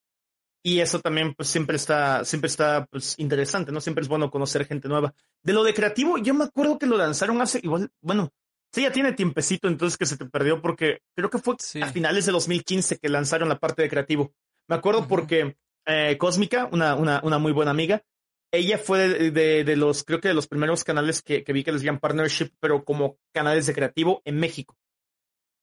Y 0.64 0.81
eso 0.81 1.00
también, 1.00 1.35
pues, 1.35 1.48
siempre 1.48 1.76
está, 1.76 2.24
siempre 2.24 2.48
está, 2.48 2.87
pues, 2.87 3.18
interesante, 3.18 3.72
¿no? 3.72 3.81
Siempre 3.81 4.02
es 4.02 4.09
bueno 4.09 4.31
conocer 4.31 4.66
gente 4.66 4.88
nueva. 4.88 5.12
De 5.42 5.52
lo 5.52 5.64
de 5.64 5.74
creativo, 5.74 6.18
yo 6.18 6.35
me 6.35 6.44
acuerdo 6.44 6.78
que 6.78 6.87
lo 6.87 6.96
lanzaron 6.96 7.40
hace, 7.40 7.59
igual, 7.62 7.90
bueno, 8.00 8.31
Sí, 8.74 8.82
ya 8.82 8.92
tiene 8.92 9.12
tiempecito 9.12 9.68
entonces 9.68 9.98
que 9.98 10.06
se 10.06 10.16
te 10.16 10.24
perdió 10.24 10.62
porque 10.62 11.02
creo 11.14 11.28
que 11.28 11.38
fue 11.38 11.56
a 11.82 11.87
finales 11.88 12.24
de 12.24 12.32
2015 12.32 12.98
que 12.98 13.08
lanzaron 13.08 13.48
la 13.48 13.58
parte 13.58 13.82
de 13.82 13.90
creativo. 13.90 14.32
Me 14.68 14.76
acuerdo 14.76 15.06
porque 15.06 15.56
eh, 15.87 16.16
Cósmica, 16.18 16.68
una, 16.72 16.94
una, 16.94 17.20
una 17.22 17.38
muy 17.38 17.52
buena 17.52 17.70
amiga, 17.70 18.02
ella 18.50 18.78
fue 18.78 19.30
de, 19.30 19.64
de, 19.64 19.76
los, 19.76 20.04
creo 20.04 20.20
que 20.20 20.28
de 20.28 20.35
los 20.35 20.46
primeros 20.46 20.85
canales 20.85 21.22
que, 21.22 21.42
que 21.44 21.52
vi 21.52 21.64
que 21.64 21.72
les 21.72 21.82
llaman 21.82 22.00
partnership, 22.00 22.50
pero 22.61 22.85
como 22.85 23.18
canales 23.32 23.66
de 23.66 23.74
creativo 23.74 24.22
en 24.24 24.38
México. 24.38 24.76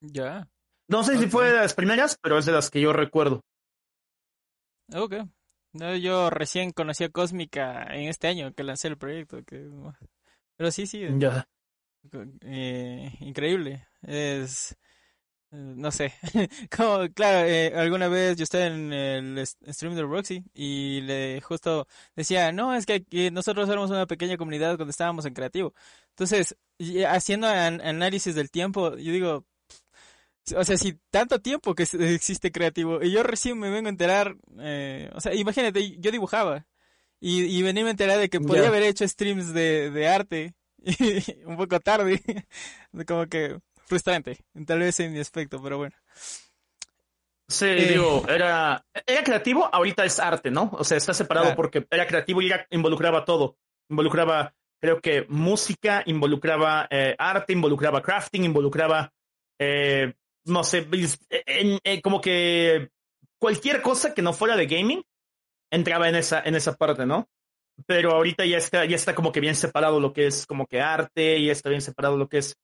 Ya. 0.02 0.48
No 0.88 1.04
sé 1.04 1.18
si 1.18 1.28
fue 1.28 1.48
de 1.48 1.58
las 1.58 1.76
primeras, 1.76 2.18
pero 2.22 2.38
es 2.38 2.46
de 2.46 2.52
las 2.52 2.70
que 2.70 2.82
yo 2.82 2.94
recuerdo. 2.94 3.44
Ok. 4.94 5.16
No, 5.74 5.96
yo 5.96 6.32
recién 6.32 6.72
conocí 6.72 7.04
a 7.04 7.10
Cósmica 7.10 7.84
en 7.92 8.10
este 8.10 8.28
año 8.28 8.54
que 8.54 8.64
lancé 8.64 8.88
el 8.88 8.98
proyecto. 8.98 9.44
Que... 9.44 9.70
Pero 10.58 10.72
sí, 10.72 10.88
sí. 10.88 11.06
Ya. 11.18 11.48
Eh, 12.42 13.12
increíble. 13.20 13.88
Es, 14.04 14.72
eh, 15.52 15.58
no 15.58 15.92
sé, 15.92 16.14
como, 16.76 17.08
claro, 17.14 17.48
eh, 17.48 17.74
alguna 17.76 18.08
vez 18.08 18.38
yo 18.38 18.44
estaba 18.44 18.66
en 18.68 18.94
el 18.94 19.46
stream 19.48 19.96
de 19.96 20.04
Roxy 20.04 20.44
y 20.54 21.02
le 21.02 21.42
justo 21.42 21.88
decía, 22.16 22.52
no, 22.52 22.74
es 22.76 22.86
que 22.86 23.32
nosotros 23.32 23.70
éramos 23.70 23.92
una 23.92 24.06
pequeña 24.08 24.38
comunidad 24.38 24.78
cuando 24.78 24.92
estábamos 24.92 25.26
en 25.26 25.34
creativo. 25.34 25.74
Entonces, 26.12 26.58
haciendo 27.08 27.48
análisis 27.48 28.36
del 28.36 28.52
tiempo, 28.52 28.96
yo 28.98 29.12
digo, 29.12 29.46
o 30.56 30.64
sea, 30.64 30.78
si 30.78 31.00
tanto 31.12 31.40
tiempo 31.42 31.76
que 31.76 31.84
existe 31.84 32.52
creativo 32.52 33.04
y 33.04 33.12
yo 33.12 33.24
recién 33.24 33.60
me 33.60 33.70
vengo 33.70 33.88
a 33.88 33.92
enterar, 33.92 34.36
o 35.14 35.22
sea, 35.22 35.34
imagínate, 35.36 35.98
yo 36.00 36.12
dibujaba 36.12 36.68
y, 37.20 37.44
y 37.44 37.62
venía 37.64 37.86
a 37.86 37.92
enterar 37.92 38.20
de 38.20 38.30
que 38.30 38.40
podía 38.40 38.68
haber 38.68 38.84
hecho 38.84 39.08
streams 39.08 39.54
de, 39.54 39.92
de 39.92 40.08
arte 40.08 40.56
un 41.46 41.58
poco 41.58 41.80
tarde, 41.80 42.22
como 43.08 43.28
que 43.28 43.60
frustrante, 43.86 44.38
tal 44.66 44.80
vez 44.80 45.00
en 45.00 45.14
mi 45.14 45.20
aspecto, 45.20 45.62
pero 45.62 45.78
bueno. 45.78 45.96
Sí, 47.48 47.66
eh, 47.66 47.88
digo, 47.90 48.24
era, 48.30 48.86
era 49.08 49.24
creativo, 49.24 49.68
ahorita 49.74 50.06
es 50.06 50.20
arte, 50.20 50.52
¿no? 50.52 50.70
O 50.74 50.84
sea, 50.84 50.98
está 50.98 51.16
separado 51.16 51.56
porque 51.56 51.86
era 51.90 52.06
creativo 52.06 52.44
y 52.44 52.52
involucraba 52.70 53.26
todo. 53.26 53.58
Involucraba, 53.90 54.54
creo 54.80 55.02
que 55.02 55.26
música, 55.30 56.04
involucraba 56.06 56.88
eh, 56.92 57.16
arte, 57.18 57.54
involucraba 57.54 58.04
crafting, 58.04 58.44
involucraba, 58.44 59.12
eh, 59.58 60.14
no 60.46 60.64
sé, 60.64 60.88
como 62.04 62.22
que 62.22 62.92
cualquier 63.40 63.82
cosa 63.82 64.14
que 64.14 64.22
no 64.22 64.32
fuera 64.32 64.56
de 64.56 64.68
gaming 64.68 65.04
entraba 65.72 66.08
en 66.08 66.16
esa, 66.16 66.42
en 66.42 66.54
esa 66.54 66.76
parte, 66.76 67.08
¿no? 67.08 67.28
Pero 67.86 68.12
ahorita 68.12 68.46
ya 68.46 68.58
está, 68.58 68.86
ya 68.86 68.96
está 68.96 69.16
como 69.16 69.32
que 69.32 69.40
bien 69.40 69.56
separado 69.56 70.00
lo 70.00 70.14
que 70.14 70.28
es 70.28 70.46
como 70.46 70.68
que 70.68 70.82
arte, 70.82 71.44
ya 71.44 71.52
está 71.52 71.70
bien 71.70 71.82
separado 71.82 72.18
lo 72.18 72.28
que 72.28 72.40
es 72.40 72.58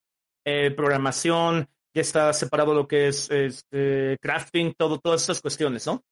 eh, 0.46 0.72
programación, 0.72 1.68
ya 1.94 2.02
está 2.02 2.34
separado 2.34 2.74
lo 2.74 2.88
que 2.88 3.08
es 3.08 3.30
este, 3.32 4.18
crafting, 4.22 4.74
todo, 4.74 5.00
todas 5.00 5.22
estas 5.22 5.42
cuestiones, 5.42 5.88
¿no? 5.88 6.04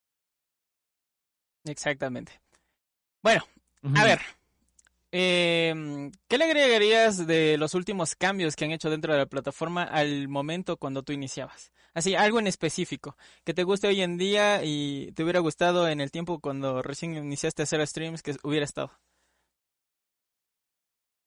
Exactamente. 1.65 2.41
Bueno, 3.21 3.43
a 3.95 4.03
ver, 4.03 4.19
eh, 5.15 6.09
¿qué 6.27 6.39
le 6.39 6.45
agregarías 6.45 7.27
de 7.27 7.55
los 7.59 7.75
últimos 7.75 8.15
cambios 8.15 8.55
que 8.55 8.65
han 8.65 8.71
hecho 8.71 8.89
dentro 8.89 9.13
de 9.13 9.19
la 9.19 9.25
plataforma 9.27 9.83
al 9.83 10.27
momento 10.27 10.77
cuando 10.77 11.03
tú 11.03 11.13
iniciabas? 11.13 11.71
Así, 11.93 12.15
algo 12.15 12.39
en 12.39 12.47
específico, 12.47 13.15
que 13.43 13.53
te 13.53 13.61
guste 13.63 13.87
hoy 13.87 14.01
en 14.01 14.17
día 14.17 14.63
y 14.63 15.11
te 15.11 15.21
hubiera 15.21 15.39
gustado 15.39 15.87
en 15.87 16.01
el 16.01 16.09
tiempo 16.09 16.39
cuando 16.39 16.81
recién 16.81 17.15
iniciaste 17.15 17.61
a 17.61 17.65
hacer 17.65 17.85
streams 17.85 18.23
que 18.23 18.35
hubiera 18.41 18.65
estado. 18.65 18.91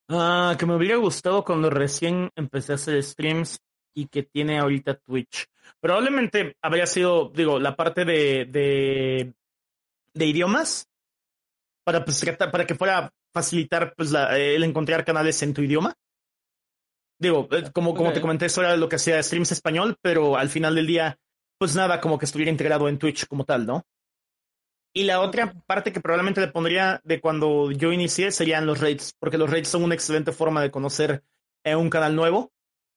Ah, 0.09 0.57
que 0.59 0.66
me 0.66 0.75
hubiera 0.75 0.96
gustado 0.96 1.44
cuando 1.44 1.70
recién 1.70 2.31
empecé 2.35 2.72
a 2.72 2.75
hacer 2.75 3.01
streams 3.05 3.61
y 3.94 4.09
que 4.09 4.25
tiene 4.25 4.59
ahorita 4.59 4.99
Twitch. 4.99 5.46
Probablemente 5.79 6.57
habría 6.61 6.88
sido, 6.88 7.31
digo, 7.33 7.61
la 7.61 7.77
parte 7.77 8.05
de, 8.05 8.46
de, 8.46 9.33
de 10.12 10.27
idiomas 10.27 10.88
para, 11.85 12.05
pues, 12.05 12.25
para 12.51 12.66
que 12.66 12.75
fuera 12.75 13.12
facilitar 13.37 13.92
pues, 13.94 14.12
la, 14.12 14.38
el 14.38 14.64
encontrar 14.64 15.05
canales 15.05 15.42
en 15.42 15.53
tu 15.53 15.61
idioma. 15.61 15.94
Digo, 17.18 17.49
eh, 17.51 17.70
como, 17.70 17.94
como 17.94 18.14
te 18.14 18.22
comenté, 18.22 18.46
eso 18.46 18.62
era 18.62 18.77
lo 18.77 18.88
que 18.88 18.96
hacía 18.96 19.22
streams 19.22 19.53
español, 19.53 19.99
pero 20.01 20.38
al 20.38 20.49
final 20.49 20.75
del 20.75 20.87
día, 20.87 21.18
pues 21.59 21.75
nada, 21.77 22.01
como 22.01 22.18
que 22.18 22.25
estuviera 22.25 22.51
integrado 22.51 22.88
en 22.88 22.99
Twitch 22.99 23.27
como 23.27 23.44
tal, 23.44 23.66
¿no? 23.66 23.83
Y 24.94 25.05
la 25.05 25.20
otra 25.20 25.53
parte 25.66 25.92
que 25.92 26.01
probablemente 26.01 26.40
le 26.40 26.49
pondría 26.49 27.03
de 27.05 27.20
cuando 27.20 27.70
yo 27.72 27.92
inicié 27.92 28.33
serían 28.33 28.64
los 28.64 28.81
raids, 28.81 29.14
porque 29.18 29.37
los 29.37 29.51
raids 29.51 29.68
son 29.68 29.85
una 29.85 29.94
excelente 29.94 30.33
forma 30.33 30.62
de 30.62 30.70
conocer 30.70 31.22
un 31.64 31.90
canal 31.90 32.14
nuevo 32.14 32.53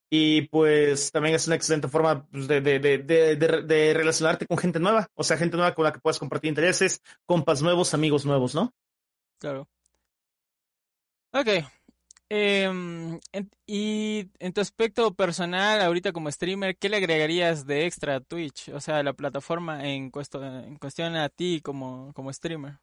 y 0.10 0.44
pues 0.44 1.12
también 1.12 1.36
es 1.36 1.48
una 1.48 1.56
excelente 1.56 1.88
forma 1.88 2.26
pues, 2.28 2.48
de, 2.48 2.62
de, 2.62 2.80
de, 2.80 3.36
de, 3.36 3.94
relacionarte 3.94 4.48
con 4.48 4.58
gente 4.58 4.80
nueva, 4.80 5.08
o 5.16 5.24
sea, 5.24 5.38
gente 5.38 5.58
nueva 5.58 5.74
con 5.76 5.84
la 5.84 5.92
que 5.92 6.00
puedas 6.00 6.20
compartir 6.20 6.50
intereses, 6.50 7.02
compas 7.26 7.62
nuevos, 7.62 7.94
amigos 7.94 8.26
nuevos, 8.26 8.56
¿no? 8.56 8.74
Claro. 9.40 9.68
Ok. 11.32 11.48
Em, 12.32 13.20
y 13.66 14.30
en 14.38 14.54
tu 14.54 14.62
aspecto 14.62 15.14
personal, 15.16 15.82
ahorita 15.82 16.12
como 16.12 16.32
streamer, 16.32 16.78
¿qué 16.78 16.90
le 16.90 16.98
agregarías 16.98 17.66
de 17.66 17.88
extra 17.88 18.18
a 18.18 18.20
Twitch? 18.20 18.70
O 18.70 18.80
sea, 18.80 19.02
la 19.02 19.14
plataforma 19.14 19.84
en, 19.88 20.12
en 20.14 20.78
cuestión 20.78 21.16
a 21.16 21.30
ti 21.30 21.60
como, 21.62 22.14
como 22.14 22.32
streamer. 22.32 22.78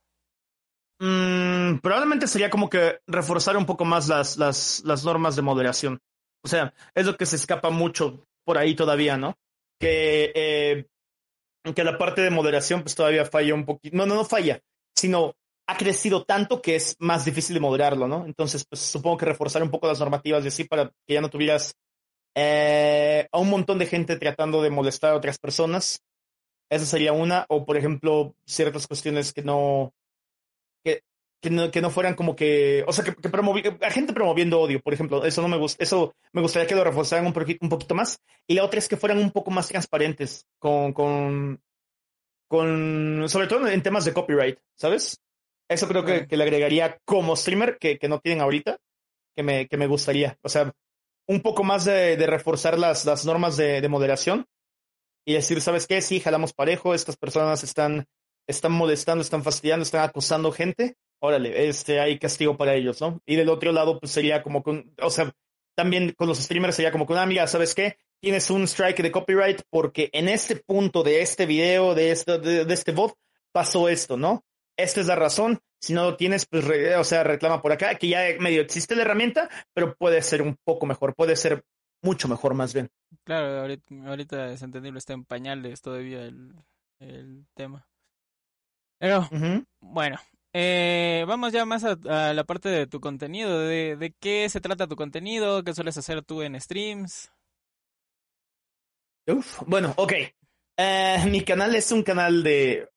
Mm, 0.98 1.78
probablemente 1.78 2.26
sería 2.26 2.50
como 2.50 2.68
que 2.68 3.00
reforzar 3.06 3.56
un 3.56 3.66
poco 3.66 3.84
más 3.84 4.08
las, 4.08 4.36
las, 4.36 4.82
las 4.84 5.04
normas 5.04 5.36
de 5.36 5.42
moderación. 5.42 6.00
O 6.42 6.48
sea, 6.48 6.74
es 6.94 7.06
lo 7.06 7.16
que 7.16 7.26
se 7.26 7.36
escapa 7.36 7.70
mucho 7.70 8.26
por 8.44 8.58
ahí 8.58 8.74
todavía, 8.74 9.16
¿no? 9.16 9.36
Que, 9.78 10.32
eh, 10.34 10.86
que 11.74 11.84
la 11.84 11.98
parte 11.98 12.22
de 12.22 12.30
moderación 12.30 12.82
pues 12.82 12.94
todavía 12.94 13.24
falla 13.24 13.54
un 13.54 13.64
poquito. 13.64 13.96
No, 13.96 14.06
no, 14.06 14.14
no 14.14 14.24
falla, 14.24 14.60
sino 14.96 15.34
ha 15.66 15.76
crecido 15.76 16.24
tanto 16.24 16.62
que 16.62 16.76
es 16.76 16.96
más 16.98 17.24
difícil 17.24 17.54
de 17.54 17.60
moderarlo, 17.60 18.06
¿no? 18.08 18.24
Entonces, 18.26 18.64
pues 18.68 18.80
supongo 18.80 19.16
que 19.16 19.26
reforzar 19.26 19.62
un 19.62 19.70
poco 19.70 19.88
las 19.88 20.00
normativas 20.00 20.44
y 20.44 20.48
así 20.48 20.64
para 20.64 20.90
que 21.06 21.14
ya 21.14 21.20
no 21.20 21.30
tuvieras 21.30 21.74
eh, 22.34 23.28
a 23.32 23.38
un 23.38 23.50
montón 23.50 23.78
de 23.78 23.86
gente 23.86 24.16
tratando 24.16 24.62
de 24.62 24.70
molestar 24.70 25.12
a 25.12 25.16
otras 25.16 25.38
personas. 25.38 26.02
Esa 26.70 26.86
sería 26.86 27.12
una. 27.12 27.46
O, 27.48 27.64
por 27.64 27.76
ejemplo, 27.76 28.34
ciertas 28.46 28.86
cuestiones 28.86 29.32
que 29.32 29.42
no, 29.42 29.92
que 31.46 31.50
no, 31.50 31.70
que 31.70 31.80
no 31.80 31.90
fueran 31.90 32.14
como 32.14 32.34
que, 32.34 32.84
o 32.86 32.92
sea, 32.92 33.04
que, 33.04 33.14
que 33.14 33.76
a 33.82 33.90
gente 33.90 34.12
promoviendo 34.12 34.60
odio, 34.60 34.80
por 34.80 34.94
ejemplo, 34.94 35.24
eso 35.24 35.42
no 35.42 35.48
me 35.48 35.56
gusta, 35.56 35.82
eso 35.82 36.14
me 36.32 36.42
gustaría 36.42 36.66
que 36.66 36.74
lo 36.74 36.84
reforzaran 36.84 37.26
un, 37.26 37.32
poquito, 37.32 37.64
un 37.64 37.68
poquito 37.68 37.94
más. 37.94 38.18
Y 38.46 38.54
la 38.54 38.64
otra 38.64 38.78
es 38.78 38.88
que 38.88 38.96
fueran 38.96 39.18
un 39.18 39.30
poco 39.30 39.50
más 39.50 39.68
transparentes 39.68 40.46
con, 40.58 40.92
con, 40.92 41.60
con, 42.48 43.24
sobre 43.28 43.46
todo 43.46 43.68
en 43.68 43.82
temas 43.82 44.04
de 44.04 44.12
copyright, 44.12 44.58
¿sabes? 44.74 45.20
Eso 45.68 45.88
creo 45.88 46.04
que, 46.04 46.26
que 46.26 46.36
le 46.36 46.44
agregaría 46.44 46.98
como 47.04 47.36
streamer 47.36 47.78
que, 47.78 47.98
que 47.98 48.08
no 48.08 48.20
tienen 48.20 48.40
ahorita, 48.40 48.78
que 49.34 49.42
me, 49.42 49.66
que 49.66 49.76
me 49.76 49.86
gustaría. 49.86 50.38
O 50.42 50.48
sea, 50.48 50.72
un 51.28 51.40
poco 51.40 51.64
más 51.64 51.84
de, 51.84 52.16
de 52.16 52.26
reforzar 52.26 52.78
las, 52.78 53.04
las 53.04 53.24
normas 53.24 53.56
de, 53.56 53.80
de 53.80 53.88
moderación 53.88 54.46
y 55.26 55.34
decir, 55.34 55.60
¿sabes 55.60 55.86
qué? 55.86 56.00
Sí, 56.02 56.20
jalamos 56.20 56.52
parejo, 56.52 56.94
estas 56.94 57.16
personas 57.16 57.64
están, 57.64 58.06
están 58.46 58.72
molestando, 58.72 59.22
están 59.22 59.42
fastidiando, 59.42 59.82
están 59.82 60.04
acosando 60.04 60.52
gente 60.52 60.96
órale, 61.20 61.68
este, 61.68 62.00
hay 62.00 62.18
castigo 62.18 62.56
para 62.56 62.74
ellos, 62.74 63.00
¿no? 63.00 63.20
Y 63.26 63.36
del 63.36 63.48
otro 63.48 63.72
lado, 63.72 63.98
pues 63.98 64.12
sería 64.12 64.42
como 64.42 64.62
con, 64.62 64.94
o 65.00 65.10
sea, 65.10 65.32
también 65.74 66.12
con 66.12 66.28
los 66.28 66.38
streamers 66.38 66.76
sería 66.76 66.92
como 66.92 67.06
con, 67.06 67.18
ah, 67.18 67.26
mira, 67.26 67.46
¿sabes 67.46 67.74
qué? 67.74 67.96
Tienes 68.20 68.50
un 68.50 68.64
strike 68.64 69.02
de 69.02 69.12
copyright 69.12 69.62
porque 69.70 70.08
en 70.12 70.28
este 70.28 70.56
punto 70.56 71.02
de 71.02 71.20
este 71.20 71.46
video, 71.46 71.94
de 71.94 72.10
este, 72.10 72.38
de, 72.38 72.72
este 72.72 72.92
bot, 72.92 73.14
pasó 73.52 73.88
esto, 73.88 74.16
¿no? 74.16 74.44
Esta 74.76 75.00
es 75.00 75.06
la 75.06 75.16
razón. 75.16 75.58
Si 75.80 75.92
no 75.92 76.04
lo 76.04 76.16
tienes, 76.16 76.46
pues, 76.46 76.64
o 76.98 77.04
sea, 77.04 77.22
reclama 77.22 77.62
por 77.62 77.72
acá, 77.72 77.94
que 77.96 78.08
ya 78.08 78.20
medio 78.40 78.60
existe 78.60 78.96
la 78.96 79.02
herramienta, 79.02 79.48
pero 79.74 79.94
puede 79.96 80.20
ser 80.22 80.42
un 80.42 80.56
poco 80.64 80.86
mejor, 80.86 81.14
puede 81.14 81.36
ser 81.36 81.64
mucho 82.02 82.28
mejor 82.28 82.54
más 82.54 82.74
bien. 82.74 82.88
Claro, 83.24 83.60
ahorita, 83.60 83.94
ahorita 84.06 84.52
es 84.52 84.62
entendible, 84.62 84.98
está 84.98 85.12
en 85.12 85.24
pañales 85.24 85.80
todavía 85.80 86.22
el, 86.22 86.54
el 87.00 87.46
tema. 87.54 87.86
Pero, 88.98 89.28
bueno, 89.80 90.18
eh, 90.54 91.24
vamos 91.28 91.52
ya 91.52 91.66
más 91.66 91.84
a, 91.84 92.32
la 92.32 92.44
parte 92.44 92.70
de 92.70 92.86
tu 92.86 93.00
contenido, 93.00 93.60
de, 93.60 93.96
de, 93.96 94.14
qué 94.18 94.48
se 94.48 94.60
trata 94.60 94.86
tu 94.86 94.96
contenido, 94.96 95.62
qué 95.62 95.74
sueles 95.74 95.98
hacer 95.98 96.22
tú 96.22 96.40
en 96.40 96.58
streams. 96.58 97.30
Uf, 99.26 99.62
bueno, 99.66 99.92
ok. 99.96 100.12
Eh, 100.78 101.24
mi 101.28 101.42
canal 101.42 101.74
es 101.74 101.92
un 101.92 102.02
canal 102.02 102.42
de... 102.42 102.88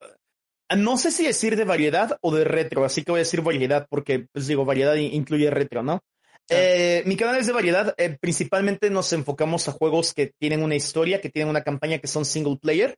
No 0.77 0.97
sé 0.97 1.11
si 1.11 1.25
decir 1.25 1.55
de 1.55 1.63
variedad 1.63 2.17
o 2.21 2.33
de 2.33 2.43
retro, 2.43 2.85
así 2.85 3.03
que 3.03 3.11
voy 3.11 3.19
a 3.19 3.23
decir 3.23 3.41
variedad 3.41 3.87
porque, 3.89 4.27
pues 4.31 4.47
digo, 4.47 4.65
variedad 4.65 4.95
incluye 4.95 5.49
retro, 5.49 5.83
¿no? 5.83 6.01
Eh, 6.49 7.03
mi 7.05 7.15
canal 7.15 7.39
es 7.39 7.47
de 7.47 7.53
variedad. 7.53 7.93
Eh, 7.97 8.17
principalmente 8.19 8.89
nos 8.89 9.13
enfocamos 9.13 9.67
a 9.67 9.71
juegos 9.71 10.13
que 10.13 10.31
tienen 10.37 10.63
una 10.63 10.75
historia, 10.75 11.21
que 11.21 11.29
tienen 11.29 11.49
una 11.49 11.63
campaña 11.63 11.99
que 11.99 12.07
son 12.07 12.25
single 12.25 12.57
player. 12.61 12.97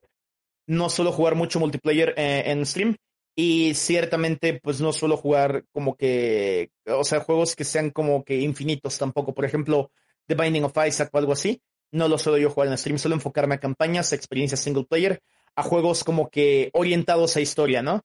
No 0.67 0.89
solo 0.89 1.11
jugar 1.11 1.35
mucho 1.35 1.59
multiplayer 1.59 2.13
en 2.17 2.65
stream. 2.65 2.95
Y 3.35 3.73
ciertamente, 3.73 4.59
pues 4.61 4.81
no 4.81 4.91
suelo 4.91 5.17
jugar 5.17 5.63
como 5.71 5.95
que, 5.95 6.69
o 6.85 7.03
sea, 7.03 7.21
juegos 7.21 7.55
que 7.55 7.63
sean 7.63 7.89
como 7.89 8.23
que 8.23 8.39
infinitos 8.39 8.97
tampoco. 8.97 9.33
Por 9.33 9.45
ejemplo, 9.45 9.91
The 10.27 10.35
Binding 10.35 10.65
of 10.65 10.77
Isaac 10.85 11.09
o 11.13 11.17
algo 11.17 11.33
así. 11.33 11.61
No 11.91 12.07
lo 12.07 12.17
suelo 12.17 12.37
yo 12.37 12.49
jugar 12.49 12.69
en 12.69 12.77
stream, 12.77 12.97
suelo 12.97 13.15
enfocarme 13.15 13.55
a 13.55 13.59
campañas, 13.59 14.13
experiencias 14.13 14.61
single 14.61 14.85
player, 14.85 15.21
a 15.55 15.63
juegos 15.63 16.03
como 16.03 16.29
que 16.29 16.69
orientados 16.73 17.35
a 17.35 17.41
historia, 17.41 17.81
¿no? 17.81 18.01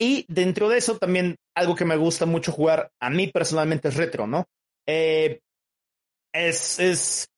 Y 0.00 0.24
dentro 0.28 0.68
de 0.68 0.78
eso 0.78 0.96
también 0.96 1.36
algo 1.54 1.74
que 1.74 1.84
me 1.84 1.96
gusta 1.96 2.24
mucho 2.24 2.52
jugar 2.52 2.90
a 3.00 3.10
mí 3.10 3.26
personalmente 3.28 3.88
es 3.88 3.96
retro, 3.96 4.26
¿no? 4.26 4.46
Eh, 4.86 5.40
es, 6.32 6.78
es, 6.78 7.28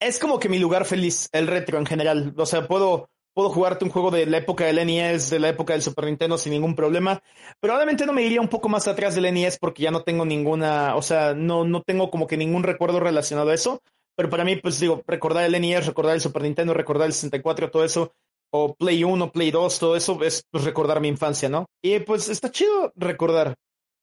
es 0.00 0.18
como 0.18 0.38
que 0.38 0.48
mi 0.48 0.58
lugar 0.58 0.84
feliz, 0.86 1.28
el 1.32 1.46
retro 1.46 1.78
en 1.78 1.86
general. 1.86 2.34
O 2.36 2.46
sea, 2.46 2.66
puedo, 2.66 3.10
puedo 3.34 3.50
jugarte 3.50 3.84
un 3.84 3.90
juego 3.90 4.10
de 4.10 4.24
la 4.24 4.38
época 4.38 4.64
del 4.64 4.84
NES, 4.86 5.28
de 5.28 5.38
la 5.38 5.50
época 5.50 5.74
del 5.74 5.82
Super 5.82 6.06
Nintendo 6.06 6.38
sin 6.38 6.52
ningún 6.52 6.74
problema. 6.74 7.22
Probablemente 7.60 8.06
no 8.06 8.14
me 8.14 8.22
iría 8.22 8.40
un 8.40 8.48
poco 8.48 8.70
más 8.70 8.88
atrás 8.88 9.14
del 9.14 9.32
NES 9.32 9.58
porque 9.58 9.82
ya 9.82 9.90
no 9.90 10.02
tengo 10.02 10.24
ninguna, 10.24 10.96
o 10.96 11.02
sea, 11.02 11.34
no, 11.34 11.64
no 11.64 11.82
tengo 11.82 12.10
como 12.10 12.26
que 12.26 12.38
ningún 12.38 12.62
recuerdo 12.62 12.98
relacionado 12.98 13.50
a 13.50 13.54
eso. 13.54 13.82
Pero 14.16 14.30
para 14.30 14.44
mí, 14.44 14.56
pues 14.56 14.80
digo, 14.80 15.02
recordar 15.06 15.44
el 15.44 15.60
NES, 15.60 15.86
recordar 15.86 16.14
el 16.14 16.22
Super 16.22 16.42
Nintendo, 16.42 16.72
recordar 16.72 17.06
el 17.06 17.12
64, 17.12 17.70
todo 17.70 17.84
eso, 17.84 18.14
o 18.50 18.74
Play 18.74 19.04
1, 19.04 19.32
Play 19.32 19.50
2, 19.50 19.78
todo 19.78 19.96
eso 19.96 20.22
es 20.22 20.44
pues, 20.50 20.64
recordar 20.64 21.00
mi 21.00 21.08
infancia, 21.08 21.48
¿no? 21.48 21.66
Y 21.82 21.98
pues 22.00 22.28
está 22.28 22.50
chido 22.50 22.92
recordar. 22.96 23.56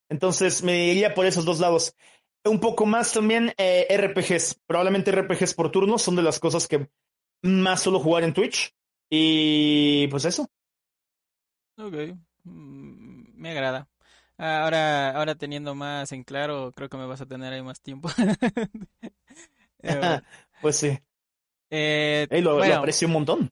Entonces 0.09 0.63
me 0.63 0.87
iría 0.87 1.13
por 1.13 1.25
esos 1.25 1.45
dos 1.45 1.59
lados. 1.59 1.95
Un 2.45 2.59
poco 2.59 2.85
más 2.85 3.13
también 3.13 3.53
eh, 3.57 3.87
RPGs. 3.89 4.59
Probablemente 4.67 5.11
RPGs 5.11 5.53
por 5.53 5.71
turno 5.71 5.97
son 5.97 6.15
de 6.15 6.23
las 6.23 6.39
cosas 6.39 6.67
que 6.67 6.89
más 7.41 7.81
suelo 7.81 7.99
jugar 7.99 8.23
en 8.23 8.33
Twitch. 8.33 8.73
Y 9.09 10.07
pues 10.07 10.25
eso. 10.25 10.47
Ok, 11.77 11.93
mm, 12.43 13.33
me 13.35 13.51
agrada. 13.51 13.87
Ahora, 14.37 15.11
ahora 15.11 15.35
teniendo 15.35 15.75
más 15.75 16.11
en 16.11 16.23
claro, 16.23 16.71
creo 16.75 16.89
que 16.89 16.97
me 16.97 17.05
vas 17.05 17.21
a 17.21 17.25
tener 17.25 17.53
ahí 17.53 17.61
más 17.61 17.81
tiempo. 17.81 18.09
Eh, 19.81 19.81
pues 20.61 20.75
sí. 20.75 20.97
Eh, 21.69 22.27
lo, 22.41 22.63
aprecio 22.63 23.07
un 23.07 23.13
montón. 23.13 23.51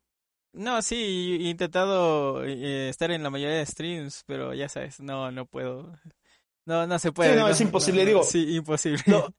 No, 0.53 0.81
sí, 0.81 1.37
he 1.41 1.49
intentado 1.49 2.43
eh, 2.43 2.89
estar 2.89 3.11
en 3.11 3.23
la 3.23 3.29
mayoría 3.29 3.57
de 3.57 3.65
streams, 3.65 4.23
pero 4.25 4.53
ya 4.53 4.67
sabes, 4.67 4.99
no, 4.99 5.31
no 5.31 5.45
puedo. 5.45 5.93
No, 6.65 6.85
no 6.85 6.99
se 6.99 7.11
puede. 7.11 7.35
no, 7.35 7.47
es 7.47 7.61
imposible, 7.61 8.05
digo. 8.05 8.23
Sí, 8.23 8.55
imposible. 8.55 9.01
Lo, 9.07 9.33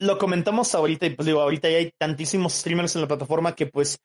lo 0.00 0.18
comentamos 0.18 0.74
ahorita 0.74 1.06
y 1.06 1.10
pues 1.10 1.26
digo, 1.26 1.40
ahorita 1.40 1.70
ya 1.70 1.78
hay 1.78 1.92
tantísimos 1.96 2.52
streamers 2.52 2.94
en 2.96 3.02
la 3.02 3.08
plataforma 3.08 3.54
que 3.54 3.66
pues 3.66 4.00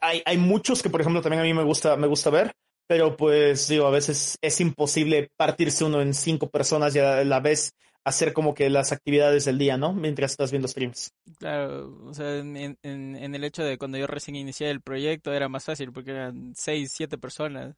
hay, 0.00 0.22
hay 0.24 0.38
muchos 0.38 0.82
que, 0.82 0.90
por 0.90 1.00
ejemplo, 1.00 1.20
también 1.22 1.40
a 1.40 1.44
mí 1.44 1.54
me 1.54 1.64
gusta, 1.64 1.96
me 1.96 2.06
gusta 2.06 2.30
ver, 2.30 2.54
pero 2.86 3.16
pues 3.16 3.68
digo, 3.68 3.86
a 3.86 3.90
veces 3.90 4.38
es 4.40 4.60
imposible 4.60 5.30
partirse 5.36 5.84
uno 5.84 6.00
en 6.00 6.14
cinco 6.14 6.48
personas 6.48 6.94
y 6.94 7.00
a 7.00 7.24
la 7.24 7.40
vez 7.40 7.72
hacer 8.04 8.32
como 8.32 8.54
que 8.54 8.68
las 8.70 8.92
actividades 8.92 9.44
del 9.46 9.58
día, 9.58 9.76
¿no? 9.76 9.94
Mientras 9.94 10.32
estás 10.32 10.50
viendo 10.50 10.68
streams. 10.68 11.12
Claro, 11.38 11.96
o 12.04 12.14
sea, 12.14 12.36
en, 12.36 12.56
en, 12.56 12.76
en 12.82 13.34
el 13.34 13.44
hecho 13.44 13.64
de 13.64 13.78
cuando 13.78 13.98
yo 13.98 14.06
recién 14.06 14.36
inicié 14.36 14.70
el 14.70 14.82
proyecto 14.82 15.32
era 15.32 15.48
más 15.48 15.64
fácil 15.64 15.92
porque 15.92 16.10
eran 16.10 16.52
seis, 16.54 16.92
siete 16.94 17.18
personas. 17.18 17.74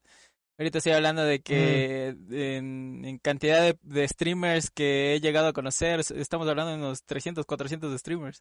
Ahorita 0.58 0.78
estoy 0.78 0.94
hablando 0.94 1.22
de 1.22 1.40
que 1.40 2.16
en, 2.30 3.04
en, 3.04 3.18
cantidad 3.18 3.60
de, 3.60 3.78
de, 3.82 4.08
streamers 4.08 4.70
que 4.70 5.14
he 5.14 5.20
llegado 5.20 5.48
a 5.48 5.52
conocer, 5.52 6.00
estamos 6.00 6.48
hablando 6.48 6.72
de 6.72 6.78
unos 6.78 7.04
300, 7.04 7.44
400 7.44 7.92
de 7.92 7.98
streamers. 7.98 8.40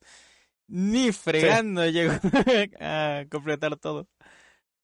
Ni 0.68 1.12
fregando 1.12 1.86
llego 1.90 2.14
a 2.80 3.26
completar 3.30 3.76
todo. 3.76 4.08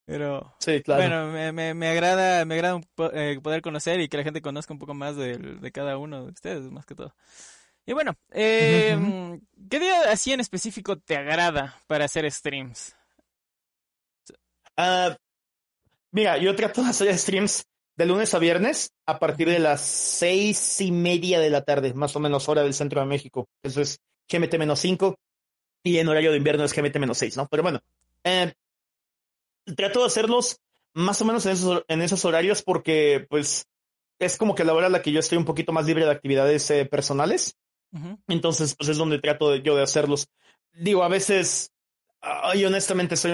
Pero 0.06 0.54
sí, 0.60 0.82
claro. 0.82 1.02
bueno, 1.02 1.32
me, 1.32 1.52
me, 1.52 1.74
me, 1.74 1.88
agrada, 1.88 2.44
me 2.46 2.56
agrada 2.56 2.82
eh, 3.14 3.40
poder 3.42 3.62
conocer 3.62 4.02
y 4.02 4.10
que 4.10 4.18
la 4.18 4.24
gente 4.24 4.42
conozca 4.42 4.74
un 4.74 4.80
poco 4.80 4.94
más 4.94 5.16
de, 5.16 5.38
de, 5.38 5.72
cada 5.72 5.98
uno 5.98 6.26
de 6.26 6.32
ustedes, 6.32 6.70
más 6.72 6.86
que 6.86 6.96
todo. 6.96 7.16
Y 7.86 7.94
bueno, 7.94 8.18
eh, 8.32 9.40
¿qué 9.70 9.80
día 9.80 10.12
así 10.12 10.34
en 10.34 10.40
específico 10.40 10.98
te 10.98 11.18
agrada 11.18 11.80
para 11.88 12.06
hacer 12.06 12.30
streams? 12.32 12.96
Uh, 14.78 15.16
mira, 16.12 16.38
yo 16.38 16.56
trato 16.56 16.84
de 16.84 16.90
hacer 16.90 17.18
streams 17.18 17.66
de 17.96 18.06
lunes 18.06 18.34
a 18.34 18.40
viernes 18.40 18.94
a 19.06 19.20
partir 19.20 19.50
de 19.50 19.60
las 19.60 19.82
seis 19.82 20.82
y 20.82 20.92
media 20.92 21.40
de 21.40 21.50
la 21.50 21.64
tarde, 21.64 21.94
más 21.94 22.16
o 22.16 22.20
menos 22.20 22.50
hora 22.50 22.64
del 22.64 22.74
centro 22.74 23.00
de 23.02 23.08
México. 23.08 23.48
Eso 23.64 23.82
es 23.82 24.00
GMT-5, 24.30 25.16
Y 25.84 25.98
en 25.98 26.08
horario 26.08 26.32
de 26.32 26.38
invierno 26.38 26.64
es 26.64 26.74
GMT 26.74 26.98
menos 26.98 27.18
6, 27.18 27.38
¿no? 27.38 27.48
Pero 27.48 27.64
bueno, 27.64 27.82
eh, 28.24 28.54
trato 29.76 30.02
de 30.02 30.06
hacerlos 30.08 30.60
más 30.94 31.22
o 31.22 31.26
menos 31.26 31.46
en 31.46 31.54
esos, 31.54 31.84
en 31.88 32.02
esos 32.02 32.26
horarios 32.26 32.62
porque, 32.64 33.26
pues, 33.30 33.66
es 34.20 34.38
como 34.38 34.56
que 34.56 34.64
la 34.64 34.74
hora 34.74 34.88
en 34.88 34.94
la 34.94 35.02
que 35.02 35.12
yo 35.12 35.20
estoy 35.20 35.38
un 35.38 35.46
poquito 35.46 35.72
más 35.72 35.86
libre 35.86 36.06
de 36.06 36.12
actividades 36.12 36.70
eh, 36.72 36.86
personales. 36.86 37.56
Entonces, 38.28 38.74
pues 38.76 38.88
es 38.88 38.98
donde 38.98 39.20
trato 39.20 39.52
de, 39.52 39.62
yo 39.62 39.76
de 39.76 39.84
hacerlos. 39.84 40.30
Digo, 40.74 41.04
a 41.04 41.10
veces, 41.10 41.74
y 42.54 42.64
honestamente, 42.64 43.18
soy 43.18 43.32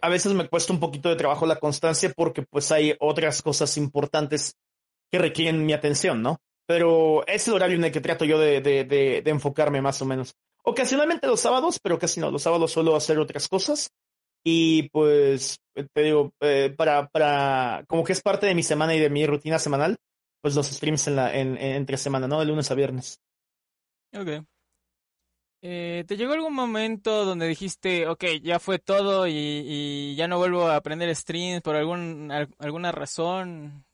a 0.00 0.08
veces 0.08 0.32
me 0.32 0.48
cuesta 0.48 0.72
un 0.72 0.80
poquito 0.80 1.08
de 1.08 1.16
trabajo 1.16 1.44
la 1.46 1.58
constancia 1.58 2.12
porque 2.16 2.42
pues 2.42 2.70
hay 2.72 2.94
otras 3.00 3.42
cosas 3.42 3.76
importantes 3.76 4.56
que 5.10 5.18
requieren 5.18 5.66
mi 5.66 5.72
atención, 5.72 6.22
¿no? 6.22 6.40
Pero 6.66 7.26
es 7.26 7.46
el 7.48 7.54
horario 7.54 7.76
en 7.76 7.84
el 7.84 7.92
que 7.92 8.00
trato 8.00 8.24
yo 8.24 8.38
de, 8.38 8.60
de, 8.60 8.84
de, 8.84 9.20
de 9.22 9.30
enfocarme 9.30 9.82
más 9.82 10.00
o 10.00 10.06
menos. 10.06 10.34
Ocasionalmente 10.62 11.26
los 11.26 11.40
sábados, 11.40 11.78
pero 11.78 11.98
casi 11.98 12.20
no. 12.20 12.30
Los 12.30 12.42
sábados 12.42 12.72
suelo 12.72 12.96
hacer 12.96 13.18
otras 13.18 13.48
cosas. 13.48 13.90
Y 14.44 14.90
pues, 14.90 15.58
te 15.72 16.02
digo, 16.02 16.32
eh, 16.40 16.72
para, 16.76 17.08
para, 17.08 17.84
como 17.88 18.04
que 18.04 18.12
es 18.12 18.20
parte 18.20 18.46
de 18.46 18.54
mi 18.54 18.62
semana 18.62 18.94
y 18.94 19.00
de 19.00 19.08
mi 19.08 19.26
rutina 19.26 19.58
semanal, 19.58 19.96
pues 20.42 20.54
los 20.54 20.66
streams 20.66 21.08
en 21.08 21.16
la, 21.16 21.34
en, 21.34 21.56
entre 21.56 21.96
semana, 21.96 22.28
¿no? 22.28 22.38
De 22.38 22.44
lunes 22.44 22.70
a 22.70 22.74
viernes. 22.74 23.18
Ok. 24.14 24.44
Eh, 25.66 26.04
¿Te 26.06 26.18
llegó 26.18 26.34
algún 26.34 26.52
momento 26.52 27.24
donde 27.24 27.48
dijiste, 27.48 28.06
ok, 28.06 28.24
ya 28.42 28.58
fue 28.58 28.78
todo 28.78 29.26
y, 29.26 30.14
ya 30.14 30.28
no 30.28 30.36
vuelvo 30.36 30.66
a 30.66 30.76
aprender 30.76 31.16
streams 31.16 31.62
por 31.62 31.74
algún, 31.74 32.30
alguna 32.58 32.92
razón 32.92 33.86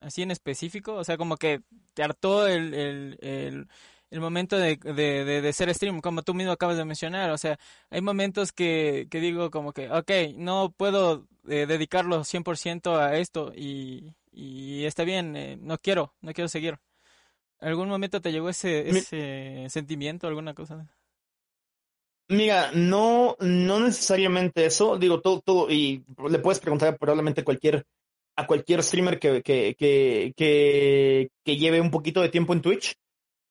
así 0.00 0.22
en 0.22 0.30
específico? 0.30 0.94
O 0.94 1.02
sea, 1.02 1.16
como 1.16 1.36
que 1.36 1.62
te 1.94 2.04
hartó 2.04 2.46
el, 2.46 2.72
el, 2.72 3.68
el 4.10 4.20
momento 4.20 4.56
de, 4.56 4.76
de, 4.76 5.42
de, 5.42 5.52
ser 5.52 5.72
stream, 5.74 6.00
como 6.00 6.22
tú 6.22 6.34
mismo 6.34 6.52
acabas 6.52 6.76
de 6.76 6.84
mencionar. 6.84 7.30
O 7.30 7.38
sea, 7.38 7.58
hay 7.90 8.00
momentos 8.00 8.52
que, 8.52 9.06
que 9.10 9.20
digo 9.20 9.50
como 9.50 9.72
que, 9.72 9.90
ok, 9.90 10.10
no 10.36 10.72
puedo 10.76 11.26
eh, 11.48 11.66
dedicarlo 11.66 12.24
100% 12.24 12.96
a 12.98 13.16
esto 13.18 13.52
y, 13.54 14.14
y 14.32 14.84
está 14.84 15.04
bien, 15.04 15.36
eh, 15.36 15.58
no 15.60 15.78
quiero, 15.78 16.14
no 16.20 16.32
quiero 16.32 16.48
seguir. 16.48 16.78
¿Algún 17.60 17.88
momento 17.88 18.20
te 18.20 18.30
llegó 18.32 18.48
ese, 18.48 18.88
ese 18.88 19.66
sentimiento, 19.68 20.26
alguna 20.28 20.54
cosa? 20.54 20.88
Mira, 22.28 22.70
no, 22.72 23.36
no 23.40 23.80
necesariamente 23.80 24.66
eso. 24.66 24.96
Digo, 24.96 25.20
todo, 25.20 25.40
todo, 25.40 25.70
y 25.70 26.04
le 26.28 26.38
puedes 26.38 26.60
preguntar 26.60 26.96
probablemente 26.98 27.42
cualquier, 27.42 27.84
a 28.36 28.46
cualquier 28.46 28.82
streamer 28.82 29.18
que, 29.18 29.42
que, 29.42 29.74
que, 29.76 30.34
que, 30.36 31.30
que 31.44 31.56
lleve 31.56 31.80
un 31.80 31.90
poquito 31.90 32.20
de 32.20 32.28
tiempo 32.28 32.52
en 32.52 32.62
Twitch. 32.62 32.94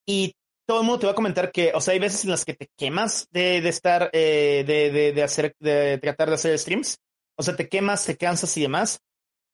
Y 0.05 0.35
todo 0.67 0.81
el 0.81 0.85
mundo 0.85 0.99
te 0.99 1.05
va 1.05 1.13
a 1.13 1.15
comentar 1.15 1.51
que, 1.51 1.71
o 1.73 1.79
sea, 1.79 1.93
hay 1.93 1.99
veces 1.99 2.25
en 2.25 2.31
las 2.31 2.43
que 2.43 2.53
te 2.53 2.69
quemas 2.77 3.27
de, 3.31 3.61
de 3.61 3.69
estar, 3.69 4.09
eh, 4.11 4.65
de, 4.67 4.91
de, 4.91 5.13
de, 5.13 5.23
hacer, 5.23 5.55
de 5.59 5.97
tratar 5.97 6.27
de 6.27 6.35
hacer 6.35 6.59
streams. 6.59 6.99
O 7.37 7.43
sea, 7.43 7.55
te 7.55 7.69
quemas, 7.69 8.05
te 8.05 8.17
cansas 8.17 8.55
y 8.57 8.61
demás. 8.61 8.99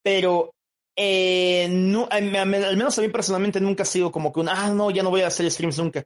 Pero, 0.04 0.56
eh, 0.98 1.68
no, 1.70 2.08
al 2.10 2.24
menos 2.48 2.98
a 2.98 3.02
mí 3.02 3.10
personalmente 3.10 3.62
nunca 3.62 3.84
ha 3.84 3.86
sido 3.86 4.12
como 4.12 4.34
que 4.34 4.40
un, 4.40 4.50
ah, 4.50 4.74
no, 4.74 4.90
ya 4.90 5.04
no 5.04 5.12
voy 5.12 5.22
a 5.22 5.28
hacer 5.28 5.50
streams 5.52 5.78
nunca. 5.78 6.04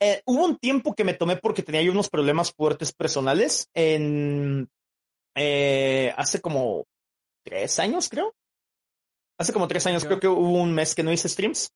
Eh, 0.00 0.22
hubo 0.26 0.44
un 0.44 0.58
tiempo 0.58 0.92
que 0.92 1.04
me 1.04 1.14
tomé 1.14 1.36
porque 1.36 1.62
tenía 1.62 1.82
yo 1.82 1.92
unos 1.92 2.10
problemas 2.10 2.52
fuertes 2.52 2.92
personales 2.92 3.68
en, 3.74 4.68
hace 6.16 6.40
como 6.40 6.84
tres 7.44 7.78
años, 7.78 8.08
creo. 8.08 8.34
Hace 9.38 9.52
como 9.52 9.68
tres 9.68 9.86
años, 9.86 10.04
creo 10.04 10.18
que 10.18 10.26
hubo 10.26 10.60
un 10.60 10.74
mes 10.74 10.96
que 10.96 11.04
no 11.04 11.12
hice 11.12 11.28
streams. 11.28 11.70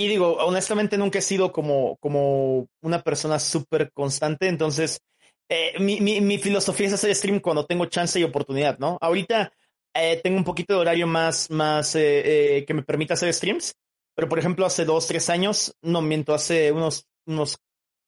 Y 0.00 0.06
digo, 0.06 0.36
honestamente 0.36 0.96
nunca 0.96 1.18
he 1.18 1.22
sido 1.22 1.50
como, 1.52 1.96
como 1.96 2.68
una 2.82 3.02
persona 3.02 3.40
súper 3.40 3.90
constante, 3.92 4.46
entonces 4.46 5.00
eh, 5.48 5.78
mi, 5.80 6.00
mi, 6.00 6.20
mi, 6.20 6.38
filosofía 6.38 6.86
es 6.86 6.92
hacer 6.92 7.14
stream 7.14 7.40
cuando 7.40 7.66
tengo 7.66 7.86
chance 7.86 8.20
y 8.20 8.22
oportunidad, 8.22 8.78
¿no? 8.78 8.96
Ahorita 9.00 9.52
eh, 9.94 10.20
tengo 10.22 10.36
un 10.36 10.44
poquito 10.44 10.74
de 10.74 10.80
horario 10.80 11.08
más, 11.08 11.50
más 11.50 11.96
eh, 11.96 12.58
eh, 12.58 12.64
que 12.64 12.74
me 12.74 12.84
permita 12.84 13.14
hacer 13.14 13.32
streams, 13.34 13.74
pero 14.14 14.28
por 14.28 14.38
ejemplo 14.38 14.64
hace 14.66 14.84
dos, 14.84 15.08
tres 15.08 15.28
años, 15.30 15.74
no 15.82 16.00
miento, 16.00 16.32
hace 16.34 16.70
unos, 16.70 17.08
unos 17.26 17.58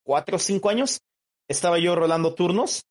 cuatro 0.04 0.36
o 0.36 0.38
cinco 0.38 0.70
años, 0.70 1.00
estaba 1.48 1.80
yo 1.80 1.96
rolando 1.96 2.34
turnos, 2.34 2.84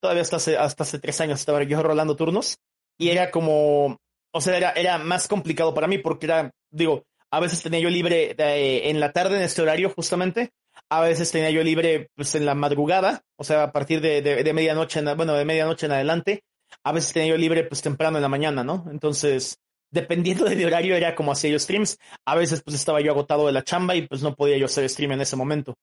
todavía 0.00 0.22
hasta 0.22 0.36
hace, 0.36 0.56
hasta 0.56 0.84
hace 0.84 1.00
tres 1.00 1.20
años 1.20 1.40
estaba 1.40 1.64
yo 1.64 1.82
rolando 1.82 2.14
turnos, 2.14 2.58
y 2.96 3.08
era 3.08 3.32
como, 3.32 3.96
o 4.32 4.40
sea, 4.40 4.56
era, 4.56 4.72
era 4.72 4.98
más 4.98 5.26
complicado 5.26 5.74
para 5.74 5.88
mí 5.88 5.98
porque 5.98 6.26
era, 6.26 6.52
digo, 6.70 7.04
a 7.30 7.40
veces 7.40 7.62
tenía 7.62 7.80
yo 7.80 7.90
libre 7.90 8.34
de, 8.34 8.90
en 8.90 9.00
la 9.00 9.12
tarde 9.12 9.36
en 9.36 9.42
este 9.42 9.62
horario 9.62 9.90
justamente. 9.90 10.50
A 10.88 11.00
veces 11.00 11.30
tenía 11.30 11.50
yo 11.50 11.62
libre 11.62 12.08
pues 12.14 12.34
en 12.34 12.46
la 12.46 12.54
madrugada, 12.54 13.22
o 13.36 13.44
sea, 13.44 13.64
a 13.64 13.72
partir 13.72 14.00
de, 14.00 14.22
de, 14.22 14.52
medianoche, 14.54 15.00
en, 15.00 15.16
bueno, 15.16 15.34
de 15.34 15.44
medianoche 15.44 15.86
en 15.86 15.92
adelante. 15.92 16.44
A 16.82 16.92
veces 16.92 17.12
tenía 17.12 17.30
yo 17.30 17.36
libre 17.36 17.64
pues 17.64 17.82
temprano 17.82 18.18
en 18.18 18.22
la 18.22 18.28
mañana, 18.28 18.64
¿no? 18.64 18.86
Entonces, 18.90 19.58
dependiendo 19.90 20.44
de 20.44 20.56
mi 20.56 20.64
horario 20.64 20.94
era 20.94 21.14
como 21.14 21.32
hacía 21.32 21.50
yo 21.50 21.58
streams. 21.58 21.98
A 22.24 22.36
veces 22.36 22.62
pues 22.62 22.76
estaba 22.76 23.00
yo 23.00 23.10
agotado 23.10 23.46
de 23.46 23.52
la 23.52 23.64
chamba 23.64 23.96
y 23.96 24.06
pues 24.06 24.22
no 24.22 24.34
podía 24.34 24.56
yo 24.56 24.66
hacer 24.66 24.88
stream 24.88 25.12
en 25.12 25.20
ese 25.20 25.36
momento. 25.36 25.74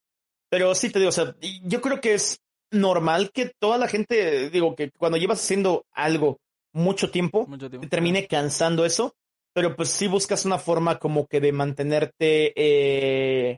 Pero 0.49 0.73
sí 0.73 0.89
te 0.89 0.99
digo, 0.99 1.09
o 1.09 1.11
sea, 1.11 1.35
yo 1.63 1.81
creo 1.81 2.01
que 2.01 2.13
es 2.13 2.39
normal 2.71 3.31
que 3.31 3.51
toda 3.59 3.77
la 3.77 3.87
gente, 3.87 4.49
digo, 4.49 4.75
que 4.75 4.91
cuando 4.97 5.17
llevas 5.17 5.43
haciendo 5.43 5.85
algo 5.91 6.39
mucho 6.71 7.11
tiempo, 7.11 7.45
mucho 7.47 7.69
tiempo. 7.69 7.85
te 7.85 7.89
termine 7.89 8.27
cansando 8.27 8.85
eso 8.85 9.15
pero 9.55 9.73
pues 9.73 9.89
sí 9.89 10.07
buscas 10.07 10.43
una 10.43 10.59
forma 10.59 10.99
como 10.99 11.27
que 11.27 11.39
de 11.39 11.53
mantenerte, 11.53 12.51
eh, 12.57 13.57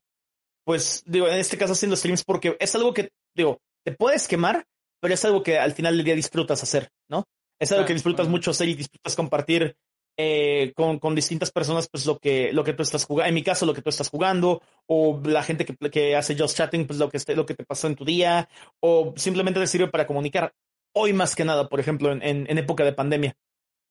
pues 0.63 1.01
digo, 1.07 1.27
en 1.27 1.39
este 1.39 1.57
caso 1.57 1.73
haciendo 1.73 1.95
streams 1.95 2.23
porque 2.23 2.55
es 2.60 2.75
algo 2.75 2.93
que, 2.93 3.10
digo, 3.36 3.57
te 3.83 3.93
puedes 3.93 4.27
quemar, 4.27 4.63
pero 5.01 5.15
es 5.15 5.25
algo 5.25 5.41
que 5.41 5.57
al 5.57 5.71
final 5.71 5.97
del 5.97 6.05
día 6.05 6.13
disfrutas 6.13 6.62
hacer, 6.62 6.89
¿no? 7.10 7.23
Es 7.60 7.71
algo 7.71 7.83
que 7.86 7.93
disfrutas 7.93 8.27
mucho 8.27 8.51
hacer 8.51 8.69
y 8.69 8.75
disfrutas 8.75 9.15
compartir 9.15 9.75
eh, 10.17 10.71
con, 10.75 10.99
con, 10.99 11.15
distintas 11.15 11.51
personas, 11.51 11.88
pues 11.91 12.05
lo 12.05 12.19
que, 12.19 12.53
lo 12.53 12.63
que 12.63 12.73
tú 12.73 12.83
estás 12.83 13.03
jugando, 13.03 13.29
en 13.29 13.33
mi 13.33 13.41
caso 13.41 13.65
lo 13.65 13.73
que 13.73 13.81
tú 13.81 13.89
estás 13.89 14.10
jugando, 14.10 14.62
o 14.86 15.19
la 15.25 15.41
gente 15.41 15.65
que, 15.65 15.75
que 15.89 16.15
hace 16.15 16.38
just 16.38 16.55
chatting, 16.55 16.86
pues 16.86 16.99
lo 16.99 17.10
que, 17.10 17.17
esté, 17.17 17.36
lo 17.36 17.47
que 17.47 17.55
te 17.55 17.65
pasó 17.65 17.88
en 17.88 17.95
tu 17.95 18.05
día, 18.05 18.47
o 18.81 19.15
simplemente 19.17 19.60
te 19.60 19.65
sirve 19.65 19.88
para 19.88 20.05
comunicar. 20.05 20.53
Hoy 20.93 21.13
más 21.13 21.36
que 21.36 21.43
nada, 21.43 21.67
por 21.67 21.79
ejemplo, 21.79 22.12
en, 22.12 22.21
en, 22.21 22.45
en 22.47 22.57
época 22.60 22.83
de 22.83 22.93
pandemia. 22.93 23.36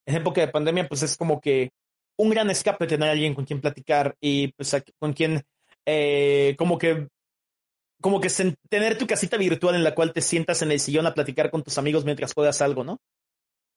En 0.07 0.15
época 0.15 0.41
de 0.41 0.49
pandemia, 0.49 0.87
pues 0.87 1.03
es 1.03 1.17
como 1.17 1.41
que 1.41 1.71
un 2.17 2.31
gran 2.31 2.51
escape 2.51 2.87
tener 2.87 3.09
a 3.09 3.13
alguien 3.13 3.35
con 3.35 3.45
quien 3.45 3.61
platicar 3.61 4.17
y 4.21 4.49
pues 4.53 4.77
con 4.99 5.13
quien 5.13 5.45
eh, 5.85 6.55
como 6.59 6.79
que 6.79 7.09
como 8.01 8.21
que 8.21 8.29
tener 8.69 8.99
tu 8.99 9.07
casita 9.07 9.37
virtual 9.37 9.75
en 9.75 9.85
la 9.85 9.95
cual 9.95 10.13
te 10.13 10.21
sientas 10.21 10.63
en 10.63 10.71
el 10.71 10.81
sillón 10.81 11.07
a 11.07 11.15
platicar 11.15 11.51
con 11.51 11.63
tus 11.63 11.79
amigos 11.79 12.05
mientras 12.05 12.35
juegas 12.35 12.61
algo, 12.61 12.85
¿no? 12.85 13.01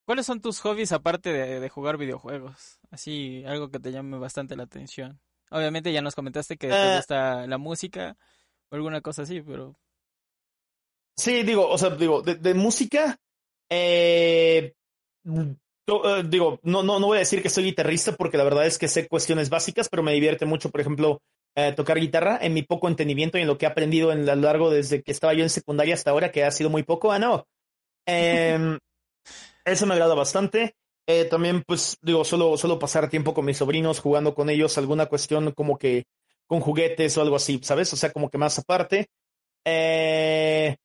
¿Cuáles 0.04 0.26
son 0.26 0.40
tus 0.40 0.60
hobbies 0.60 0.92
aparte 0.92 1.32
de, 1.32 1.68
jugar 1.68 1.96
videojuegos? 1.96 2.80
Así, 2.90 3.44
algo 3.46 3.70
que 3.70 3.78
te 3.78 3.92
llame 3.92 4.18
bastante 4.18 4.56
la 4.56 4.64
atención. 4.64 5.20
Obviamente 5.50 5.92
ya 5.92 6.02
nos 6.02 6.14
comentaste 6.14 6.56
que 6.56 6.68
te 6.68 6.74
ah. 6.74 6.96
gusta 6.96 7.46
la 7.46 7.58
música 7.58 8.16
o 8.70 8.76
alguna 8.76 9.00
cosa 9.00 9.22
así, 9.22 9.40
pero... 9.40 9.76
Sí, 11.16 11.42
digo, 11.42 11.68
o 11.68 11.78
sea, 11.78 11.90
digo, 11.90 12.22
de, 12.22 12.36
de 12.36 12.54
música, 12.54 13.18
eh, 13.68 14.74
eh, 15.90 16.24
digo, 16.26 16.60
no, 16.62 16.82
no, 16.82 17.00
no 17.00 17.06
voy 17.06 17.16
a 17.16 17.20
decir 17.20 17.42
que 17.42 17.48
soy 17.48 17.64
guitarrista 17.64 18.12
porque 18.12 18.36
la 18.36 18.44
verdad 18.44 18.66
es 18.66 18.78
que 18.78 18.88
sé 18.88 19.08
cuestiones 19.08 19.50
básicas, 19.50 19.88
pero 19.88 20.02
me 20.02 20.12
divierte 20.12 20.46
mucho, 20.46 20.70
por 20.70 20.80
ejemplo, 20.80 21.20
eh, 21.56 21.72
tocar 21.72 21.98
guitarra 21.98 22.38
en 22.40 22.54
mi 22.54 22.62
poco 22.62 22.88
entendimiento 22.88 23.36
y 23.36 23.42
en 23.42 23.48
lo 23.48 23.58
que 23.58 23.66
he 23.66 23.68
aprendido 23.68 24.12
en, 24.12 24.28
a 24.28 24.34
lo 24.36 24.42
largo 24.42 24.70
desde 24.70 25.02
que 25.02 25.10
estaba 25.10 25.34
yo 25.34 25.42
en 25.42 25.50
secundaria 25.50 25.94
hasta 25.94 26.10
ahora, 26.10 26.30
que 26.30 26.44
ha 26.44 26.50
sido 26.50 26.70
muy 26.70 26.82
poco. 26.82 27.12
Ah, 27.12 27.18
no. 27.18 27.46
Em, 28.06 28.78
eso 29.64 29.86
me 29.86 29.94
agrada 29.94 30.14
bastante. 30.14 30.74
Eh, 31.06 31.24
también, 31.24 31.62
pues, 31.66 31.96
digo, 32.02 32.24
solo, 32.24 32.56
solo 32.56 32.78
pasar 32.78 33.10
tiempo 33.10 33.34
con 33.34 33.44
mis 33.44 33.56
sobrinos, 33.56 33.98
jugando 33.98 34.34
con 34.34 34.48
ellos, 34.48 34.78
alguna 34.78 35.06
cuestión 35.06 35.50
como 35.52 35.76
que 35.76 36.04
con 36.46 36.60
juguetes 36.60 37.16
o 37.16 37.22
algo 37.22 37.36
así, 37.36 37.60
¿sabes? 37.62 37.92
O 37.92 37.96
sea, 37.96 38.12
como 38.12 38.30
que 38.30 38.38
más 38.38 38.58
aparte. 38.58 39.08
Eh, 39.64 40.76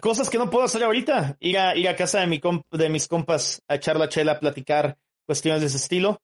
cosas 0.00 0.30
que 0.30 0.38
no 0.38 0.50
puedo 0.50 0.64
hacer 0.64 0.84
ahorita. 0.84 1.36
Ir 1.40 1.58
a, 1.58 1.76
ir 1.76 1.88
a 1.88 1.96
casa 1.96 2.20
de, 2.20 2.26
mi 2.26 2.40
de 2.70 2.88
mis 2.88 3.08
compas 3.08 3.62
a 3.68 3.76
echar 3.76 3.98
la 3.98 4.08
chela, 4.08 4.32
a 4.32 4.40
platicar 4.40 4.96
cuestiones 5.26 5.60
de 5.60 5.66
ese 5.68 5.78
estilo. 5.78 6.20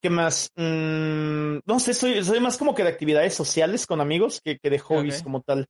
¿Qué 0.00 0.10
más? 0.10 0.50
Mm, 0.56 1.58
no 1.64 1.80
sé, 1.80 1.94
soy, 1.94 2.24
soy 2.24 2.40
más 2.40 2.58
como 2.58 2.74
que 2.74 2.82
de 2.82 2.88
actividades 2.88 3.34
sociales 3.34 3.86
con 3.86 4.00
amigos 4.00 4.40
que, 4.42 4.58
que 4.58 4.70
de 4.70 4.78
hobbies 4.78 5.22
como 5.22 5.42
tal. 5.42 5.68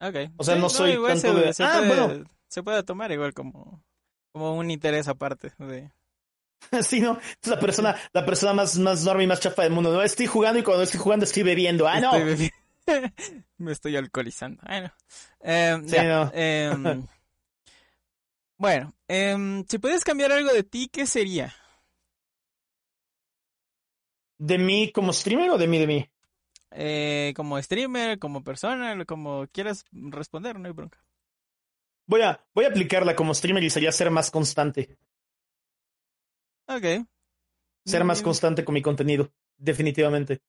Okay. 0.00 0.30
O 0.36 0.44
sea, 0.44 0.56
no 0.56 0.68
soy 0.68 0.94
tanto 0.94 1.16
se, 1.16 1.32
de... 1.34 1.52
Se 1.52 1.64
ah, 1.64 1.82
puede, 1.86 2.06
bueno. 2.06 2.30
Se 2.48 2.62
puede 2.62 2.82
tomar 2.82 3.10
igual 3.12 3.34
como, 3.34 3.82
como 4.32 4.56
un 4.56 4.70
interés 4.70 5.08
aparte 5.08 5.52
de... 5.58 5.90
sí, 6.82 7.00
¿no? 7.00 7.18
Es 7.42 7.48
la 7.48 7.58
persona, 7.60 7.96
la 8.12 8.24
persona 8.24 8.52
más, 8.52 8.78
más 8.78 9.02
enorme 9.02 9.24
y 9.24 9.26
más 9.26 9.40
chafa 9.40 9.62
del 9.62 9.72
mundo. 9.72 9.92
No, 9.92 10.02
estoy 10.02 10.26
jugando 10.26 10.58
y 10.60 10.62
cuando 10.62 10.82
estoy 10.82 11.00
jugando 11.00 11.24
estoy 11.24 11.42
bebiendo. 11.42 11.88
Ah, 11.88 12.00
no. 12.00 12.12
Me 13.58 13.72
estoy 13.72 13.96
alcoholizando. 13.96 14.62
Bueno, 14.66 14.92
em, 15.40 15.86
em, 16.32 17.06
bueno 18.56 18.94
em, 19.08 19.64
si 19.68 19.78
puedes 19.78 20.04
cambiar 20.04 20.32
algo 20.32 20.52
de 20.52 20.62
ti, 20.62 20.88
¿qué 20.88 21.06
sería? 21.06 21.54
¿De 24.38 24.58
mí 24.58 24.90
como 24.92 25.12
streamer 25.12 25.50
o 25.50 25.58
de 25.58 25.68
mí 25.68 25.78
de 25.78 25.86
mí? 25.86 26.10
Eh, 26.72 27.32
como 27.36 27.60
streamer, 27.60 28.18
como 28.18 28.42
persona, 28.42 29.04
como 29.04 29.46
quieras 29.52 29.84
responder, 29.92 30.58
no 30.58 30.66
hay 30.66 30.72
bronca. 30.72 30.98
Voy 32.06 32.22
a, 32.22 32.44
voy 32.54 32.64
a 32.64 32.68
aplicarla 32.68 33.14
como 33.14 33.34
streamer 33.34 33.62
y 33.62 33.70
sería 33.70 33.92
ser 33.92 34.10
más 34.10 34.30
constante. 34.30 34.96
Ok. 36.66 37.06
Ser 37.84 38.04
más 38.04 38.22
constante 38.22 38.64
con 38.64 38.74
mi 38.74 38.82
contenido. 38.82 39.32
Definitivamente. 39.56 40.42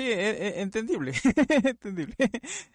Sí, 0.00 0.06
e- 0.10 0.30
e- 0.48 0.60
entendible. 0.62 1.12
entendible. 1.64 2.14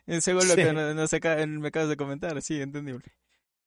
Eh, 0.06 0.22
Según 0.22 0.48
lo 0.48 0.54
Sí. 0.54 0.62
que 0.62 0.74
nos 0.74 1.12
aca- 1.14 1.44
me 1.48 1.70
acabas 1.70 1.90
de 1.90 1.98
comentar, 1.98 2.40
sí, 2.44 2.62
entendible. 2.62 3.04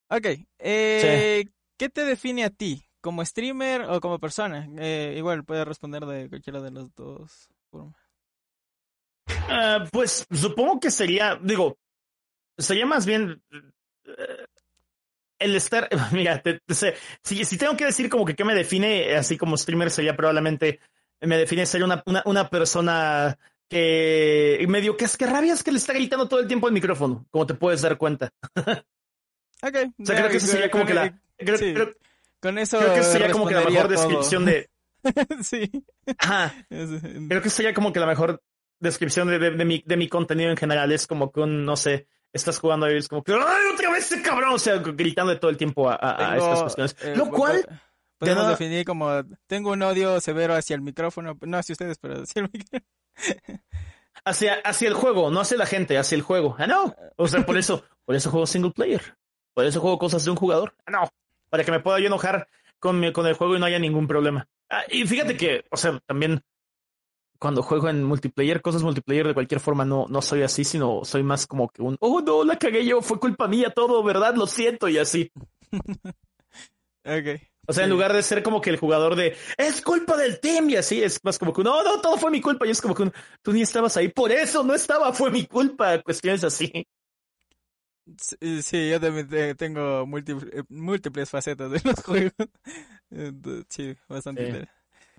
Ok. 0.09 0.25
Eh, 0.59 1.45
¿Qué 1.77 1.89
te 1.89 2.05
define 2.05 2.45
a 2.45 2.49
ti? 2.49 2.85
¿Como 3.01 3.23
streamer 3.25 3.81
o 3.81 3.99
como 3.99 4.17
persona? 4.19 4.67
Eh, 4.77 5.15
igual 5.17 5.43
puedes 5.43 5.67
responder 5.67 6.05
de 6.05 6.29
cualquiera 6.29 6.61
de 6.61 6.71
las 6.71 6.93
dos 6.95 7.49
formas. 7.69 7.95
Ah, 9.49 9.85
pues 9.91 10.25
supongo 10.31 10.79
que 10.79 10.89
sería, 10.91 11.37
digo, 11.41 11.77
sería 12.57 12.85
más 12.85 13.05
bien 13.05 13.41
eh, 13.51 14.45
el 15.39 15.55
estar, 15.55 15.89
mira, 16.13 16.41
te- 16.41 16.59
te 16.65 16.73
sé, 16.75 16.95
si, 17.23 17.43
si 17.45 17.57
tengo 17.57 17.75
que 17.75 17.85
decir 17.85 18.09
como 18.09 18.25
que 18.25 18.35
qué 18.35 18.43
me 18.45 18.55
define, 18.55 19.15
así 19.15 19.37
como 19.37 19.57
streamer, 19.57 19.91
sería 19.91 20.15
probablemente, 20.15 20.79
me 21.21 21.37
define 21.37 21.65
ser 21.65 21.83
una, 21.83 22.01
una, 22.05 22.21
una 22.25 22.49
persona 22.49 23.37
que 23.67 24.65
medio 24.67 24.97
que 24.97 25.05
es 25.05 25.15
que 25.17 25.25
rabias 25.27 25.63
que 25.63 25.71
le 25.71 25.77
está 25.77 25.93
gritando 25.93 26.27
todo 26.27 26.39
el 26.39 26.47
tiempo 26.47 26.67
al 26.67 26.73
micrófono, 26.73 27.25
como 27.29 27.45
te 27.45 27.53
puedes 27.53 27.81
dar 27.81 27.97
cuenta. 27.97 28.31
Ok. 28.55 29.75
O 29.99 30.05
sea, 30.05 30.15
creo 30.15 30.29
que 30.29 30.37
eso 30.37 30.47
sería 30.47 30.71
como 30.71 30.85
que 30.85 30.93
la, 30.93 31.19
creo, 31.37 31.57
sí. 31.57 31.73
creo- 31.73 31.93
Con 32.41 32.57
eso 32.57 32.79
creo 32.79 32.93
que 32.95 33.03
sería 33.03 33.31
como 33.31 33.47
que 33.47 33.55
la 33.55 33.61
mejor 33.65 33.81
todo. 33.83 33.89
descripción 33.89 34.45
de, 34.45 34.69
sí. 35.43 35.69
ajá, 36.17 36.53
Creo 36.69 37.41
que 37.41 37.49
sería 37.49 37.73
como 37.73 37.91
que 37.93 37.99
la 37.99 38.05
mejor 38.07 38.41
descripción 38.79 39.27
de, 39.27 39.39
de, 39.39 39.51
de 39.51 39.65
mi, 39.65 39.83
de 39.85 39.97
mi 39.97 40.07
contenido 40.07 40.49
en 40.49 40.57
general. 40.57 40.91
Es 40.91 41.05
como 41.07 41.31
que 41.31 41.41
un, 41.41 41.65
no 41.65 41.75
sé, 41.75 42.07
estás 42.33 42.57
jugando 42.59 42.89
y 42.91 42.97
es 42.97 43.07
como 43.09 43.23
que, 43.23 43.33
¡ay, 43.33 43.73
otra 43.73 43.91
vez 43.91 44.11
ese 44.11 44.21
cabrón! 44.21 44.53
O 44.53 44.59
sea, 44.59 44.77
gritando 44.77 45.31
de 45.33 45.39
todo 45.39 45.51
el 45.51 45.57
tiempo 45.57 45.89
a, 45.89 45.95
a- 45.95 46.11
a 46.31 46.33
Tengo, 46.35 46.45
estas 46.53 46.61
cuestiones. 46.75 46.95
eh, 47.03 47.13
Lo 47.15 47.29
cual, 47.29 47.65
podemos 48.19 48.43
nada- 48.43 48.51
definir 48.51 48.85
como 48.85 49.09
tengo 49.47 49.71
un 49.71 49.81
odio 49.81 50.19
severo 50.21 50.53
hacia 50.55 50.75
el 50.75 50.81
micrófono, 50.81 51.37
no 51.41 51.57
hacia 51.57 51.73
ustedes, 51.73 51.97
pero 51.97 52.21
hacia 52.21 52.41
el 52.43 52.49
micrófono. 52.53 52.85
hacia, 54.25 54.55
hacia 54.55 54.87
el 54.87 54.93
juego, 54.93 55.31
no 55.31 55.39
hacia 55.41 55.57
la 55.57 55.65
gente, 55.65 55.97
hacia 55.97 56.15
el 56.15 56.21
juego. 56.21 56.55
Ah, 56.59 56.67
no. 56.67 56.95
O 57.15 57.27
sea, 57.27 57.45
por 57.45 57.57
eso, 57.57 57.83
por 58.05 58.15
eso 58.15 58.29
juego 58.31 58.45
single 58.47 58.71
player. 58.71 59.17
Por 59.53 59.65
eso 59.65 59.81
juego 59.81 59.97
cosas 59.97 60.23
de 60.23 60.31
un 60.31 60.37
jugador. 60.37 60.75
Ah, 60.85 60.91
no. 60.91 61.09
Para 61.49 61.63
que 61.63 61.71
me 61.71 61.79
pueda 61.79 61.99
yo 61.99 62.07
enojar 62.07 62.47
con, 62.79 62.99
mi- 62.99 63.11
con 63.11 63.25
el 63.25 63.33
juego 63.33 63.55
y 63.55 63.59
no 63.59 63.65
haya 63.65 63.79
ningún 63.79 64.07
problema. 64.07 64.47
Ah, 64.69 64.83
y 64.89 65.05
fíjate 65.07 65.35
que, 65.35 65.65
o 65.71 65.77
sea, 65.77 65.99
también 66.05 66.41
cuando 67.39 67.63
juego 67.63 67.89
en 67.89 68.03
multiplayer, 68.03 68.61
cosas 68.61 68.83
multiplayer 68.83 69.25
de 69.27 69.33
cualquier 69.33 69.59
forma, 69.61 69.85
no, 69.85 70.05
no 70.09 70.21
soy 70.21 70.43
así, 70.43 70.63
sino 70.65 71.05
soy 71.05 71.23
más 71.23 71.47
como 71.47 71.69
que 71.69 71.81
un, 71.81 71.95
oh 72.01 72.19
no, 72.21 72.43
la 72.43 72.57
cagué 72.57 72.85
yo, 72.85 73.01
fue 73.01 73.17
culpa 73.19 73.47
mía 73.47 73.69
todo, 73.73 74.03
¿verdad? 74.03 74.35
Lo 74.35 74.45
siento, 74.45 74.89
y 74.89 74.97
así. 74.97 75.31
Ok. 77.05 77.48
O 77.69 77.73
sea, 77.73 77.83
en 77.83 77.91
lugar 77.91 78.13
de 78.13 78.23
ser 78.23 78.41
como 78.41 78.61
que 78.61 78.71
el 78.71 78.77
jugador 78.77 79.15
de, 79.15 79.35
es 79.57 79.81
culpa 79.81 80.17
del 80.17 80.39
team, 80.39 80.71
y 80.71 80.75
así, 80.75 81.03
es 81.03 81.23
más 81.23 81.37
como 81.37 81.53
que, 81.53 81.63
no, 81.63 81.83
no, 81.83 82.01
todo 82.01 82.17
fue 82.17 82.31
mi 82.31 82.41
culpa, 82.41 82.65
y 82.65 82.71
es 82.71 82.81
como 82.81 82.95
que, 82.95 83.11
tú 83.43 83.53
ni 83.53 83.61
estabas 83.61 83.95
ahí, 83.95 84.07
por 84.09 84.31
eso 84.31 84.63
no 84.63 84.73
estaba, 84.73 85.13
fue 85.13 85.29
mi 85.29 85.45
culpa, 85.45 86.01
cuestiones 86.01 86.43
así. 86.43 86.87
Sí, 88.17 88.61
sí, 88.63 88.89
yo 88.89 88.99
también 88.99 89.29
te- 89.29 89.53
tengo 89.55 90.05
múltiples, 90.07 90.51
eh, 90.53 90.63
múltiples 90.69 91.29
facetas 91.29 91.69
de 91.69 91.81
los 91.83 91.99
juegos. 92.03 92.33
Sí, 93.69 93.95
bastante. 94.07 94.61
Sí. 94.61 94.67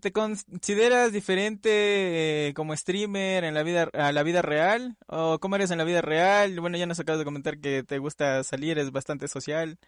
¿Te 0.01 0.13
consideras 0.13 1.13
diferente 1.13 2.49
eh, 2.49 2.55
como 2.55 2.75
streamer 2.77 3.45
en 3.45 3.55
la 3.55 3.63
vida 3.63 3.89
a 3.93 4.13
la 4.13 4.23
vida 4.23 4.43
real? 4.43 4.97
¿O 5.07 5.39
cómo 5.41 5.57
eres 5.57 5.71
en 5.71 5.79
la 5.79 5.85
vida 5.85 6.01
real? 6.03 6.59
Bueno, 6.61 6.79
ya 6.79 6.87
nos 6.87 6.99
acabas 7.01 7.19
de 7.21 7.25
comentar 7.27 7.61
que 7.61 7.83
te 7.85 7.99
gusta 7.99 8.43
salir, 8.45 8.79
es 8.79 8.91
bastante 8.93 9.29
social. 9.29 9.79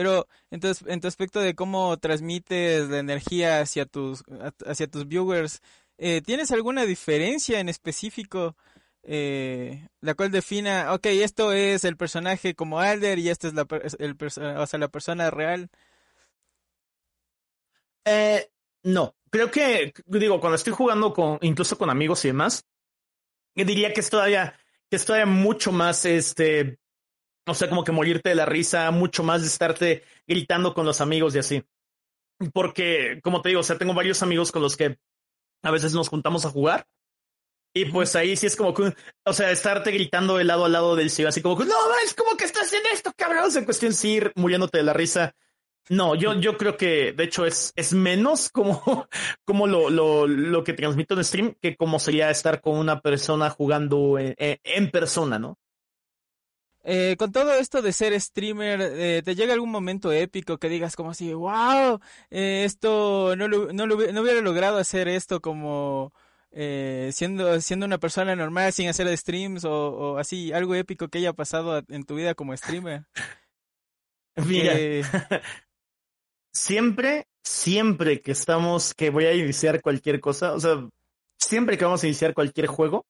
Pero 0.00 0.26
entonces, 0.50 0.82
en 0.88 1.02
tu 1.02 1.08
aspecto 1.08 1.40
de 1.40 1.54
cómo 1.54 1.98
transmites 1.98 2.88
la 2.88 3.00
energía 3.00 3.60
hacia 3.60 3.84
tus, 3.84 4.24
hacia 4.64 4.86
tus 4.86 5.06
viewers, 5.06 5.60
eh, 5.98 6.22
¿tienes 6.22 6.50
alguna 6.52 6.86
diferencia 6.86 7.60
en 7.60 7.68
específico 7.68 8.56
eh, 9.02 9.86
la 10.00 10.14
cual 10.14 10.30
defina, 10.30 10.94
ok, 10.94 11.04
esto 11.04 11.52
es 11.52 11.84
el 11.84 11.98
personaje 11.98 12.54
como 12.54 12.80
Alder 12.80 13.18
y 13.18 13.28
esta 13.28 13.48
es 13.48 13.52
la, 13.52 13.66
el, 13.98 14.16
o 14.56 14.66
sea, 14.66 14.80
la 14.80 14.88
persona 14.88 15.30
real? 15.30 15.68
Eh, 18.06 18.50
no, 18.84 19.14
creo 19.28 19.50
que, 19.50 19.92
digo, 20.06 20.40
cuando 20.40 20.56
estoy 20.56 20.72
jugando 20.72 21.12
con, 21.12 21.38
incluso 21.42 21.76
con 21.76 21.90
amigos 21.90 22.24
y 22.24 22.28
demás, 22.28 22.64
diría 23.54 23.92
que 23.92 24.00
es 24.00 24.08
todavía, 24.08 24.58
que 24.88 24.96
es 24.96 25.04
todavía 25.04 25.26
mucho 25.26 25.72
más, 25.72 26.06
este, 26.06 26.78
o 27.46 27.54
sea, 27.54 27.68
como 27.68 27.84
que 27.84 27.92
morirte 27.92 28.30
de 28.30 28.34
la 28.34 28.46
risa, 28.46 28.90
mucho 28.90 29.22
más 29.22 29.40
de 29.42 29.46
estarte 29.48 30.02
gritando 30.26 30.74
con 30.74 30.86
los 30.86 31.00
amigos 31.00 31.34
y 31.34 31.38
así. 31.38 31.64
Porque, 32.52 33.20
como 33.22 33.42
te 33.42 33.50
digo, 33.50 33.60
o 33.60 33.64
sea, 33.64 33.76
tengo 33.78 33.94
varios 33.94 34.22
amigos 34.22 34.50
con 34.52 34.62
los 34.62 34.76
que 34.76 34.98
a 35.62 35.70
veces 35.70 35.92
nos 35.94 36.08
juntamos 36.08 36.44
a 36.46 36.50
jugar. 36.50 36.86
Y 37.74 37.84
pues 37.84 38.16
ahí 38.16 38.36
sí 38.36 38.46
es 38.46 38.56
como 38.56 38.74
que, 38.74 38.92
o 39.24 39.32
sea, 39.32 39.50
estarte 39.50 39.92
gritando 39.92 40.36
de 40.38 40.44
lado 40.44 40.64
a 40.64 40.68
lado 40.68 40.96
del 40.96 41.10
cielo, 41.10 41.28
así 41.28 41.40
como 41.40 41.56
que, 41.56 41.64
no, 41.66 41.74
es 42.04 42.14
como 42.14 42.36
que 42.36 42.44
estás 42.44 42.64
haciendo 42.66 42.88
esto, 42.92 43.12
cabrón. 43.16 43.44
O 43.44 43.50
sea, 43.50 43.60
en 43.60 43.64
cuestión 43.64 43.92
sí 43.92 44.14
ir 44.14 44.32
muriéndote 44.34 44.78
de 44.78 44.84
la 44.84 44.92
risa. 44.92 45.34
No, 45.88 46.14
yo, 46.14 46.34
yo 46.34 46.56
creo 46.56 46.76
que 46.76 47.12
de 47.12 47.24
hecho 47.24 47.46
es, 47.46 47.72
es 47.76 47.92
menos 47.92 48.48
como, 48.50 49.06
como 49.44 49.66
lo, 49.66 49.90
lo, 49.90 50.26
lo 50.26 50.64
que 50.64 50.72
transmito 50.72 51.14
en 51.14 51.24
stream 51.24 51.54
que 51.60 51.76
como 51.76 51.98
sería 51.98 52.30
estar 52.30 52.60
con 52.60 52.76
una 52.78 53.00
persona 53.00 53.50
jugando 53.50 54.18
en, 54.18 54.34
en- 54.38 54.58
en 54.64 54.90
persona, 54.90 55.38
¿no? 55.38 55.58
Eh, 56.82 57.16
con 57.18 57.30
todo 57.30 57.52
esto 57.54 57.82
de 57.82 57.92
ser 57.92 58.18
streamer, 58.20 58.80
eh, 58.80 59.22
¿te 59.22 59.34
llega 59.34 59.52
algún 59.52 59.70
momento 59.70 60.12
épico 60.12 60.58
que 60.58 60.68
digas 60.70 60.96
como 60.96 61.10
así, 61.10 61.32
wow, 61.34 62.00
eh, 62.30 62.64
esto 62.64 63.34
no, 63.36 63.48
lo- 63.48 63.72
no, 63.72 63.86
lo 63.86 63.96
no 64.12 64.22
hubiera 64.22 64.40
logrado 64.40 64.78
hacer 64.78 65.06
esto 65.08 65.40
como 65.40 66.12
siendo, 66.52 67.60
siendo 67.60 67.86
una 67.86 67.98
persona 67.98 68.34
normal 68.34 68.72
sin 68.72 68.88
hacer 68.88 69.16
streams 69.16 69.64
o, 69.64 69.72
o 70.14 70.18
así, 70.18 70.52
algo 70.52 70.74
épico 70.74 71.08
que 71.08 71.18
haya 71.18 71.32
pasado 71.32 71.82
en 71.88 72.02
tu 72.04 72.16
vida 72.16 72.34
como 72.34 72.56
streamer? 72.56 73.04
Mira, 74.46 74.74
siempre, 76.52 77.26
siempre 77.44 78.20
que 78.20 78.32
estamos, 78.32 78.94
que 78.94 79.10
voy 79.10 79.26
a 79.26 79.34
iniciar 79.34 79.82
cualquier 79.82 80.20
cosa, 80.20 80.54
o 80.54 80.60
sea, 80.60 80.88
siempre 81.38 81.76
que 81.78 81.84
vamos 81.84 82.02
a 82.02 82.06
iniciar 82.06 82.34
cualquier 82.34 82.66
juego, 82.66 83.04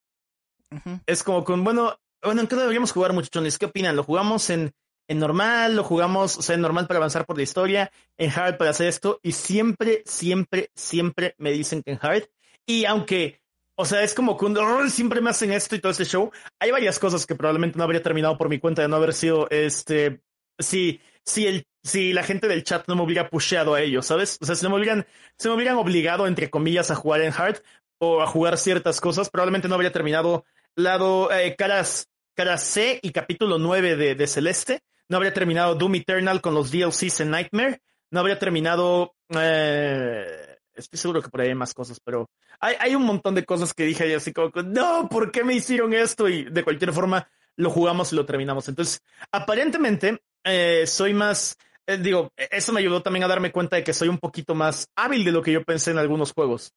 es 1.06 1.22
como 1.22 1.44
con, 1.44 1.64
bueno, 1.64 1.96
bueno, 2.22 2.40
¿en 2.42 2.46
qué 2.46 2.56
deberíamos 2.56 2.92
jugar, 2.92 3.12
muchachones? 3.12 3.58
¿Qué 3.58 3.66
opinan? 3.66 3.96
¿Lo 3.96 4.04
jugamos 4.04 4.50
en, 4.50 4.72
en 5.08 5.18
normal? 5.18 5.76
¿Lo 5.76 5.84
jugamos, 5.84 6.36
o 6.38 6.42
sea, 6.42 6.54
en 6.54 6.60
normal 6.60 6.86
para 6.86 6.98
avanzar 6.98 7.26
por 7.26 7.36
la 7.36 7.42
historia? 7.42 7.90
¿En 8.18 8.30
hard 8.30 8.56
para 8.56 8.70
hacer 8.70 8.88
esto? 8.88 9.20
Y 9.22 9.32
siempre, 9.32 10.02
siempre, 10.06 10.70
siempre 10.74 11.34
me 11.38 11.52
dicen 11.52 11.82
que 11.82 11.92
en 11.92 11.98
hard. 12.02 12.24
Y 12.66 12.84
aunque, 12.84 13.40
o 13.76 13.84
sea, 13.84 14.02
es 14.02 14.14
como 14.14 14.36
que 14.36 14.46
"Oh, 14.46 14.88
siempre 14.88 15.20
me 15.20 15.30
hacen 15.30 15.52
esto 15.52 15.74
y 15.76 15.80
todo 15.80 15.92
este 15.92 16.04
show, 16.04 16.30
hay 16.58 16.70
varias 16.70 16.98
cosas 16.98 17.26
que 17.26 17.34
probablemente 17.34 17.78
no 17.78 17.84
habría 17.84 18.02
terminado 18.02 18.36
por 18.36 18.48
mi 18.48 18.58
cuenta 18.58 18.82
de 18.82 18.88
no 18.88 18.96
haber 18.96 19.14
sido, 19.14 19.48
este, 19.50 20.20
si, 20.58 21.00
si 21.24 21.46
el, 21.46 21.66
si 21.82 22.12
la 22.12 22.22
gente 22.22 22.48
del 22.48 22.64
chat 22.64 22.86
no 22.86 22.96
me 22.96 23.02
hubiera 23.02 23.30
pusheado 23.30 23.74
a 23.74 23.80
ellos, 23.80 24.06
¿sabes? 24.06 24.38
O 24.40 24.44
sea, 24.44 24.54
si 24.54 24.62
no 24.64 24.70
me 24.70 24.76
hubieran, 24.76 25.06
si 25.38 25.48
me 25.48 25.54
hubieran 25.54 25.76
obligado, 25.76 26.26
entre 26.26 26.50
comillas, 26.50 26.90
a 26.90 26.94
jugar 26.94 27.22
en 27.22 27.32
hard 27.32 27.56
o 27.98 28.20
a 28.22 28.26
jugar 28.26 28.58
ciertas 28.58 29.00
cosas, 29.00 29.30
probablemente 29.30 29.68
no 29.68 29.74
habría 29.74 29.92
terminado 29.92 30.44
lado 30.76 31.32
eh, 31.32 31.56
caras, 31.56 32.08
cara 32.34 32.58
C 32.58 32.98
y 33.02 33.10
capítulo 33.12 33.58
9 33.58 33.96
de, 33.96 34.14
de 34.14 34.26
Celeste. 34.26 34.80
No 35.08 35.16
habría 35.16 35.34
terminado 35.34 35.74
Doom 35.74 35.96
Eternal 35.96 36.40
con 36.40 36.54
los 36.54 36.70
DLCs 36.70 37.20
en 37.20 37.30
Nightmare. 37.30 37.80
No 38.10 38.20
habría 38.20 38.38
terminado. 38.38 39.14
eh, 39.30 40.56
estoy 40.74 40.98
seguro 40.98 41.22
que 41.22 41.28
por 41.28 41.40
ahí 41.40 41.48
hay 41.48 41.54
más 41.54 41.74
cosas, 41.74 42.00
pero 42.02 42.28
hay, 42.60 42.76
hay 42.78 42.94
un 42.94 43.04
montón 43.04 43.34
de 43.34 43.44
cosas 43.44 43.74
que 43.74 43.84
dije 43.84 44.04
ahí 44.04 44.14
así 44.14 44.32
como, 44.32 44.50
no, 44.64 45.08
¿por 45.08 45.30
qué 45.30 45.44
me 45.44 45.54
hicieron 45.54 45.92
esto? 45.92 46.28
Y 46.28 46.44
de 46.44 46.64
cualquier 46.64 46.92
forma 46.92 47.28
lo 47.56 47.70
jugamos 47.70 48.12
y 48.12 48.16
lo 48.16 48.24
terminamos. 48.24 48.68
Entonces, 48.68 49.02
aparentemente, 49.30 50.22
eh, 50.44 50.86
soy 50.86 51.12
más. 51.14 51.56
eh, 51.86 51.98
digo, 51.98 52.32
eso 52.36 52.72
me 52.72 52.80
ayudó 52.80 53.02
también 53.02 53.24
a 53.24 53.28
darme 53.28 53.52
cuenta 53.52 53.76
de 53.76 53.84
que 53.84 53.92
soy 53.92 54.08
un 54.08 54.18
poquito 54.18 54.54
más 54.54 54.88
hábil 54.96 55.24
de 55.24 55.32
lo 55.32 55.42
que 55.42 55.52
yo 55.52 55.62
pensé 55.64 55.90
en 55.90 55.98
algunos 55.98 56.32
juegos. 56.32 56.72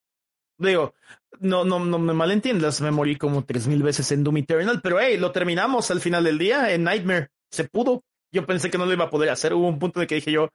Digo, 0.57 0.93
no, 1.39 1.65
no, 1.65 1.79
no 1.79 1.97
me 1.99 2.13
malentiendas, 2.13 2.79
me 2.81 2.91
morí 2.91 3.15
como 3.17 3.43
tres 3.43 3.67
mil 3.67 3.81
veces 3.83 4.11
en 4.11 4.23
Doom 4.23 4.37
Eternal, 4.37 4.81
pero 4.81 4.99
hey, 4.99 5.17
lo 5.17 5.31
terminamos 5.31 5.89
al 5.91 5.99
final 6.01 6.23
del 6.23 6.37
día 6.37 6.71
en 6.73 6.83
Nightmare. 6.83 7.29
Se 7.51 7.63
pudo. 7.65 8.03
Yo 8.31 8.45
pensé 8.45 8.69
que 8.71 8.77
no 8.77 8.85
lo 8.85 8.93
iba 8.93 9.05
a 9.05 9.09
poder 9.09 9.29
hacer. 9.29 9.53
Hubo 9.53 9.67
un 9.67 9.79
punto 9.79 9.99
en 9.99 10.03
el 10.03 10.07
que 10.07 10.15
dije 10.15 10.31
yo, 10.31 10.49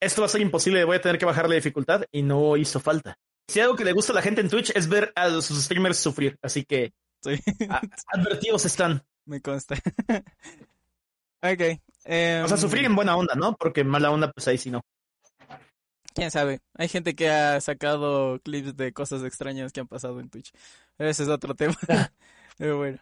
esto 0.00 0.20
va 0.22 0.26
a 0.26 0.28
ser 0.28 0.40
imposible, 0.42 0.84
voy 0.84 0.96
a 0.96 1.00
tener 1.00 1.18
que 1.18 1.24
bajar 1.24 1.48
la 1.48 1.54
dificultad 1.54 2.04
y 2.12 2.22
no 2.22 2.56
hizo 2.56 2.80
falta. 2.80 3.16
Si 3.48 3.60
algo 3.60 3.76
que 3.76 3.84
le 3.84 3.92
gusta 3.92 4.12
a 4.12 4.16
la 4.16 4.22
gente 4.22 4.40
en 4.40 4.48
Twitch 4.48 4.70
es 4.74 4.88
ver 4.88 5.12
a 5.16 5.30
sus 5.40 5.62
streamers 5.62 5.98
sufrir, 5.98 6.38
así 6.42 6.64
que 6.64 6.92
Sí, 7.22 7.38
a- 7.70 7.80
advertidos 8.08 8.64
están. 8.66 9.02
me 9.26 9.40
consta. 9.40 9.76
Ok. 11.42 11.60
em, 12.04 12.44
O 12.44 12.48
sea, 12.48 12.56
sufrir 12.56 12.84
en 12.86 12.94
buena 12.96 13.16
onda, 13.16 13.34
¿no? 13.34 13.54
Porque 13.56 13.84
mala 13.84 14.10
onda, 14.10 14.32
pues 14.32 14.48
ahí 14.48 14.56
sí 14.58 14.70
no. 14.70 14.80
Quién 16.14 16.30
sabe. 16.30 16.60
Hay 16.74 16.88
gente 16.88 17.14
que 17.14 17.28
ha 17.28 17.60
sacado 17.60 18.38
clips 18.40 18.76
de 18.76 18.92
cosas 18.92 19.24
extrañas 19.24 19.72
que 19.72 19.80
han 19.80 19.88
pasado 19.88 20.20
en 20.20 20.30
Twitch. 20.30 20.52
Ese 20.98 21.24
es 21.24 21.28
otro 21.28 21.54
tema. 21.54 21.76
Pero 22.58 22.78
bueno. 22.78 22.98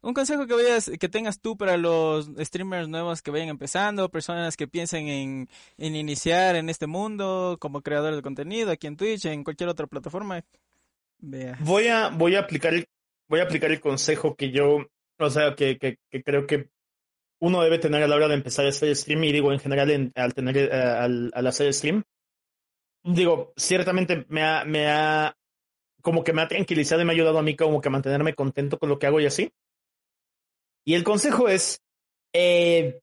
Un 0.00 0.14
consejo 0.14 0.46
que 0.46 0.54
vayas, 0.54 0.90
que 0.98 1.08
tengas 1.10 1.38
tú 1.38 1.58
para 1.58 1.76
los 1.76 2.30
streamers 2.38 2.88
nuevos 2.88 3.20
que 3.20 3.30
vayan 3.30 3.48
empezando, 3.48 4.08
personas 4.08 4.56
que 4.56 4.66
piensen 4.66 5.06
en, 5.08 5.48
en 5.76 5.96
iniciar 5.96 6.56
en 6.56 6.70
este 6.70 6.86
mundo 6.86 7.58
como 7.60 7.82
creadores 7.82 8.16
de 8.16 8.22
contenido, 8.22 8.70
aquí 8.70 8.86
en 8.86 8.96
Twitch, 8.96 9.26
en 9.26 9.44
cualquier 9.44 9.68
otra 9.68 9.86
plataforma. 9.86 10.42
Vea. 11.18 11.58
Voy 11.60 11.88
a, 11.88 12.08
voy 12.08 12.36
a 12.36 12.40
aplicar 12.40 12.72
el, 12.72 12.86
voy 13.28 13.40
a 13.40 13.42
aplicar 13.42 13.70
el 13.70 13.80
consejo 13.80 14.34
que 14.34 14.50
yo, 14.50 14.86
o 15.18 15.30
sea, 15.30 15.54
que, 15.54 15.76
que, 15.76 15.98
que 16.10 16.22
creo 16.22 16.46
que 16.46 16.70
uno 17.38 17.62
debe 17.62 17.78
tener 17.78 18.02
a 18.02 18.08
la 18.08 18.16
hora 18.16 18.28
de 18.28 18.34
empezar 18.34 18.64
a 18.64 18.70
hacer 18.70 18.94
stream, 18.96 19.24
y 19.24 19.32
digo 19.32 19.52
en 19.52 19.60
general 19.60 19.90
en, 19.90 20.12
al 20.14 20.32
tener 20.32 20.56
eh, 20.56 20.70
al, 20.72 21.30
al 21.34 21.46
hacer 21.46 21.72
stream. 21.74 22.02
Digo, 23.06 23.52
ciertamente 23.56 24.26
me 24.28 24.42
ha, 24.42 24.64
me 24.64 24.88
ha 24.88 25.36
como 26.02 26.24
que 26.24 26.32
me 26.32 26.42
ha 26.42 26.48
tranquilizado 26.48 27.02
y 27.02 27.04
me 27.04 27.12
ha 27.12 27.14
ayudado 27.14 27.38
a 27.38 27.42
mí 27.42 27.56
como 27.56 27.80
que 27.80 27.88
a 27.88 27.92
mantenerme 27.92 28.34
contento 28.34 28.78
con 28.78 28.88
lo 28.88 28.98
que 28.98 29.06
hago 29.06 29.20
y 29.20 29.26
así. 29.26 29.52
Y 30.84 30.94
el 30.94 31.04
consejo 31.04 31.48
es, 31.48 31.80
eh, 32.32 33.00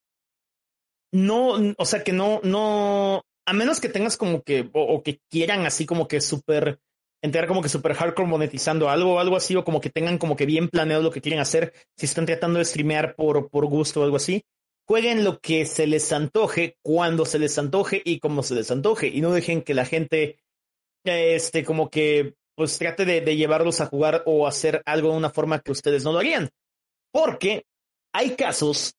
no, 1.13 1.73
o 1.77 1.85
sea, 1.85 2.03
que 2.03 2.11
no, 2.11 2.41
no, 2.43 3.23
a 3.45 3.53
menos 3.53 3.79
que 3.79 3.89
tengas 3.89 4.17
como 4.17 4.41
que, 4.41 4.69
o, 4.73 5.03
que 5.03 5.19
quieran 5.29 5.65
así 5.65 5.85
como 5.85 6.07
que 6.07 6.21
súper, 6.21 6.79
entrar 7.21 7.47
como 7.47 7.61
que 7.61 7.69
súper 7.69 7.93
hardcore 7.93 8.27
monetizando 8.27 8.89
algo 8.89 9.15
o 9.15 9.19
algo 9.19 9.37
así, 9.37 9.55
o 9.55 9.63
como 9.63 9.79
que 9.81 9.89
tengan 9.89 10.17
como 10.17 10.35
que 10.35 10.45
bien 10.45 10.69
planeado 10.69 11.03
lo 11.03 11.11
que 11.11 11.21
quieren 11.21 11.39
hacer, 11.39 11.73
si 11.97 12.05
están 12.05 12.25
tratando 12.25 12.59
de 12.59 12.65
streamear 12.65 13.15
por, 13.15 13.49
por 13.49 13.65
gusto 13.67 14.01
o 14.01 14.03
algo 14.03 14.17
así, 14.17 14.43
jueguen 14.85 15.23
lo 15.23 15.39
que 15.39 15.65
se 15.65 15.87
les 15.87 16.11
antoje, 16.11 16.77
cuando 16.81 17.25
se 17.25 17.39
les 17.39 17.57
antoje 17.57 18.01
y 18.03 18.19
como 18.19 18.43
se 18.43 18.55
les 18.55 18.69
antoje, 18.71 19.07
y 19.07 19.21
no 19.21 19.31
dejen 19.31 19.61
que 19.61 19.73
la 19.73 19.85
gente, 19.85 20.39
este, 21.03 21.63
como 21.63 21.89
que, 21.89 22.35
pues 22.55 22.77
trate 22.77 23.05
de, 23.05 23.35
llevarlos 23.35 23.81
a 23.81 23.87
jugar 23.87 24.23
o 24.25 24.47
hacer 24.47 24.81
algo 24.85 25.11
de 25.11 25.17
una 25.17 25.29
forma 25.29 25.59
que 25.59 25.71
ustedes 25.71 26.03
no 26.03 26.11
lo 26.11 26.19
harían. 26.19 26.49
Porque 27.11 27.65
hay 28.13 28.35
casos, 28.35 28.95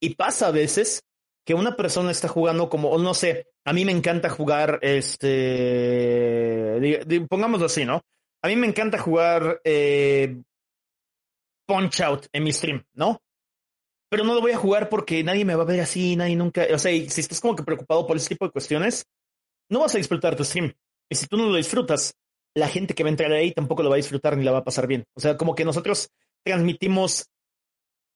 y 0.00 0.14
pasa 0.14 0.48
a 0.48 0.52
veces, 0.52 1.02
que 1.44 1.54
una 1.54 1.76
persona 1.76 2.10
está 2.10 2.28
jugando 2.28 2.68
como, 2.68 2.98
no 2.98 3.14
sé, 3.14 3.46
a 3.64 3.72
mí 3.72 3.84
me 3.84 3.92
encanta 3.92 4.28
jugar, 4.30 4.78
este, 4.82 6.80
pongámoslo 7.28 7.66
así, 7.66 7.84
¿no? 7.84 8.02
A 8.42 8.48
mí 8.48 8.56
me 8.56 8.66
encanta 8.66 8.98
jugar 8.98 9.60
eh, 9.64 10.42
Punch 11.66 12.00
Out 12.00 12.26
en 12.32 12.44
mi 12.44 12.52
stream, 12.52 12.84
¿no? 12.94 13.20
Pero 14.08 14.24
no 14.24 14.34
lo 14.34 14.40
voy 14.40 14.52
a 14.52 14.56
jugar 14.56 14.88
porque 14.88 15.22
nadie 15.24 15.44
me 15.44 15.54
va 15.56 15.62
a 15.62 15.66
ver 15.66 15.80
así, 15.80 16.14
nadie 16.16 16.36
nunca, 16.36 16.64
o 16.72 16.78
sea, 16.78 16.92
y 16.92 17.08
si 17.08 17.20
estás 17.20 17.40
como 17.40 17.56
que 17.56 17.64
preocupado 17.64 18.06
por 18.06 18.16
ese 18.16 18.28
tipo 18.28 18.44
de 18.46 18.52
cuestiones, 18.52 19.04
no 19.68 19.80
vas 19.80 19.94
a 19.94 19.98
disfrutar 19.98 20.36
tu 20.36 20.44
stream. 20.44 20.72
Y 21.10 21.14
si 21.16 21.26
tú 21.26 21.36
no 21.36 21.46
lo 21.46 21.56
disfrutas, 21.56 22.14
la 22.54 22.68
gente 22.68 22.94
que 22.94 23.02
va 23.02 23.08
a 23.08 23.10
entrar 23.10 23.32
ahí 23.32 23.52
tampoco 23.52 23.82
lo 23.82 23.90
va 23.90 23.96
a 23.96 23.98
disfrutar 23.98 24.36
ni 24.36 24.44
la 24.44 24.52
va 24.52 24.58
a 24.58 24.64
pasar 24.64 24.86
bien. 24.86 25.04
O 25.14 25.20
sea, 25.20 25.36
como 25.36 25.54
que 25.54 25.64
nosotros 25.64 26.08
transmitimos 26.44 27.26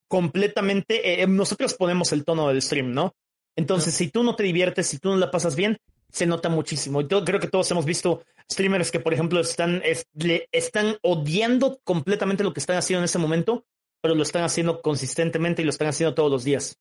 completamente, 0.07 1.21
eh, 1.21 1.27
nosotros 1.27 1.73
ponemos 1.75 2.11
el 2.11 2.25
tono 2.25 2.47
del 2.47 2.61
stream, 2.61 2.91
¿no? 2.93 3.13
Entonces, 3.55 3.93
si 3.93 4.09
tú 4.09 4.23
no 4.23 4.35
te 4.35 4.43
diviertes, 4.43 4.87
si 4.87 4.97
tú 4.97 5.09
no 5.09 5.17
la 5.17 5.31
pasas 5.31 5.55
bien, 5.55 5.77
se 6.11 6.25
nota 6.25 6.49
muchísimo. 6.49 7.01
Y 7.01 7.07
creo 7.07 7.39
que 7.39 7.47
todos 7.47 7.69
hemos 7.71 7.85
visto 7.85 8.23
streamers 8.51 8.91
que, 8.91 8.99
por 8.99 9.13
ejemplo, 9.13 9.39
están, 9.39 9.81
es- 9.85 10.05
le- 10.13 10.47
están 10.51 10.97
odiando 11.01 11.79
completamente 11.83 12.43
lo 12.43 12.53
que 12.53 12.59
están 12.59 12.77
haciendo 12.77 12.99
en 13.01 13.05
ese 13.05 13.19
momento, 13.19 13.65
pero 14.01 14.15
lo 14.15 14.23
están 14.23 14.43
haciendo 14.43 14.81
consistentemente 14.81 15.61
y 15.61 15.65
lo 15.65 15.69
están 15.69 15.87
haciendo 15.87 16.15
todos 16.15 16.31
los 16.31 16.43
días. 16.43 16.77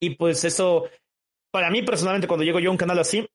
Y 0.00 0.16
pues 0.16 0.44
eso, 0.44 0.84
para 1.50 1.70
mí 1.70 1.82
personalmente, 1.82 2.28
cuando 2.28 2.44
llego 2.44 2.60
yo 2.60 2.68
a 2.68 2.72
un 2.72 2.78
canal 2.78 2.98
así, 2.98 3.26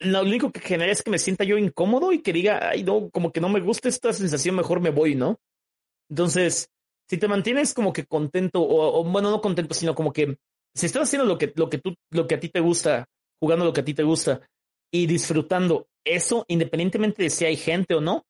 lo 0.00 0.22
único 0.22 0.52
que 0.52 0.60
genera 0.60 0.92
es 0.92 1.02
que 1.02 1.10
me 1.10 1.18
sienta 1.18 1.44
yo 1.44 1.58
incómodo 1.58 2.12
y 2.12 2.22
que 2.22 2.32
diga, 2.32 2.70
ay, 2.70 2.84
no, 2.84 3.10
como 3.10 3.32
que 3.32 3.40
no 3.40 3.48
me 3.48 3.60
gusta 3.60 3.88
esta 3.88 4.12
sensación, 4.12 4.54
mejor 4.54 4.80
me 4.80 4.90
voy, 4.90 5.16
¿no? 5.16 5.40
Entonces, 6.08 6.70
si 7.08 7.18
te 7.18 7.28
mantienes 7.28 7.74
como 7.74 7.92
que 7.92 8.06
contento, 8.06 8.62
o, 8.62 9.04
bueno, 9.04 9.30
no 9.30 9.40
contento, 9.40 9.74
sino 9.74 9.94
como 9.94 10.12
que 10.12 10.38
si 10.74 10.86
estás 10.86 11.02
haciendo 11.02 11.26
lo 11.26 11.36
que, 11.36 11.52
lo 11.56 11.68
que 11.68 11.78
tú, 11.78 11.94
lo 12.10 12.26
que 12.26 12.36
a 12.36 12.40
ti 12.40 12.48
te 12.48 12.60
gusta, 12.60 13.06
jugando 13.40 13.64
lo 13.64 13.72
que 13.72 13.80
a 13.80 13.84
ti 13.84 13.94
te 13.94 14.04
gusta 14.04 14.40
y 14.92 15.06
disfrutando 15.06 15.88
eso, 16.04 16.44
independientemente 16.48 17.22
de 17.22 17.30
si 17.30 17.44
hay 17.44 17.56
gente 17.56 17.94
o 17.94 18.00
no, 18.00 18.24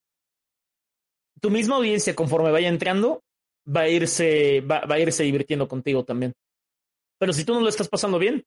tu 1.40 1.50
misma 1.50 1.76
audiencia, 1.76 2.14
conforme 2.14 2.50
vaya 2.50 2.68
entrando, 2.68 3.22
va 3.74 3.82
a 3.82 3.88
irse, 3.88 4.60
va, 4.60 4.80
va 4.86 4.96
a 4.96 5.00
irse 5.00 5.22
divirtiendo 5.22 5.68
contigo 5.68 6.04
también. 6.04 6.32
Pero 7.18 7.32
si 7.32 7.44
tú 7.44 7.54
no 7.54 7.60
lo 7.60 7.68
estás 7.68 7.88
pasando 7.88 8.18
bien, 8.18 8.44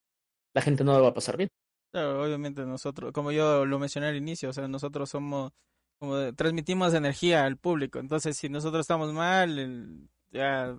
la 0.53 0.61
gente 0.61 0.83
no 0.83 0.93
lo 0.97 1.03
va 1.03 1.09
a 1.09 1.13
pasar 1.13 1.37
bien. 1.37 1.49
Claro, 1.91 2.23
obviamente 2.23 2.65
nosotros, 2.65 3.11
como 3.11 3.31
yo 3.31 3.65
lo 3.65 3.77
mencioné 3.79 4.07
al 4.07 4.15
inicio, 4.15 4.49
o 4.49 4.53
sea, 4.53 4.67
nosotros 4.67 5.09
somos, 5.09 5.51
como 5.99 6.33
transmitimos 6.35 6.93
energía 6.93 7.45
al 7.45 7.57
público, 7.57 7.99
entonces 7.99 8.37
si 8.37 8.47
nosotros 8.47 8.81
estamos 8.81 9.11
mal, 9.11 10.07
ya 10.31 10.77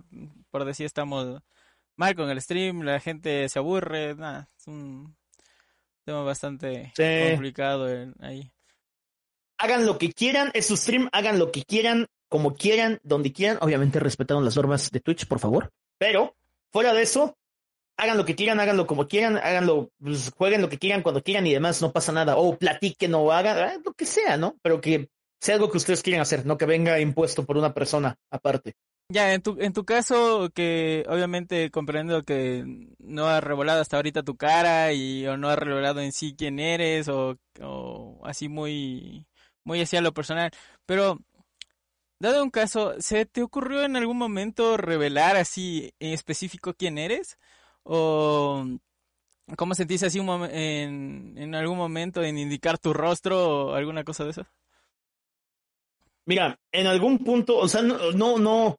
por 0.50 0.64
decir 0.64 0.86
estamos 0.86 1.40
mal 1.96 2.14
con 2.14 2.30
el 2.30 2.40
stream, 2.40 2.80
la 2.82 2.98
gente 2.98 3.46
se 3.50 3.58
aburre, 3.58 4.14
nada, 4.14 4.48
es 4.56 4.66
un 4.66 5.14
tema 6.04 6.22
bastante 6.22 6.92
Sí. 6.96 7.30
complicado 7.30 7.86
ahí. 8.20 8.50
hagan 9.58 9.86
lo 9.86 9.98
que 9.98 10.12
quieran, 10.12 10.50
es 10.54 10.66
su 10.66 10.76
stream, 10.76 11.08
hagan 11.12 11.38
lo 11.38 11.52
que 11.52 11.62
quieran, 11.62 12.06
como 12.32 12.54
quieran, 12.54 12.98
donde 13.02 13.30
quieran, 13.30 13.58
obviamente 13.60 14.00
respetando 14.00 14.42
las 14.42 14.56
normas 14.56 14.90
de 14.90 15.00
Twitch, 15.00 15.26
por 15.26 15.38
favor. 15.38 15.70
Pero, 15.98 16.34
fuera 16.72 16.94
de 16.94 17.02
eso, 17.02 17.36
hagan 17.98 18.16
lo 18.16 18.24
que 18.24 18.34
quieran, 18.34 18.58
háganlo 18.58 18.86
como 18.86 19.06
quieran, 19.06 19.36
háganlo, 19.36 19.90
pues, 20.02 20.32
jueguen 20.34 20.62
lo 20.62 20.70
que 20.70 20.78
quieran 20.78 21.02
cuando 21.02 21.22
quieran 21.22 21.46
y 21.46 21.52
demás, 21.52 21.82
no 21.82 21.92
pasa 21.92 22.10
nada. 22.10 22.38
O 22.38 22.56
platiquen 22.56 23.14
o 23.14 23.30
hagan 23.30 23.58
ah, 23.58 23.74
lo 23.84 23.92
que 23.92 24.06
sea, 24.06 24.38
¿no? 24.38 24.56
Pero 24.62 24.80
que 24.80 25.10
sea 25.42 25.56
algo 25.56 25.70
que 25.70 25.76
ustedes 25.76 26.02
quieran 26.02 26.22
hacer, 26.22 26.46
no 26.46 26.56
que 26.56 26.64
venga 26.64 26.98
impuesto 27.00 27.44
por 27.44 27.58
una 27.58 27.74
persona 27.74 28.16
aparte. 28.30 28.76
Ya, 29.10 29.34
en 29.34 29.42
tu, 29.42 29.58
en 29.60 29.74
tu 29.74 29.84
caso, 29.84 30.48
que 30.54 31.04
obviamente 31.10 31.70
comprendo 31.70 32.22
que 32.22 32.64
no 32.98 33.26
has 33.26 33.44
revelado 33.44 33.82
hasta 33.82 33.96
ahorita 33.96 34.22
tu 34.22 34.38
cara 34.38 34.94
y 34.94 35.26
o 35.26 35.36
no 35.36 35.50
has 35.50 35.58
revelado 35.58 36.00
en 36.00 36.12
sí 36.12 36.34
quién 36.34 36.58
eres 36.58 37.08
o, 37.08 37.36
o 37.60 38.22
así 38.24 38.48
muy, 38.48 39.26
muy 39.64 39.82
hacia 39.82 40.00
lo 40.00 40.14
personal, 40.14 40.50
pero 40.86 41.18
dado 42.22 42.42
un 42.42 42.50
caso, 42.50 42.94
¿se 42.98 43.26
te 43.26 43.42
ocurrió 43.42 43.82
en 43.82 43.96
algún 43.96 44.16
momento 44.16 44.76
revelar 44.76 45.36
así 45.36 45.92
en 46.00 46.12
específico 46.12 46.74
quién 46.74 46.96
eres? 46.96 47.38
¿O 47.82 48.64
cómo 49.56 49.74
sentiste 49.74 50.06
así 50.06 50.18
un 50.20 50.28
en, 50.50 51.34
en 51.36 51.54
algún 51.54 51.76
momento 51.76 52.22
en 52.22 52.38
indicar 52.38 52.78
tu 52.78 52.92
rostro 52.92 53.66
o 53.66 53.74
alguna 53.74 54.04
cosa 54.04 54.24
de 54.24 54.30
eso? 54.30 54.46
Mira, 56.24 56.58
en 56.70 56.86
algún 56.86 57.18
punto, 57.18 57.58
o 57.58 57.68
sea, 57.68 57.82
no, 57.82 58.12
no, 58.12 58.38
no, 58.38 58.76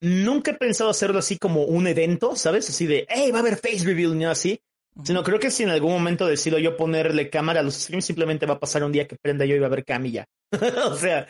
nunca 0.00 0.52
he 0.52 0.54
pensado 0.54 0.90
hacerlo 0.90 1.18
así 1.18 1.38
como 1.38 1.64
un 1.64 1.86
evento, 1.88 2.36
¿sabes? 2.36 2.70
Así 2.70 2.86
de, 2.86 3.06
hey, 3.08 3.30
va 3.32 3.38
a 3.38 3.40
haber 3.40 3.56
face 3.56 3.84
reveal, 3.84 4.16
ni 4.16 4.24
así. 4.24 4.60
Sino 5.02 5.24
creo 5.24 5.40
que 5.40 5.50
si 5.50 5.64
en 5.64 5.70
algún 5.70 5.90
momento 5.90 6.24
decido 6.24 6.56
yo 6.60 6.76
ponerle 6.76 7.28
cámara 7.28 7.58
a 7.58 7.62
los 7.64 7.74
streams, 7.74 8.04
simplemente 8.04 8.46
va 8.46 8.54
a 8.54 8.60
pasar 8.60 8.84
un 8.84 8.92
día 8.92 9.08
que 9.08 9.16
prenda 9.16 9.44
yo 9.44 9.56
y 9.56 9.58
va 9.58 9.66
a 9.66 9.68
haber 9.68 9.84
camilla. 9.84 10.24
o 10.86 10.94
sea, 10.94 11.26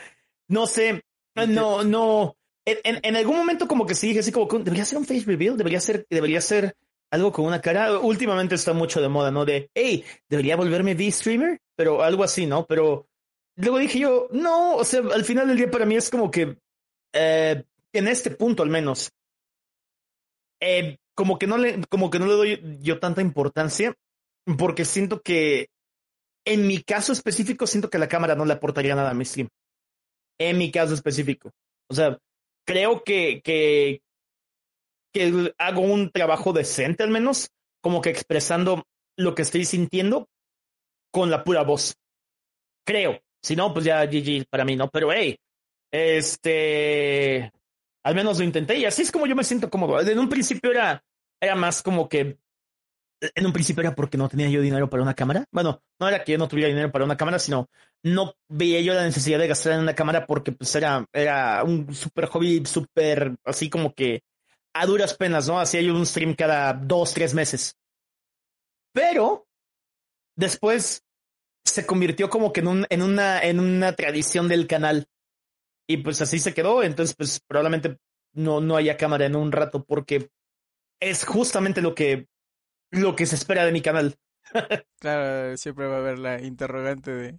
no 0.49 0.67
sé, 0.67 1.03
no, 1.35 1.83
no. 1.85 2.37
En, 2.67 2.79
en, 2.85 3.01
en 3.03 3.17
algún 3.17 3.37
momento 3.37 3.69
como 3.69 3.87
que 3.87 3.95
sí 3.95 4.09
dije 4.09 4.21
así 4.21 4.33
como, 4.33 4.49
que 4.49 4.59
debería 4.59 4.85
ser 4.85 4.99
un 4.99 5.05
face 5.05 5.25
reveal, 5.27 5.57
debería 5.57 5.81
ser, 5.81 6.07
debería 6.09 6.41
ser 6.41 6.75
algo 7.11 7.33
con 7.33 7.45
una 7.45 7.61
cara. 7.61 7.99
Últimamente 7.99 8.55
está 8.55 8.73
mucho 8.73 9.01
de 9.01 9.09
moda, 9.09 9.31
¿no? 9.31 9.45
De, 9.45 9.71
hey, 9.75 10.05
debería 10.29 10.57
volverme 10.57 10.95
V-streamer, 10.95 11.61
pero 11.77 12.03
algo 12.03 12.25
así, 12.25 12.47
¿no? 12.47 12.67
Pero 12.67 13.07
luego 13.57 13.79
dije 13.79 13.99
yo, 13.99 14.29
no, 14.33 14.77
o 14.77 14.85
sea, 14.85 15.01
al 15.13 15.25
final 15.25 15.49
del 15.49 15.57
día 15.57 15.71
para 15.71 15.87
mí 15.87 15.97
es 15.97 16.11
como 16.11 16.31
que, 16.31 16.59
eh, 17.13 17.65
en 17.93 18.09
este 18.09 18.31
punto 18.31 18.63
al 18.63 18.71
menos, 18.71 19.11
eh, 20.61 20.97
como 21.15 21.39
que 21.39 21.47
no 21.47 21.59
le, 21.59 21.81
como 21.89 22.11
que 22.11 22.19
no 22.19 22.27
le 22.27 22.33
doy 22.33 22.79
yo 22.81 22.99
tanta 22.99 23.21
importancia, 23.21 23.95
porque 24.59 24.85
siento 24.85 25.21
que 25.23 25.69
en 26.45 26.67
mi 26.67 26.83
caso 26.83 27.13
específico 27.13 27.67
siento 27.67 27.91
que 27.91 27.99
la 27.99 28.09
cámara 28.09 28.35
no 28.35 28.45
le 28.45 28.55
aportaría 28.55 28.95
nada 28.95 29.11
a 29.11 29.15
mi 29.15 29.25
stream. 29.25 29.49
En 30.39 30.59
mi 30.59 30.71
caso 30.71 30.95
específico. 30.95 31.53
O 31.89 31.95
sea, 31.95 32.19
creo 32.67 33.03
que, 33.05 33.41
que, 33.43 34.03
que 35.13 35.55
hago 35.59 35.81
un 35.83 36.11
trabajo 36.11 36.53
decente 36.53 37.03
al 37.03 37.11
menos, 37.11 37.51
como 37.83 38.01
que 38.01 38.11
expresando 38.11 38.85
lo 39.17 39.35
que 39.35 39.43
estoy 39.43 39.65
sintiendo 39.65 40.29
con 41.13 41.31
la 41.31 41.45
pura 41.45 41.63
voz. 41.63 41.95
Creo. 42.87 43.21
Si 43.43 43.55
no, 43.57 43.73
pues 43.73 43.85
ya 43.85 44.05
GG 44.07 44.47
para 44.51 44.65
mí, 44.65 44.75
¿no? 44.75 44.89
Pero 44.89 45.13
hey, 45.13 45.37
este, 45.93 47.53
al 48.03 48.15
menos 48.15 48.39
lo 48.39 48.45
intenté 48.45 48.77
y 48.79 48.85
así 48.85 49.03
es 49.03 49.13
como 49.13 49.27
yo 49.27 49.37
me 49.37 49.45
siento 49.45 49.71
cómodo. 49.71 50.01
En 50.01 50.19
un 50.19 50.29
principio 50.29 50.71
era, 50.71 51.05
era 51.41 51.55
más 51.55 51.83
como 51.83 52.09
que, 52.09 52.39
en 53.35 53.47
un 53.47 53.53
principio 53.53 53.83
era 53.83 53.95
porque 53.95 54.19
no 54.19 54.29
tenía 54.29 54.49
yo 54.49 54.61
dinero 54.61 54.89
para 54.91 55.03
una 55.03 55.15
cámara. 55.15 55.45
Bueno, 55.51 55.83
no 56.01 56.09
era 56.09 56.25
que 56.25 56.33
yo 56.33 56.39
no 56.39 56.49
tuviera 56.49 56.69
dinero 56.69 56.91
para 56.91 57.05
una 57.05 57.17
cámara, 57.17 57.39
sino 57.39 57.69
no 58.03 58.35
veía 58.49 58.81
yo 58.81 58.95
la 58.95 59.05
necesidad 59.05 59.39
de 59.39 59.49
gastar 59.49 59.75
en 59.75 59.81
una 59.81 59.95
cámara 59.95 60.27
porque 60.27 60.53
pues 60.53 60.75
era, 60.75 61.07
era 61.13 61.63
un 61.65 61.95
super 61.95 62.27
hobby, 62.27 62.65
súper, 62.67 63.37
así 63.45 63.71
como 63.71 63.95
que 63.95 64.23
a 64.75 64.87
duras 64.87 65.15
penas, 65.15 65.49
¿no? 65.49 65.61
Hacía 65.61 65.81
yo 65.81 65.95
un 65.95 66.07
stream 66.07 66.35
cada 66.35 66.73
dos, 66.73 67.15
tres 67.15 67.35
meses. 67.35 67.77
Pero 68.93 69.47
después 70.37 71.03
se 71.65 71.87
convirtió 71.87 72.29
como 72.29 72.53
que 72.53 72.61
en, 72.61 72.69
un, 72.69 72.87
en, 72.91 73.03
una, 73.03 73.43
en 73.43 73.61
una 73.61 73.93
tradición 73.95 74.49
del 74.49 74.67
canal. 74.67 75.07
Y 75.89 75.99
pues 75.99 76.21
así 76.21 76.39
se 76.39 76.55
quedó. 76.55 76.83
Entonces, 76.83 77.15
pues 77.17 77.41
probablemente 77.47 77.99
no, 78.35 78.61
no 78.61 78.77
haya 78.77 78.97
cámara 78.97 79.27
en 79.27 79.37
un 79.37 79.53
rato 79.53 79.85
porque 79.85 80.29
es 81.01 81.25
justamente 81.25 81.83
lo 81.83 81.95
que, 81.95 82.27
lo 82.95 83.17
que 83.17 83.27
se 83.27 83.35
espera 83.37 83.65
de 83.65 83.73
mi 83.73 83.83
canal. 83.83 84.17
claro, 85.01 85.57
siempre 85.57 85.87
va 85.87 85.97
a 85.97 85.99
haber 85.99 86.19
la 86.19 86.41
interrogante 86.41 87.11
de 87.11 87.39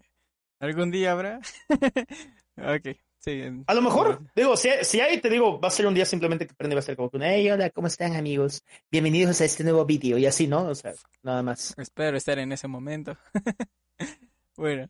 ¿algún 0.60 0.92
día 0.92 1.12
habrá? 1.12 1.40
ok. 2.58 2.98
Sí, 3.20 3.42
a 3.66 3.74
lo 3.74 3.82
mejor, 3.82 4.22
digo, 4.36 4.56
si, 4.56 4.70
si 4.84 5.00
hay, 5.02 5.20
te 5.20 5.32
digo, 5.32 5.60
va 5.60 5.70
a 5.70 5.72
ser 5.72 5.88
un 5.88 5.96
día 5.96 6.06
simplemente 6.06 6.46
que 6.46 6.54
prende, 6.54 6.76
va 6.76 6.80
a 6.82 6.84
ser 6.84 6.96
como, 6.96 7.10
hey, 7.20 7.50
hola, 7.50 7.72
¿cómo 7.72 7.88
están 7.88 8.16
amigos? 8.16 8.64
Bienvenidos 8.92 9.42
a 9.42 9.46
este 9.46 9.64
nuevo 9.64 9.84
vídeo 9.84 10.20
y 10.20 10.28
así, 10.28 10.46
¿no? 10.46 10.68
O 10.68 10.76
sea, 10.76 10.94
nada 11.24 11.42
más. 11.42 11.74
Espero 11.76 12.18
estar 12.18 12.38
en 12.38 12.52
ese 12.52 12.68
momento. 12.68 13.18
bueno, 14.56 14.88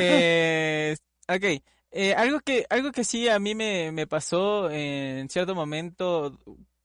eh, 0.00 0.96
ok. 1.28 1.62
Eh, 1.90 2.14
algo 2.14 2.40
que 2.40 2.64
algo 2.70 2.90
que 2.90 3.04
sí 3.04 3.28
a 3.28 3.38
mí 3.38 3.54
me, 3.54 3.92
me 3.92 4.06
pasó 4.06 4.70
en 4.70 5.28
cierto 5.28 5.54
momento 5.54 6.40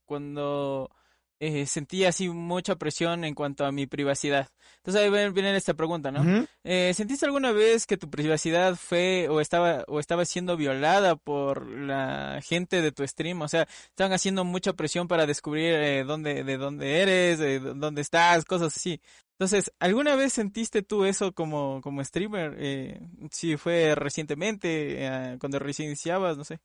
cuando 0.05 0.91
eh, 1.39 1.65
sentí 1.65 2.03
así 2.05 2.29
mucha 2.29 2.75
presión 2.75 3.23
en 3.23 3.33
cuanto 3.33 3.65
a 3.65 3.71
mi 3.71 3.87
privacidad. 3.87 4.49
Entonces 4.77 5.01
ahí 5.01 5.31
viene 5.31 5.55
esta 5.55 5.73
pregunta, 5.73 6.11
¿no? 6.11 6.47
eh, 6.63 6.93
¿Sentiste 6.93 7.25
alguna 7.25 7.51
vez 7.51 7.87
que 7.87 7.97
tu 7.97 8.09
privacidad 8.09 8.75
fue 8.75 9.27
o 9.29 9.39
estaba 9.39 9.83
o 9.87 9.99
estaba 9.99 10.25
siendo 10.25 10.57
violada 10.57 11.15
por 11.15 11.67
la 11.67 12.41
gente 12.43 12.81
de 12.81 12.91
tu 12.91 13.07
stream? 13.07 13.41
O 13.41 13.47
sea, 13.47 13.67
estaban 13.89 14.13
haciendo 14.13 14.43
mucha 14.43 14.73
presión 14.73 15.07
para 15.07 15.25
descubrir 15.25 15.73
eh, 15.75 16.03
dónde 16.03 16.43
de 16.43 16.57
dónde 16.57 17.01
eres, 17.01 17.39
de 17.39 17.59
dónde 17.59 18.01
estás, 18.01 18.45
cosas 18.45 18.75
así. 18.75 19.01
Entonces, 19.33 19.71
¿alguna 19.79 20.15
vez 20.15 20.33
sentiste 20.33 20.81
tú 20.81 21.05
eso 21.05 21.31
como 21.33 21.79
como 21.81 22.03
streamer? 22.03 22.55
Eh, 22.59 22.99
si 23.31 23.55
fue 23.55 23.95
recientemente, 23.95 25.05
eh, 25.05 25.37
cuando 25.39 25.59
recién 25.59 25.87
iniciabas, 25.87 26.37
no 26.37 26.43
sé. 26.43 26.59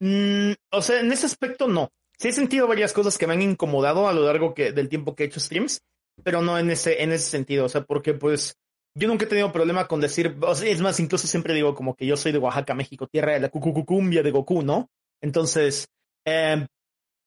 Mm, 0.00 0.52
o 0.72 0.82
sea, 0.82 1.00
en 1.00 1.12
ese 1.12 1.26
aspecto 1.26 1.68
no 1.68 1.90
sí 2.18 2.28
he 2.28 2.32
sentido 2.32 2.66
varias 2.66 2.92
cosas 2.92 3.18
que 3.18 3.26
me 3.26 3.34
han 3.34 3.42
incomodado 3.42 4.08
a 4.08 4.12
lo 4.12 4.22
largo 4.22 4.54
del 4.56 4.88
tiempo 4.88 5.14
que 5.14 5.24
he 5.24 5.26
hecho 5.26 5.40
streams, 5.40 5.82
pero 6.22 6.42
no 6.42 6.58
en 6.58 6.70
ese, 6.70 7.02
en 7.02 7.12
ese 7.12 7.28
sentido, 7.28 7.66
o 7.66 7.68
sea, 7.68 7.82
porque 7.82 8.14
pues 8.14 8.56
yo 8.94 9.08
nunca 9.08 9.26
he 9.26 9.28
tenido 9.28 9.52
problema 9.52 9.86
con 9.86 10.00
decir, 10.00 10.36
o 10.40 10.54
sea, 10.54 10.70
es 10.70 10.80
más, 10.80 10.98
incluso 11.00 11.26
siempre 11.26 11.52
digo 11.52 11.74
como 11.74 11.94
que 11.94 12.06
yo 12.06 12.16
soy 12.16 12.32
de 12.32 12.38
Oaxaca, 12.38 12.74
México, 12.74 13.06
tierra 13.06 13.34
de 13.34 13.40
la 13.40 13.50
cucucucumbia 13.50 14.22
de 14.22 14.30
Goku, 14.30 14.62
¿no? 14.62 14.88
Entonces, 15.20 15.86
eh, 16.24 16.66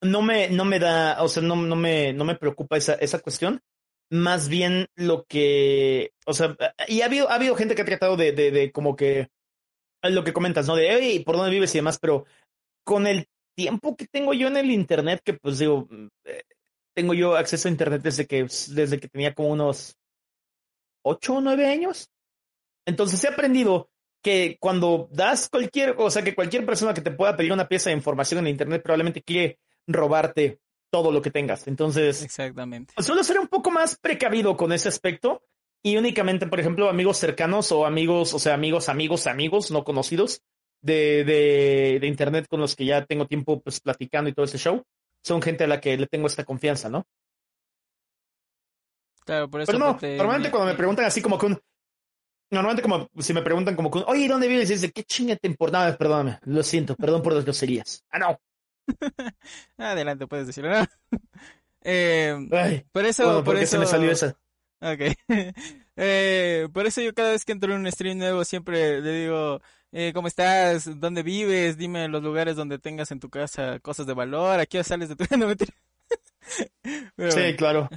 no 0.02 0.22
me, 0.22 0.50
no 0.50 0.66
me 0.66 0.80
da, 0.80 1.22
o 1.22 1.28
sea, 1.28 1.44
no, 1.44 1.56
no 1.56 1.76
me, 1.76 2.14
no 2.14 2.26
me 2.26 2.36
preocupa 2.36 2.78
esa, 2.78 2.96
esa 2.96 3.20
cuestión. 3.20 3.62
Más 4.12 4.50
bien 4.50 4.88
lo 4.96 5.26
que, 5.26 6.14
o 6.26 6.34
sea, 6.34 6.58
y 6.88 7.02
ha 7.02 7.06
habido, 7.06 7.30
ha 7.30 7.36
habido 7.36 7.56
gente 7.56 7.76
que 7.76 7.84
ha 7.84 7.86
tratado 7.86 8.18
de, 8.18 8.32
de, 8.32 8.72
como 8.72 8.96
que, 8.96 9.30
lo 10.02 10.24
que 10.24 10.34
comentas, 10.34 10.66
¿no? 10.66 10.76
De, 10.76 11.22
¿por 11.24 11.36
dónde 11.36 11.52
vives 11.52 11.76
y 11.76 11.78
demás? 11.78 12.00
Pero 12.00 12.26
con 12.84 13.06
el 13.06 13.28
tiempo 13.60 13.98
que 13.98 14.08
tengo 14.08 14.34
yo 14.34 14.48
en 14.48 14.56
el 14.56 14.72
internet, 14.72 15.22
que 15.22 15.34
pues 15.34 15.60
digo, 15.60 15.86
mm, 15.90 16.08
eh, 16.24 16.44
tengo 16.94 17.14
yo 17.14 17.36
acceso 17.36 17.68
a 17.68 17.72
internet 17.72 18.02
desde 18.02 18.26
que, 18.26 18.44
desde 18.44 18.98
que 19.02 19.10
tenía 19.10 19.34
como 19.34 19.50
unos 19.50 19.98
ocho 21.02 21.36
o 21.36 21.42
nueve 21.42 21.68
años. 21.68 22.10
Entonces 22.86 23.22
he 23.22 23.28
aprendido 23.28 23.90
que 24.24 24.56
cuando 24.62 25.10
das 25.12 25.50
cualquier, 25.50 25.96
o 25.98 26.10
sea, 26.10 26.24
que 26.24 26.36
cualquier 26.36 26.66
persona 26.66 26.94
que 26.94 27.02
te 27.02 27.12
pueda 27.12 27.36
pedir 27.36 27.52
una 27.52 27.68
pieza 27.68 27.90
de 27.90 27.98
información 27.98 28.40
en 28.40 28.48
internet 28.48 28.82
probablemente 28.82 29.22
quiere 29.22 29.60
robarte 29.88 30.62
todo 30.90 31.12
lo 31.12 31.22
que 31.22 31.32
tengas. 31.32 31.68
Entonces, 31.68 32.24
exactamente. 32.24 32.94
Suelo 33.04 33.26
ser 33.26 33.40
un 33.40 33.48
poco 33.48 33.72
más 33.72 33.98
precavido 33.98 34.56
con 34.56 34.72
ese 34.72 34.88
aspecto 34.88 35.44
y 35.84 35.98
únicamente, 35.98 36.48
por 36.48 36.62
ejemplo, 36.62 36.90
amigos 36.90 37.18
cercanos 37.18 37.74
o 37.74 37.86
amigos, 37.86 38.34
o 38.34 38.40
sea, 38.40 38.54
amigos, 38.54 38.88
amigos, 38.88 39.28
amigos 39.28 39.70
no 39.70 39.84
conocidos, 39.84 40.44
de, 40.82 41.24
de, 41.24 41.98
de, 42.00 42.08
internet 42.08 42.48
con 42.50 42.60
los 42.60 42.76
que 42.76 42.86
ya 42.86 43.06
tengo 43.06 43.28
tiempo 43.28 43.62
pues 43.62 43.80
platicando 43.80 44.30
y 44.30 44.34
todo 44.34 44.46
ese 44.46 44.58
show, 44.58 44.84
son 45.24 45.42
gente 45.42 45.64
a 45.64 45.68
la 45.68 45.82
que 45.82 45.98
le 45.98 46.08
tengo 46.08 46.28
esta 46.28 46.46
confianza, 46.46 46.90
¿no? 46.90 47.06
Claro, 49.26 49.50
por 49.50 49.62
eso. 49.62 49.72
Pero 49.72 49.80
no, 49.80 50.00
normalmente 50.18 50.50
cuando 50.50 50.72
me 50.72 50.78
preguntan 50.78 51.06
así 51.06 51.22
como 51.22 51.38
que 51.38 51.48
un, 51.48 51.60
Normalmente 52.52 52.82
como 52.82 53.10
si 53.20 53.34
me 53.34 53.44
preguntan 53.44 53.76
como 53.76 53.92
que, 53.92 54.04
oye, 54.08 54.28
¿dónde 54.28 54.48
vives? 54.48 54.70
Y 54.72 54.74
dice, 54.74 54.92
¿qué 54.92 55.04
chinga 55.04 55.36
te 55.36 55.48
importaba? 55.48 55.96
Perdóname, 55.96 56.40
lo 56.46 56.64
siento, 56.64 56.96
perdón 56.96 57.22
por 57.22 57.34
las 57.34 57.44
groserías. 57.44 58.04
Ah, 58.10 58.18
no. 58.18 58.40
Adelante, 59.78 60.26
puedes 60.26 60.48
decirlo, 60.48 60.72
¿no? 60.72 60.88
eh, 61.84 62.36
Ay, 62.52 62.86
por 62.92 63.06
eso, 63.06 63.44
por 63.44 63.56
eso... 63.56 63.72
se 63.74 63.78
me 63.78 63.86
salió 63.86 64.12
esa. 64.12 64.36
Ok. 64.82 65.16
eh, 65.96 66.68
por 66.74 66.88
eso 66.88 67.02
yo 67.02 67.14
cada 67.14 67.32
vez 67.32 67.46
que 67.46 67.52
entro 67.52 67.74
en 67.74 67.82
un 67.82 67.92
stream 67.92 68.18
nuevo 68.18 68.44
siempre 68.44 69.00
le 69.02 69.12
digo, 69.12 69.62
eh, 69.92 70.12
¿cómo 70.14 70.28
estás? 70.28 71.00
¿Dónde 71.00 71.24
vives? 71.24 71.78
Dime 71.78 72.08
los 72.08 72.22
lugares 72.22 72.56
donde 72.56 72.80
tengas 72.80 73.12
en 73.12 73.20
tu 73.20 73.30
casa 73.30 73.80
cosas 73.80 74.06
de 74.06 74.14
valor. 74.14 74.60
Aquí 74.60 74.82
sales 74.84 75.10
de 75.10 75.16
tu... 75.16 75.26
no, 77.18 77.32
sí, 77.32 77.56
claro. 77.56 77.90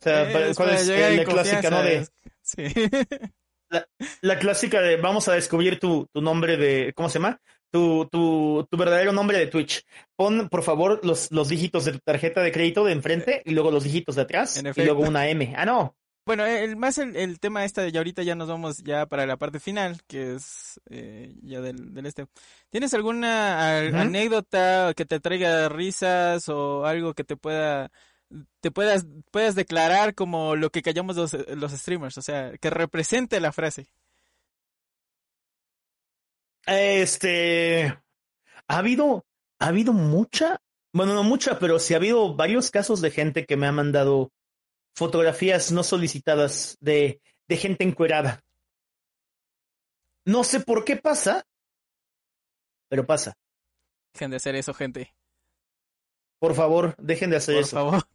O 0.00 0.02
sea, 0.02 0.30
eh, 0.30 0.52
¿cuál 0.54 0.70
es 0.70 0.88
la 0.88 1.24
clásica, 1.24 1.70
no? 1.70 1.82
De... 1.82 2.06
Sí. 2.42 2.64
La, 3.72 3.86
la, 4.22 4.36
clásica 4.36 4.80
de 4.80 4.96
vamos 4.96 5.28
a 5.28 5.34
descubrir 5.34 5.78
tu, 5.78 6.08
tu 6.12 6.20
nombre 6.20 6.56
de, 6.56 6.92
¿cómo 6.92 7.08
se 7.08 7.20
llama? 7.20 7.40
Tu, 7.70 8.04
tu, 8.10 8.66
tu 8.68 8.76
verdadero 8.76 9.12
nombre 9.12 9.38
de 9.38 9.46
Twitch. 9.46 9.84
Pon, 10.16 10.48
por 10.48 10.64
favor, 10.64 10.98
los, 11.04 11.30
los 11.30 11.48
dígitos 11.48 11.84
de 11.84 11.92
tu 11.92 12.00
tarjeta 12.00 12.42
de 12.42 12.50
crédito 12.50 12.84
de 12.84 12.90
enfrente 12.90 13.42
y 13.44 13.52
luego 13.52 13.70
los 13.70 13.84
dígitos 13.84 14.16
de 14.16 14.22
atrás 14.22 14.60
y 14.74 14.82
luego 14.82 15.02
una 15.02 15.28
M. 15.28 15.54
Ah, 15.56 15.64
no. 15.64 15.94
Bueno, 16.26 16.46
el, 16.46 16.76
más 16.76 16.98
el, 16.98 17.16
el 17.16 17.40
tema 17.40 17.64
esta 17.64 17.82
de 17.82 17.90
ya 17.92 18.00
ahorita 18.00 18.22
ya 18.22 18.34
nos 18.34 18.48
vamos 18.48 18.78
ya 18.78 19.06
para 19.06 19.26
la 19.26 19.36
parte 19.36 19.58
final, 19.58 20.00
que 20.06 20.34
es 20.34 20.80
eh, 20.90 21.34
ya 21.42 21.60
del, 21.60 21.92
del 21.94 22.06
este. 22.06 22.26
¿Tienes 22.70 22.94
alguna 22.94 23.78
anécdota 24.00 24.92
que 24.96 25.06
te 25.06 25.18
traiga 25.20 25.68
risas 25.68 26.48
o 26.48 26.84
algo 26.86 27.14
que 27.14 27.24
te 27.24 27.36
pueda 27.36 27.90
te 28.60 28.70
puedas 28.70 29.06
puedas 29.32 29.54
declarar 29.56 30.14
como 30.14 30.54
lo 30.56 30.70
que 30.70 30.82
callamos 30.82 31.16
los, 31.16 31.32
los 31.48 31.72
streamers, 31.72 32.18
o 32.18 32.22
sea, 32.22 32.56
que 32.58 32.70
represente 32.70 33.40
la 33.40 33.52
frase? 33.52 33.88
Este 36.66 37.86
ha 38.68 38.78
habido 38.78 39.26
ha 39.58 39.66
habido 39.68 39.92
mucha, 39.92 40.58
bueno, 40.92 41.14
no 41.14 41.22
mucha, 41.24 41.58
pero 41.58 41.78
sí 41.78 41.94
ha 41.94 41.98
habido 41.98 42.34
varios 42.34 42.70
casos 42.70 43.00
de 43.00 43.10
gente 43.10 43.46
que 43.46 43.56
me 43.56 43.66
ha 43.66 43.72
mandado 43.72 44.32
fotografías 44.94 45.72
no 45.72 45.82
solicitadas 45.82 46.76
de, 46.80 47.20
de 47.48 47.56
gente 47.56 47.84
encuerada. 47.84 48.42
No 50.24 50.44
sé 50.44 50.60
por 50.60 50.84
qué 50.84 50.96
pasa, 50.96 51.44
pero 52.88 53.06
pasa. 53.06 53.34
Dejen 54.14 54.30
de 54.30 54.36
hacer 54.36 54.54
eso, 54.56 54.74
gente. 54.74 55.14
Por 56.38 56.54
favor, 56.54 56.94
dejen 56.98 57.30
de 57.30 57.36
hacer 57.36 57.56
eso. 57.56 57.76
Por 57.76 57.90
favor. 57.92 58.08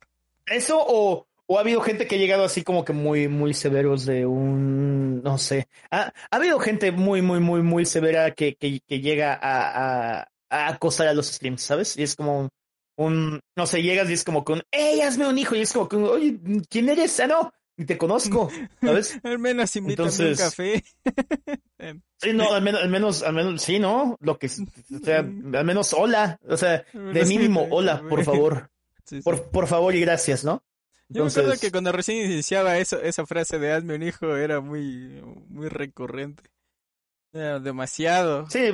Eso 0.45 0.77
o, 0.79 1.27
o 1.47 1.57
ha 1.57 1.61
habido 1.61 1.81
gente 1.81 2.07
que 2.07 2.15
ha 2.15 2.19
llegado 2.19 2.43
así 2.43 2.63
como 2.63 2.85
que 2.85 2.93
muy, 2.93 3.27
muy 3.27 3.53
severos 3.53 4.05
de 4.05 4.25
un, 4.25 5.21
no 5.23 5.37
sé. 5.37 5.67
Ha, 5.91 6.13
ha 6.29 6.35
habido 6.35 6.59
gente 6.59 6.91
muy, 6.91 7.21
muy, 7.21 7.39
muy, 7.39 7.61
muy 7.61 7.85
severa 7.85 8.31
que, 8.31 8.55
que, 8.55 8.79
que 8.81 8.99
llega 8.99 9.33
a, 9.33 10.19
a, 10.19 10.27
a 10.49 10.67
acosar 10.67 11.07
a 11.07 11.13
los 11.13 11.27
streams, 11.27 11.61
¿sabes? 11.61 11.97
Y 11.97 12.03
es 12.03 12.15
como, 12.15 12.49
un, 12.95 13.41
no 13.55 13.67
sé, 13.67 13.81
llegas 13.81 14.09
y 14.09 14.13
es 14.13 14.23
como 14.23 14.43
con, 14.43 14.63
¡Ey, 14.71 15.01
hazme 15.01 15.27
un 15.27 15.37
hijo! 15.37 15.55
Y 15.55 15.61
es 15.61 15.73
como 15.73 15.89
con, 15.89 16.03
oye, 16.03 16.39
¿quién 16.69 16.89
eres? 16.89 17.19
Ah, 17.19 17.27
no, 17.27 17.53
ni 17.77 17.85
te 17.85 17.97
conozco, 17.97 18.49
¿sabes? 18.81 19.19
al 19.23 19.39
menos 19.39 19.75
invítame 19.75 20.09
Entonces, 20.09 20.39
un 20.39 20.45
café. 20.45 20.83
sí, 22.17 22.33
no, 22.33 22.53
al 22.53 22.61
menos, 22.61 22.81
al 22.81 22.89
menos, 22.89 23.23
al 23.23 23.33
menos, 23.33 23.61
sí, 23.61 23.79
¿no? 23.79 24.17
Lo 24.21 24.37
que, 24.39 24.47
o 24.47 24.99
sea, 25.03 25.19
al 25.53 25.65
menos 25.65 25.93
hola, 25.93 26.39
o 26.47 26.57
sea, 26.57 26.85
de 26.93 27.25
mínimo, 27.25 27.67
hola, 27.69 28.01
por 28.07 28.23
favor. 28.23 28.69
Sí, 29.03 29.17
sí. 29.17 29.21
Por, 29.21 29.49
por 29.49 29.67
favor 29.67 29.93
y 29.93 30.01
gracias, 30.01 30.43
¿no? 30.43 30.63
Entonces... 31.09 31.35
Yo 31.35 31.41
me 31.41 31.47
acuerdo 31.47 31.61
que 31.61 31.71
cuando 31.71 31.91
recién 31.91 32.31
iniciaba 32.31 32.77
eso, 32.77 32.99
esa 33.01 33.25
frase 33.25 33.59
de 33.59 33.71
hazme 33.71 33.95
un 33.95 34.03
hijo 34.03 34.35
era 34.35 34.61
muy, 34.61 35.21
muy 35.49 35.67
recurrente. 35.69 36.43
Era 37.31 37.59
demasiado. 37.59 38.49
Sí, 38.49 38.71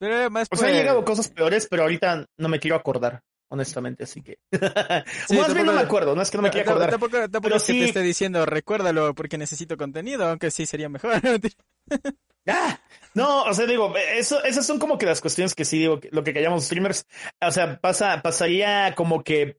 pero 0.00 0.16
además. 0.16 0.48
O 0.50 0.56
sea, 0.56 0.68
han 0.68 0.74
llegado 0.74 1.04
cosas 1.04 1.28
peores, 1.28 1.68
pero 1.70 1.82
ahorita 1.82 2.26
no 2.38 2.48
me 2.48 2.58
quiero 2.58 2.74
acordar, 2.74 3.22
honestamente, 3.48 4.04
así 4.04 4.22
que. 4.22 4.38
sí, 5.28 5.36
Más 5.36 5.52
bien 5.52 5.66
no 5.66 5.74
me 5.74 5.82
acuerdo, 5.82 6.16
no 6.16 6.22
es 6.22 6.30
que 6.30 6.38
no 6.38 6.42
me 6.42 6.50
quiera 6.50 6.70
acordar. 6.70 6.90
Tampoco, 6.90 7.18
tampoco 7.18 7.42
pero 7.42 7.56
es 7.56 7.62
sí... 7.62 7.74
que 7.74 7.78
te 7.80 7.84
esté 7.84 8.00
diciendo, 8.00 8.46
recuérdalo 8.46 9.14
porque 9.14 9.36
necesito 9.36 9.76
contenido, 9.76 10.26
aunque 10.26 10.50
sí 10.50 10.64
sería 10.64 10.88
mejor. 10.88 11.20
ah, 12.48 12.80
no, 13.12 13.42
o 13.42 13.52
sea, 13.52 13.66
digo, 13.66 13.94
eso, 14.14 14.42
esas 14.42 14.66
son 14.66 14.78
como 14.78 14.96
que 14.96 15.04
las 15.04 15.20
cuestiones 15.20 15.54
que 15.54 15.66
sí 15.66 15.80
digo, 15.80 16.00
lo 16.10 16.24
que 16.24 16.32
callamos 16.32 16.64
streamers. 16.64 17.04
O 17.46 17.52
sea, 17.52 17.78
pasa, 17.78 18.22
pasaría 18.22 18.94
como 18.94 19.22
que 19.22 19.58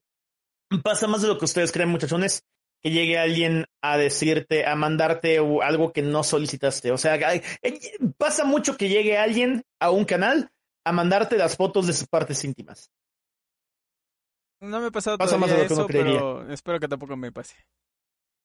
pasa 0.83 1.05
más 1.05 1.21
de 1.21 1.27
lo 1.27 1.37
que 1.37 1.45
ustedes 1.45 1.71
creen, 1.71 1.89
muchachones 1.89 2.45
que 2.81 2.89
llegue 2.91 3.17
alguien 3.17 3.65
a 3.81 3.97
decirte, 3.97 4.65
a 4.65 4.75
mandarte 4.75 5.37
algo 5.37 5.93
que 5.93 6.01
no 6.01 6.23
solicitaste. 6.23 6.91
O 6.91 6.97
sea, 6.97 7.19
pasa 8.17 8.43
mucho 8.43 8.77
que 8.77 8.89
llegue 8.89 9.17
alguien 9.17 9.63
a 9.79 9.91
un 9.91 10.05
canal 10.05 10.51
a 10.83 10.91
mandarte 10.91 11.37
las 11.37 11.55
fotos 11.55 11.87
de 11.87 11.93
sus 11.93 12.07
partes 12.07 12.43
íntimas. 12.43 12.91
No 14.59 14.79
me 14.79 14.87
ha 14.87 14.91
pasado 14.91 15.17
pasa 15.17 15.37
más 15.37 15.49
de 15.49 15.57
lo 15.57 15.67
que 15.67 15.73
eso, 15.73 15.87
pero 15.87 16.51
espero 16.51 16.79
que 16.79 16.87
tampoco 16.87 17.15
me 17.17 17.31
pase. 17.31 17.55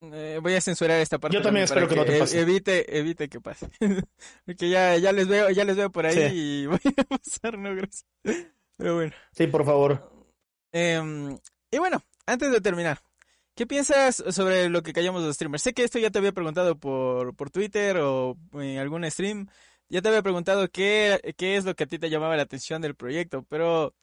Eh, 0.01 0.39
voy 0.41 0.53
a 0.53 0.61
censurar 0.61 0.99
esta 0.99 1.17
parte. 1.17 1.35
Yo 1.35 1.41
también 1.41 1.63
espero 1.63 1.87
que, 1.87 1.95
no 1.95 2.05
te 2.05 2.19
pase. 2.19 2.39
Evite, 2.41 2.97
evite 2.97 3.29
que 3.29 3.39
pase. 3.39 3.69
Porque 4.45 4.69
ya, 4.69 4.97
ya 4.97 5.11
les 5.11 5.27
veo, 5.27 5.49
ya 5.49 5.65
les 5.65 5.75
veo 5.75 5.91
por 5.91 6.05
ahí 6.05 6.17
y 6.31 6.65
voy 6.67 6.79
a 6.97 7.03
pasar, 7.03 7.57
no 7.57 7.75
gracias. 7.75 8.05
Pero 8.77 8.95
bueno. 8.95 9.11
Sí, 9.31 9.47
por 9.47 9.65
favor. 9.65 10.11
Em, 10.71 11.37
y 11.71 11.77
bueno, 11.79 12.03
antes 12.25 12.51
de 12.51 12.61
terminar, 12.61 12.99
¿qué 13.57 13.67
piensas 13.67 14.23
sobre 14.29 14.69
lo 14.69 14.83
que 14.83 14.93
callamos 14.93 15.23
los 15.23 15.35
streamers? 15.35 15.63
Sé 15.63 15.73
que 15.73 15.83
esto 15.83 15.99
ya 15.99 16.11
te 16.11 16.19
había 16.19 16.31
preguntado 16.31 16.77
por, 16.79 17.35
por 17.35 17.49
Twitter 17.51 17.97
o 17.97 18.37
en 18.53 18.77
algún 18.79 19.09
stream. 19.11 19.47
Ya 19.89 20.01
te 20.01 20.09
había 20.09 20.21
preguntado 20.23 20.69
qué, 20.69 21.35
qué 21.37 21.57
es 21.57 21.65
lo 21.65 21.75
que 21.75 21.85
a 21.85 21.87
ti 21.87 21.99
te 21.99 22.09
llamaba 22.09 22.37
la 22.37 22.43
atención 22.43 22.81
del 22.81 22.95
proyecto, 22.95 23.43
pero 23.49 23.95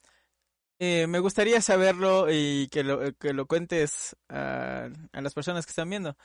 eh, 0.78 1.06
me 1.08 1.20
gustaría 1.20 1.60
saberlo 1.62 2.26
y 2.30 2.68
que 2.68 2.84
lo, 2.84 3.14
que 3.16 3.32
lo 3.32 3.46
cuentes 3.46 4.16
a, 4.28 4.90
a 5.12 5.20
las 5.22 5.34
personas 5.34 5.66
que 5.66 5.70
están 5.70 5.90
viendo. 5.90 6.16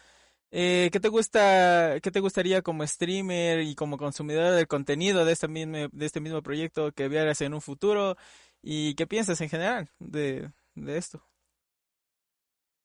Eh, 0.52 0.90
¿qué 0.92 1.00
te 1.00 1.10
gusta, 1.10 2.00
qué 2.02 2.12
te 2.12 2.22
gustaría 2.22 2.62
como 2.64 2.86
streamer 2.88 3.62
y 3.62 3.76
como 3.76 3.98
consumidor 3.98 4.54
del 4.56 4.68
contenido 4.68 5.26
de 5.26 5.34
este 5.34 5.48
mismo, 5.48 5.90
de 5.92 6.06
este 6.06 6.22
mismo 6.22 6.42
proyecto 6.42 6.92
que 6.94 7.08
vieras 7.10 7.42
en 7.42 7.54
un 7.54 7.62
futuro? 7.62 8.18
¿Y 8.64 8.96
qué 8.96 9.08
piensas 9.08 9.42
en 9.42 9.50
general 9.50 9.90
de, 10.00 10.52
de 10.76 10.98
esto? 10.98 11.24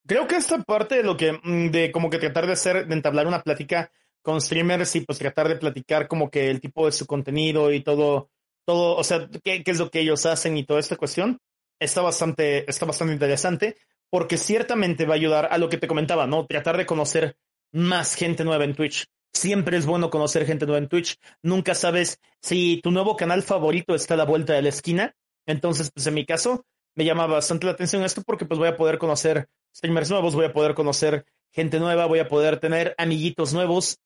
Creo 0.07 0.27
que 0.27 0.37
esta 0.37 0.63
parte 0.63 0.97
de 0.97 1.03
lo 1.03 1.17
que, 1.17 1.33
mm, 1.33 1.71
de 1.71 1.91
como 1.91 2.11
que 2.11 2.19
tratar 2.19 2.47
de 2.47 2.53
hacer, 2.53 2.87
de 2.87 2.95
entablar 2.95 3.27
una 3.27 3.43
plática 3.43 3.91
con 4.23 4.41
streamers 4.41 4.97
y 4.97 5.01
pues 5.01 5.19
tratar 5.19 5.49
de 5.49 5.57
platicar 5.57 6.09
como 6.09 6.31
que 6.31 6.51
el 6.51 6.61
tipo 6.61 6.87
de 6.87 6.93
su 6.93 7.07
contenido 7.07 7.73
y 7.73 7.81
todo, 7.83 8.31
todo, 8.67 8.97
o 8.97 9.05
sea, 9.05 9.29
qué, 9.43 9.63
qué 9.63 9.71
es 9.71 9.79
lo 9.79 9.91
que 9.91 10.01
ellos 10.01 10.27
hacen 10.27 10.57
y 10.57 10.65
toda 10.65 10.81
esta 10.81 10.97
cuestión, 10.97 11.39
está 11.79 12.01
bastante, 12.03 12.69
está 12.71 12.87
bastante 12.87 13.13
interesante 13.13 13.77
porque 14.11 14.39
ciertamente 14.39 15.07
va 15.07 15.15
a 15.15 15.17
ayudar 15.17 15.49
a 15.51 15.59
lo 15.59 15.69
que 15.69 15.79
te 15.79 15.89
comentaba, 15.89 16.27
¿no? 16.27 16.47
Tratar 16.47 16.77
de 16.77 16.87
conocer 16.87 17.37
más 17.73 18.15
gente 18.15 18.45
nueva 18.45 18.65
en 18.65 18.75
Twitch. 18.75 19.07
Siempre 19.33 19.77
es 19.77 19.87
bueno 19.87 20.11
conocer 20.11 20.47
gente 20.47 20.67
nueva 20.67 20.79
en 20.79 20.89
Twitch. 20.89 21.19
Nunca 21.43 21.75
sabes 21.75 22.21
si 22.41 22.81
tu 22.81 22.93
nuevo 22.93 23.17
canal 23.17 23.43
favorito 23.43 23.95
está 23.95 24.15
a 24.15 24.19
la 24.19 24.25
vuelta 24.25 24.53
de 24.53 24.63
la 24.63 24.69
esquina. 24.69 25.17
Entonces, 25.47 25.91
pues 25.93 26.07
en 26.07 26.15
mi 26.15 26.25
caso, 26.25 26.65
me 26.95 27.05
llama 27.05 27.27
bastante 27.27 27.67
la 27.67 27.73
atención 27.73 28.05
esto 28.05 28.23
porque 28.23 28.45
pues 28.45 28.59
voy 28.59 28.69
a 28.69 28.77
poder 28.77 28.99
conocer 28.99 29.49
streamers 29.75 30.11
nuevos, 30.11 30.35
voy 30.35 30.47
a 30.47 30.53
poder 30.53 30.75
conocer 30.75 31.27
gente 31.51 31.79
nueva, 31.79 32.07
voy 32.07 32.19
a 32.19 32.29
poder 32.29 32.59
tener 32.61 32.95
amiguitos 32.99 33.53
nuevos 33.53 33.99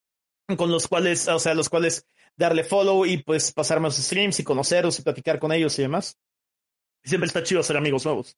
con 0.57 0.71
los 0.71 0.89
cuales, 0.89 1.29
o 1.29 1.39
sea, 1.39 1.55
los 1.55 1.69
cuales 1.69 2.07
darle 2.37 2.65
follow 2.65 3.05
y 3.05 3.19
pues 3.19 3.53
pasarme 3.53 3.89
los 3.89 3.97
streams 3.97 4.41
y 4.41 4.45
conocerlos 4.45 4.99
y 4.99 5.03
platicar 5.03 5.39
con 5.39 5.53
ellos 5.53 5.79
y 5.79 5.83
demás. 5.83 6.17
Siempre 7.05 7.27
está 7.27 7.43
chido 7.43 7.61
hacer 7.61 7.77
amigos 7.77 8.05
nuevos. 8.05 8.37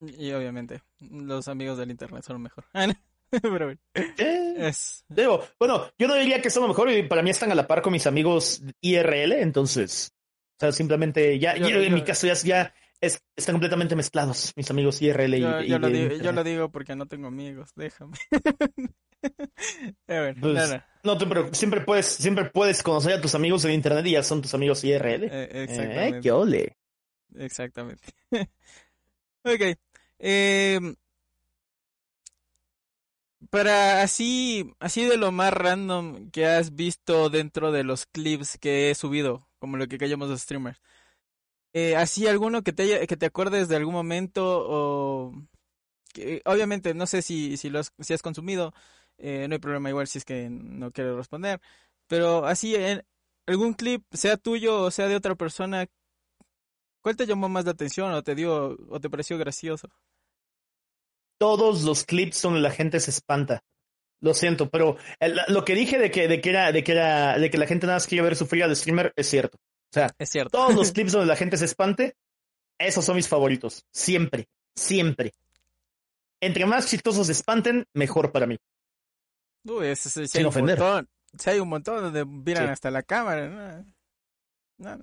Y 0.00 0.32
obviamente, 0.32 0.82
los 0.98 1.48
amigos 1.48 1.78
del 1.78 1.90
internet 1.90 2.24
son 2.24 2.34
lo 2.34 2.40
mejor. 2.40 2.64
Pero 3.30 3.66
bueno. 3.66 3.80
Es... 3.94 5.04
Digo, 5.08 5.46
bueno, 5.58 5.90
yo 5.98 6.08
no 6.08 6.14
diría 6.14 6.42
que 6.42 6.50
son 6.50 6.62
lo 6.62 6.68
mejor, 6.68 6.90
y 6.90 7.02
para 7.04 7.22
mí 7.22 7.30
están 7.30 7.52
a 7.52 7.54
la 7.54 7.66
par 7.66 7.82
con 7.82 7.92
mis 7.92 8.06
amigos 8.06 8.62
IRL, 8.80 9.32
entonces, 9.34 10.12
o 10.56 10.60
sea, 10.60 10.72
simplemente 10.72 11.38
ya, 11.38 11.54
en 11.54 11.94
mi 11.94 12.02
caso 12.02 12.26
ya, 12.26 12.34
ya 12.34 12.74
es, 13.00 13.22
están 13.34 13.54
completamente 13.54 13.96
mezclados 13.96 14.52
mis 14.56 14.70
amigos 14.70 15.00
IRL 15.00 15.34
y, 15.34 15.40
yo, 15.40 15.78
lo 15.78 15.88
digo, 15.88 16.14
yo, 16.16 16.32
lo 16.32 16.44
digo, 16.44 16.70
porque 16.70 16.94
no 16.94 17.06
tengo 17.06 17.28
amigos, 17.28 17.70
déjame. 17.74 18.16
ver, 20.06 20.36
pues, 20.40 20.80
no, 21.02 21.16
pero 21.18 21.52
siempre 21.54 21.80
puedes, 21.80 22.06
siempre 22.06 22.46
puedes 22.46 22.82
conocer 22.82 23.14
a 23.14 23.20
tus 23.20 23.34
amigos 23.34 23.64
en 23.64 23.72
internet 23.72 24.06
y 24.06 24.12
ya 24.12 24.22
son 24.22 24.42
tus 24.42 24.54
amigos 24.54 24.84
IRL. 24.84 25.24
Eh, 25.24 25.48
exactamente. 25.62 26.18
Eh, 26.18 26.20
qué 26.22 26.32
ole. 26.32 26.76
Exactamente. 27.36 28.02
ok. 29.44 29.78
Eh, 30.18 30.80
para 33.48 34.02
así, 34.02 34.74
así 34.78 35.04
de 35.04 35.16
lo 35.16 35.32
más 35.32 35.52
random 35.52 36.30
que 36.30 36.46
has 36.46 36.74
visto 36.74 37.30
dentro 37.30 37.72
de 37.72 37.84
los 37.84 38.06
clips 38.06 38.58
que 38.58 38.90
he 38.90 38.94
subido, 38.94 39.48
como 39.58 39.78
lo 39.78 39.88
que 39.88 39.98
callamos 39.98 40.28
los 40.28 40.42
streamers. 40.42 40.80
Eh, 41.72 41.96
así 41.96 42.26
alguno 42.26 42.62
que 42.62 42.72
te 42.72 43.06
que 43.06 43.16
te 43.16 43.26
acuerdes 43.26 43.68
de 43.68 43.76
algún 43.76 43.94
momento 43.94 44.42
o 44.44 45.32
que, 46.12 46.42
obviamente 46.44 46.94
no 46.94 47.06
sé 47.06 47.22
si 47.22 47.56
si 47.56 47.70
lo 47.70 47.82
si 47.84 48.12
has 48.14 48.22
consumido, 48.22 48.72
eh, 49.18 49.46
no 49.48 49.54
hay 49.54 49.60
problema 49.60 49.90
igual 49.90 50.06
si 50.08 50.18
es 50.18 50.24
que 50.24 50.48
no 50.50 50.90
quieres 50.92 51.14
responder, 51.14 51.60
pero 52.08 52.46
así 52.46 52.74
en 52.74 53.04
algún 53.46 53.74
clip 53.74 54.04
sea 54.12 54.36
tuyo 54.36 54.82
o 54.82 54.90
sea 54.90 55.08
de 55.08 55.16
otra 55.16 55.36
persona, 55.36 55.86
¿cuál 57.02 57.16
te 57.16 57.26
llamó 57.26 57.48
más 57.48 57.64
la 57.64 57.72
atención 57.72 58.12
o 58.12 58.22
te 58.22 58.34
dio 58.34 58.76
o 58.88 59.00
te 59.00 59.10
pareció 59.10 59.38
gracioso? 59.38 59.88
todos 61.40 61.84
los 61.84 62.04
clips 62.04 62.42
donde 62.42 62.60
la 62.60 62.70
gente 62.70 63.00
se 63.00 63.10
espanta. 63.10 63.62
Lo 64.20 64.34
siento, 64.34 64.68
pero 64.68 64.98
lo 65.48 65.64
que 65.64 65.74
dije 65.74 65.98
de 65.98 66.10
que, 66.10 66.28
de 66.28 66.42
que 66.42 66.50
era, 66.50 66.70
de 66.72 66.84
que 66.84 66.92
era, 66.92 67.38
de 67.38 67.50
que 67.50 67.56
la 67.56 67.66
gente 67.66 67.86
nada 67.86 67.96
más 67.96 68.06
quería 68.06 68.22
ver 68.22 68.36
sufrir 68.36 68.64
al 68.64 68.76
streamer 68.76 69.14
es 69.16 69.26
cierto. 69.26 69.56
O 69.90 69.92
sea, 69.92 70.14
es 70.18 70.30
cierto. 70.30 70.50
todos 70.50 70.74
los 70.74 70.92
clips 70.92 71.12
donde 71.12 71.26
la 71.26 71.36
gente 71.36 71.56
se 71.56 71.64
espante, 71.64 72.16
esos 72.78 73.04
son 73.04 73.16
mis 73.16 73.28
favoritos. 73.28 73.84
Siempre, 73.92 74.48
siempre. 74.74 75.34
Entre 76.40 76.64
más 76.64 76.86
chistosos 76.88 77.26
se 77.26 77.32
espanten, 77.32 77.86
mejor 77.92 78.32
para 78.32 78.46
mí. 78.46 78.56
Uy, 79.64 79.88
ese, 79.88 80.26
Sin 80.26 80.46
ofender. 80.46 80.78
Si 81.38 81.50
hay 81.50 81.60
un 81.60 81.68
montón 81.68 82.02
donde 82.02 82.24
miran 82.24 82.70
hasta 82.70 82.90
la 82.90 83.02
cámara. 83.02 83.84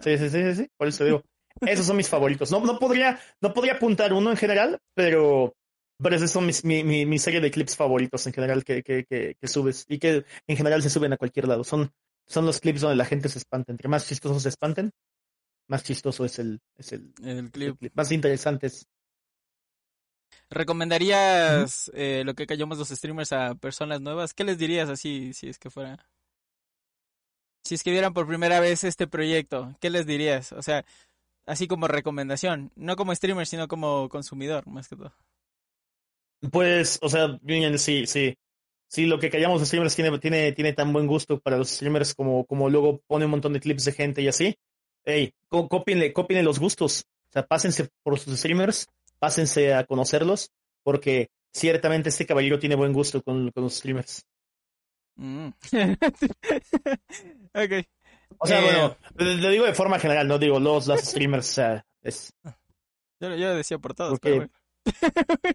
Sí, 0.01 0.17
sí, 0.17 0.29
sí, 0.29 0.55
sí, 0.55 0.69
por 0.75 0.87
eso 0.87 1.05
digo. 1.05 1.23
Esos 1.61 1.85
son 1.85 1.97
mis 1.97 2.09
favoritos. 2.09 2.51
No, 2.51 2.59
no 2.59 2.79
podría, 2.79 3.19
no 3.41 3.53
podría 3.53 3.73
apuntar 3.73 4.13
uno 4.13 4.31
en 4.31 4.37
general, 4.37 4.79
pero 4.93 5.53
pero 6.01 6.15
esos 6.15 6.29
son 6.29 6.45
mis, 6.45 6.63
mi, 6.63 6.83
mi, 6.83 7.19
serie 7.19 7.41
de 7.41 7.49
clips 7.49 7.75
favoritos 7.75 8.27
en 8.27 8.33
general 8.33 8.63
que, 8.63 8.83
que, 8.83 9.05
que, 9.05 9.47
subes 9.47 9.85
y 9.89 9.97
que 9.97 10.25
en 10.45 10.57
general 10.57 10.83
se 10.83 10.91
suben 10.91 11.13
a 11.13 11.17
cualquier 11.17 11.47
lado. 11.47 11.63
Son, 11.63 11.91
son 12.27 12.45
los 12.45 12.59
clips 12.59 12.81
donde 12.81 12.95
la 12.95 13.05
gente 13.05 13.29
se 13.29 13.39
espanta. 13.39 13.71
Entre 13.71 13.87
más 13.87 14.07
chistosos 14.07 14.43
se 14.43 14.49
espanten, 14.49 14.91
más 15.67 15.83
chistoso 15.83 16.25
es 16.25 16.39
el, 16.39 16.61
es 16.75 16.91
el, 16.93 17.13
el, 17.23 17.51
clip. 17.51 17.77
Más 17.93 18.11
interesantes. 18.11 18.87
¿Recomendarías 20.49 21.91
eh, 21.93 22.23
lo 22.25 22.33
que 22.33 22.47
callamos 22.47 22.77
los 22.77 22.89
streamers 22.89 23.33
a 23.33 23.55
personas 23.55 24.01
nuevas? 24.01 24.33
¿Qué 24.33 24.43
les 24.43 24.57
dirías 24.57 24.89
así 24.89 25.33
si 25.33 25.49
es 25.49 25.57
que 25.59 25.69
fuera? 25.69 26.05
Si 27.63 27.75
es 27.75 27.83
que 27.83 27.91
vieran 27.91 28.13
por 28.13 28.27
primera 28.27 28.59
vez 28.59 28.83
este 28.83 29.07
proyecto, 29.07 29.75
¿qué 29.81 29.89
les 29.89 30.05
dirías? 30.05 30.53
O 30.53 30.61
sea, 30.61 30.85
así 31.45 31.67
como 31.67 31.87
recomendación, 31.87 32.71
no 32.75 32.95
como 32.95 33.13
streamer, 33.13 33.45
sino 33.45 33.67
como 33.67 34.07
consumidor, 34.09 34.67
más 34.67 34.87
que 34.87 34.95
todo. 34.95 35.13
Pues, 36.51 36.99
o 37.01 37.09
sea, 37.09 37.39
bien, 37.41 37.77
sí, 37.79 38.05
sí. 38.05 38.37
Sí, 38.89 39.05
lo 39.05 39.19
que 39.19 39.29
callamos 39.29 39.59
de 39.59 39.65
streamers 39.65 39.95
tiene, 39.95 40.17
tiene, 40.17 40.51
tiene 40.53 40.73
tan 40.73 40.93
buen 40.93 41.07
gusto 41.07 41.39
para 41.39 41.57
los 41.57 41.69
streamers 41.69 42.15
como, 42.15 42.45
como 42.45 42.69
luego 42.69 43.01
pone 43.05 43.25
un 43.25 43.31
montón 43.31 43.53
de 43.53 43.59
clips 43.59 43.85
de 43.85 43.91
gente 43.91 44.21
y 44.21 44.27
así. 44.27 44.57
Ey, 45.03 45.33
cópienle, 45.49 46.13
cópienle 46.13 46.43
los 46.43 46.59
gustos. 46.59 47.05
O 47.29 47.31
sea, 47.31 47.45
pásense 47.45 47.89
por 48.03 48.17
sus 48.17 48.39
streamers, 48.39 48.87
pásense 49.19 49.73
a 49.73 49.85
conocerlos, 49.85 50.51
porque 50.83 51.29
ciertamente 51.53 52.09
este 52.09 52.25
caballero 52.25 52.59
tiene 52.59 52.75
buen 52.75 52.93
gusto 52.93 53.21
con, 53.21 53.51
con 53.51 53.63
los 53.63 53.75
streamers. 53.75 54.25
Mm. 55.15 55.47
ok. 57.53 57.85
O 58.39 58.47
sea, 58.47 58.61
bueno, 58.61 58.97
eh, 59.17 59.35
lo 59.35 59.49
digo 59.49 59.65
de 59.65 59.73
forma 59.73 59.99
general, 59.99 60.27
no 60.27 60.37
digo 60.37 60.59
los, 60.59 60.87
los 60.87 61.01
streamers, 61.01 61.49
o 61.49 61.53
sea, 61.53 61.85
es... 62.01 62.33
Yo, 63.19 63.35
yo 63.35 63.55
decía 63.55 63.79
por 63.79 63.95
todos, 63.95 64.19
pero 64.19 64.47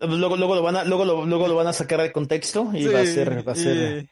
luego, 0.01 0.37
luego, 0.37 0.55
lo 0.55 0.62
van 0.62 0.76
a, 0.76 0.85
luego, 0.85 1.05
lo, 1.05 1.26
luego 1.26 1.49
lo 1.49 1.57
van 1.57 1.66
a 1.66 1.72
sacar 1.72 2.01
de 2.01 2.12
contexto 2.12 2.70
y 2.74 2.87
va 2.87 3.01
a 3.01 3.07
ser, 3.07 3.47
va 3.47 3.53
a 3.53 3.57
ser. 3.57 4.09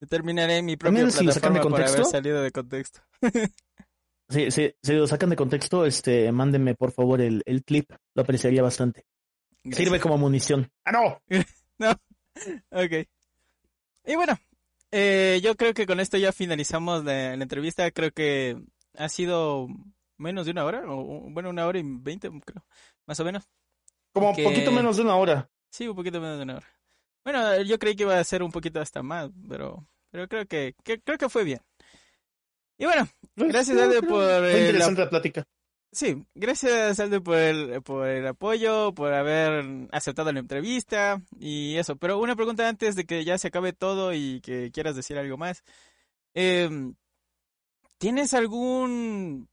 Determinaré 0.00 0.62
mi 0.62 0.76
propia 0.76 1.02
plataforma 1.02 1.32
si 1.32 1.40
de 1.40 1.60
contexto? 1.60 1.70
por 1.70 1.82
haber 1.82 2.04
salido 2.06 2.42
de 2.42 2.50
contexto. 2.50 3.00
sí, 4.28 4.50
sí, 4.50 4.74
si 4.82 4.92
lo 4.94 5.06
sacan 5.06 5.30
de 5.30 5.36
contexto, 5.36 5.84
este, 5.84 6.32
mándenme 6.32 6.74
por 6.74 6.92
favor 6.92 7.20
el, 7.20 7.42
el 7.44 7.62
clip, 7.62 7.90
lo 8.14 8.22
apreciaría 8.22 8.62
bastante. 8.62 9.04
Sirve 9.70 10.00
como 10.00 10.16
munición. 10.16 10.70
¡Ah, 10.84 10.92
no! 10.92 11.22
no. 11.78 11.90
Ok. 12.70 13.06
Y 14.06 14.16
bueno, 14.16 14.38
eh, 14.90 15.40
yo 15.42 15.54
creo 15.56 15.74
que 15.74 15.86
con 15.86 16.00
esto 16.00 16.16
ya 16.16 16.32
finalizamos 16.32 17.04
la, 17.04 17.36
la, 17.36 17.42
entrevista. 17.42 17.90
Creo 17.90 18.10
que 18.10 18.56
ha 18.96 19.08
sido 19.10 19.68
menos 20.16 20.46
de 20.46 20.52
una 20.52 20.64
hora, 20.64 20.82
o 20.86 21.28
bueno, 21.30 21.50
una 21.50 21.66
hora 21.66 21.78
y 21.78 21.82
veinte, 21.84 22.30
creo, 22.44 22.64
más 23.06 23.20
o 23.20 23.24
menos. 23.24 23.48
Como 24.12 24.30
un 24.30 24.36
poquito 24.36 24.72
menos 24.72 24.96
de 24.96 25.02
una 25.02 25.16
hora. 25.16 25.50
Sí, 25.70 25.86
un 25.88 25.96
poquito 25.96 26.20
menos 26.20 26.38
de 26.38 26.42
una 26.44 26.56
hora. 26.56 26.68
Bueno, 27.24 27.62
yo 27.62 27.78
creí 27.78 27.94
que 27.94 28.04
iba 28.04 28.18
a 28.18 28.24
ser 28.24 28.42
un 28.42 28.50
poquito 28.50 28.80
hasta 28.80 29.02
más, 29.02 29.30
pero, 29.48 29.86
pero 30.10 30.26
creo 30.28 30.46
que, 30.46 30.74
creo 30.82 31.18
que 31.18 31.28
fue 31.28 31.44
bien. 31.44 31.60
Y 32.78 32.86
bueno, 32.86 33.06
pues, 33.34 33.48
gracias 33.48 33.78
Alde 33.78 34.00
por 34.00 34.24
fue 34.24 34.60
interesante 34.60 35.02
la... 35.02 35.10
plática. 35.10 35.44
Sí, 35.92 36.24
gracias 36.34 36.98
Alde 36.98 37.20
por 37.20 37.36
el, 37.36 37.82
por 37.82 38.08
el 38.08 38.26
apoyo, 38.26 38.94
por 38.94 39.12
haber 39.12 39.88
aceptado 39.92 40.32
la 40.32 40.40
entrevista 40.40 41.20
y 41.38 41.76
eso. 41.76 41.96
Pero 41.96 42.18
una 42.18 42.36
pregunta 42.36 42.66
antes 42.68 42.96
de 42.96 43.04
que 43.04 43.24
ya 43.24 43.36
se 43.36 43.48
acabe 43.48 43.72
todo 43.74 44.14
y 44.14 44.40
que 44.40 44.70
quieras 44.72 44.96
decir 44.96 45.18
algo 45.18 45.36
más. 45.36 45.62
Eh, 46.34 46.70
¿Tienes 47.98 48.32
algún 48.32 49.50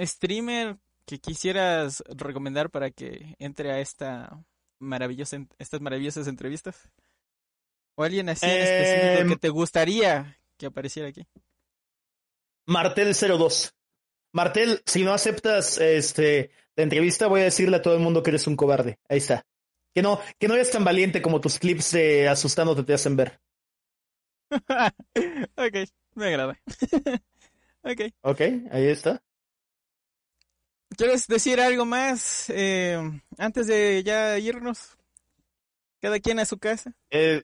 streamer 0.00 0.78
que 1.06 1.18
quisieras 1.18 2.02
recomendar 2.08 2.70
para 2.70 2.90
que 2.90 3.34
entre 3.38 3.70
a 3.72 3.80
esta 3.80 4.44
maravillosa, 4.78 5.38
estas 5.58 5.80
maravillosas 5.80 6.26
entrevistas? 6.26 6.88
¿O 7.94 8.04
alguien 8.04 8.28
así 8.28 8.46
en 8.46 8.62
específico 8.62 9.28
que 9.28 9.34
Em, 9.34 9.38
te 9.38 9.48
gustaría 9.48 10.38
que 10.56 10.66
apareciera 10.66 11.08
aquí? 11.08 11.26
Martel02. 12.66 13.72
Martel, 14.32 14.80
si 14.86 15.04
no 15.04 15.12
aceptas 15.12 15.78
este 15.78 16.50
la 16.74 16.84
entrevista, 16.84 17.26
voy 17.26 17.42
a 17.42 17.44
decirle 17.44 17.76
a 17.76 17.82
todo 17.82 17.94
el 17.94 18.00
mundo 18.00 18.22
que 18.22 18.30
eres 18.30 18.46
un 18.46 18.56
cobarde. 18.56 18.98
Ahí 19.08 19.18
está. 19.18 19.44
Que 19.94 20.00
no, 20.00 20.20
que 20.38 20.48
no 20.48 20.54
eres 20.54 20.70
tan 20.70 20.84
valiente 20.84 21.20
como 21.20 21.40
tus 21.40 21.58
clips 21.58 21.92
de 21.92 22.28
asustándote 22.28 22.82
te 22.82 22.94
hacen 22.94 23.16
ver. 23.16 23.40
ok, 25.56 25.88
me 26.14 26.26
agrada. 26.26 26.58
ok. 27.82 28.00
Ok, 28.22 28.40
ahí 28.70 28.86
está. 28.86 29.22
¿Quieres 30.96 31.26
decir 31.26 31.60
algo 31.60 31.84
más 31.84 32.50
eh, 32.50 32.98
antes 33.38 33.66
de 33.66 34.02
ya 34.04 34.38
irnos? 34.38 34.96
Cada 36.00 36.18
quien 36.20 36.38
a 36.38 36.44
su 36.44 36.58
casa. 36.58 36.92
Eh, 37.10 37.42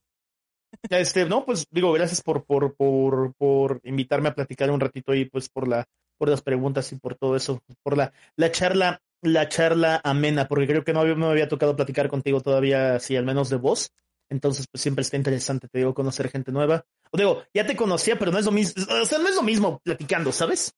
este, 0.90 1.24
no, 1.24 1.44
pues 1.44 1.66
digo, 1.70 1.92
gracias 1.92 2.22
por, 2.22 2.44
por, 2.44 2.74
por, 2.74 3.34
por 3.34 3.80
invitarme 3.84 4.28
a 4.28 4.34
platicar 4.34 4.70
un 4.70 4.80
ratito 4.80 5.12
ahí, 5.12 5.24
pues 5.24 5.48
por 5.48 5.66
la, 5.68 5.86
por 6.18 6.28
las 6.28 6.42
preguntas 6.42 6.92
y 6.92 6.96
por 6.96 7.14
todo 7.14 7.36
eso, 7.36 7.60
por 7.82 7.96
la, 7.96 8.12
la 8.36 8.50
charla, 8.50 9.00
la 9.22 9.48
charla 9.48 10.00
amena, 10.04 10.48
porque 10.48 10.66
creo 10.66 10.84
que 10.84 10.92
no, 10.92 11.00
había- 11.00 11.14
me 11.14 11.26
había 11.26 11.48
tocado 11.48 11.76
platicar 11.76 12.08
contigo 12.08 12.40
todavía, 12.40 12.96
así 12.96 13.16
al 13.16 13.24
menos 13.24 13.48
de 13.48 13.56
voz. 13.56 13.90
Entonces, 14.30 14.66
pues 14.70 14.82
siempre 14.82 15.02
está 15.02 15.16
interesante, 15.16 15.68
te 15.68 15.78
digo, 15.78 15.94
conocer 15.94 16.28
gente 16.30 16.52
nueva. 16.52 16.84
O 17.12 17.16
digo, 17.16 17.44
ya 17.54 17.64
te 17.66 17.76
conocía, 17.76 18.18
pero 18.18 18.30
no 18.30 18.38
es 18.38 18.44
lo 18.44 18.52
mismo, 18.52 18.84
o 19.00 19.04
sea, 19.06 19.18
no 19.18 19.28
es 19.28 19.34
lo 19.34 19.42
mismo 19.42 19.80
platicando, 19.82 20.32
¿sabes? 20.32 20.74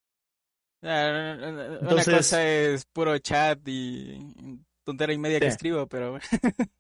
Ah, 0.83 1.37
Una 1.39 1.79
Entonces- 1.81 2.17
cosa 2.17 2.47
es 2.47 2.85
puro 2.87 3.19
chat 3.19 3.59
y 3.67 4.19
tontera 4.85 5.13
y 5.13 5.19
media 5.19 5.41
que 5.41 5.47
escribo, 5.49 5.87
pero. 5.87 6.19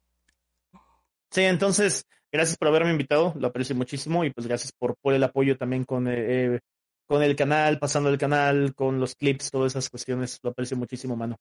Sí, 1.32 1.42
entonces, 1.42 2.06
gracias 2.32 2.56
por 2.58 2.66
haberme 2.66 2.90
invitado, 2.90 3.32
lo 3.38 3.46
aprecio 3.46 3.76
muchísimo 3.76 4.24
y 4.24 4.30
pues 4.30 4.48
gracias 4.48 4.72
por, 4.72 4.96
por 4.96 5.14
el 5.14 5.22
apoyo 5.22 5.56
también 5.56 5.84
con, 5.84 6.08
eh, 6.08 6.14
eh, 6.56 6.60
con 7.06 7.22
el 7.22 7.36
canal, 7.36 7.78
pasando 7.78 8.08
el 8.10 8.18
canal, 8.18 8.74
con 8.74 8.98
los 8.98 9.14
clips, 9.14 9.48
todas 9.52 9.70
esas 9.72 9.88
cuestiones, 9.88 10.40
lo 10.42 10.50
aprecio 10.50 10.76
muchísimo, 10.76 11.14
mano. 11.14 11.36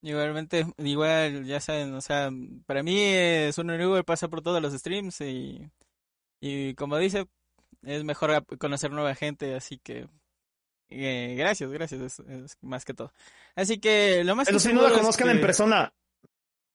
Igualmente, 0.00 0.66
igual, 0.78 1.44
ya 1.44 1.60
saben, 1.60 1.94
o 1.94 2.00
sea, 2.00 2.28
para 2.66 2.82
mí 2.82 2.96
es 2.98 3.56
un 3.58 3.70
Uber 3.70 4.04
pasa 4.04 4.26
por 4.26 4.42
todos 4.42 4.60
los 4.60 4.72
streams 4.72 5.20
y, 5.20 5.70
y 6.40 6.74
como 6.74 6.98
dice, 6.98 7.26
es 7.82 8.02
mejor 8.02 8.44
conocer 8.58 8.90
nueva 8.90 9.14
gente, 9.14 9.54
así 9.54 9.78
que 9.78 10.08
eh, 10.94 11.34
gracias, 11.36 11.70
gracias, 11.70 12.00
es, 12.00 12.18
es 12.20 12.56
más 12.62 12.84
que 12.84 12.94
todo. 12.94 13.12
Así 13.54 13.78
que 13.78 14.24
lo 14.24 14.34
más 14.36 14.48
que 14.48 14.58
sí, 14.60 14.72
no 14.72 14.82
la 14.82 14.88
es 14.88 14.94
conozcan 14.94 15.28
en 15.30 15.40
persona, 15.40 15.92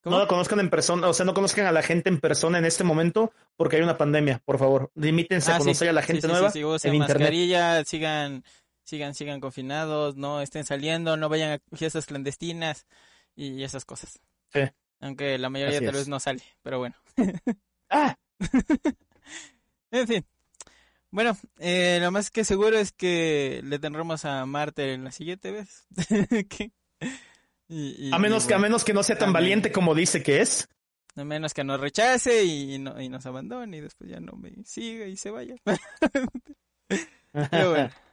¿Cómo? 0.01 0.15
no 0.17 0.21
la 0.23 0.27
conozcan 0.27 0.59
en 0.59 0.69
persona, 0.69 1.07
o 1.07 1.13
sea, 1.13 1.25
no 1.25 1.33
conozcan 1.33 1.65
a 1.65 1.71
la 1.71 1.81
gente 1.83 2.09
en 2.09 2.19
persona 2.19 2.57
en 2.59 2.65
este 2.65 2.83
momento 2.83 3.33
porque 3.55 3.77
hay 3.77 3.81
una 3.81 3.97
pandemia, 3.97 4.41
por 4.45 4.57
favor, 4.59 4.91
limítense 4.95 5.51
a 5.51 5.55
Ah, 5.55 5.57
sí, 5.59 5.63
conocer 5.65 5.89
a 5.89 5.93
la 5.93 6.01
sí, 6.01 6.07
gente 6.07 6.21
sí, 6.21 6.27
sí, 6.27 6.33
nueva 6.33 6.51
sí, 6.51 6.63
usen 6.63 6.89
en 6.89 6.95
internet. 7.01 7.19
mascarilla, 7.19 7.83
sigan, 7.83 8.43
sigan, 8.83 9.13
sigan 9.15 9.39
confinados, 9.39 10.15
no 10.15 10.41
estén 10.41 10.63
saliendo, 10.65 11.17
no 11.17 11.29
vayan 11.29 11.59
a 11.59 11.75
fiestas 11.77 12.05
clandestinas 12.05 12.85
y 13.35 13.63
esas 13.63 13.85
cosas. 13.85 14.19
Sí. 14.53 14.61
Aunque 15.01 15.37
la 15.37 15.49
mayoría 15.49 15.77
Así 15.77 15.85
tal 15.85 15.95
es. 15.95 16.01
vez 16.01 16.07
no 16.07 16.19
sale, 16.19 16.41
pero 16.63 16.79
bueno. 16.79 16.95
Ah, 17.89 18.15
En 19.91 20.07
fin. 20.07 20.25
Bueno, 21.11 21.37
eh, 21.59 21.99
lo 22.01 22.11
más 22.11 22.29
que 22.31 22.43
seguro 22.43 22.77
es 22.77 22.91
que 22.91 23.61
le 23.63 23.79
tendremos 23.79 24.25
a 24.25 24.45
Marte 24.45 24.93
en 24.93 25.03
la 25.05 25.11
siguiente 25.11 25.51
vez. 25.51 25.87
¿Qué? 26.49 26.71
Y- 27.69 28.07
y- 28.09 28.13
a 28.13 28.17
menos 28.19 28.45
y 28.45 28.47
que 28.49 28.53
a 28.53 28.59
menos 28.59 28.83
que 28.83 28.93
no 28.93 29.03
sea 29.03 29.17
tan 29.17 29.33
valiente 29.33 29.71
como 29.71 29.95
dice 29.95 30.21
que 30.23 30.41
es. 30.41 30.67
a 31.15 31.23
menos 31.23 31.53
que 31.53 31.63
nos 31.63 31.79
rechace 31.79 32.43
y, 32.43 32.77
no, 32.79 32.99
y 33.01 33.09
nos 33.09 33.25
abandone 33.25 33.77
y 33.77 33.81
después 33.81 34.09
ya 34.09 34.19
no 34.19 34.33
me 34.33 34.51
siga 34.65 35.05
y 35.05 35.17
se 35.17 35.31
vaya. 35.31 35.55
Pero 37.51 37.69
bueno. 37.71 37.89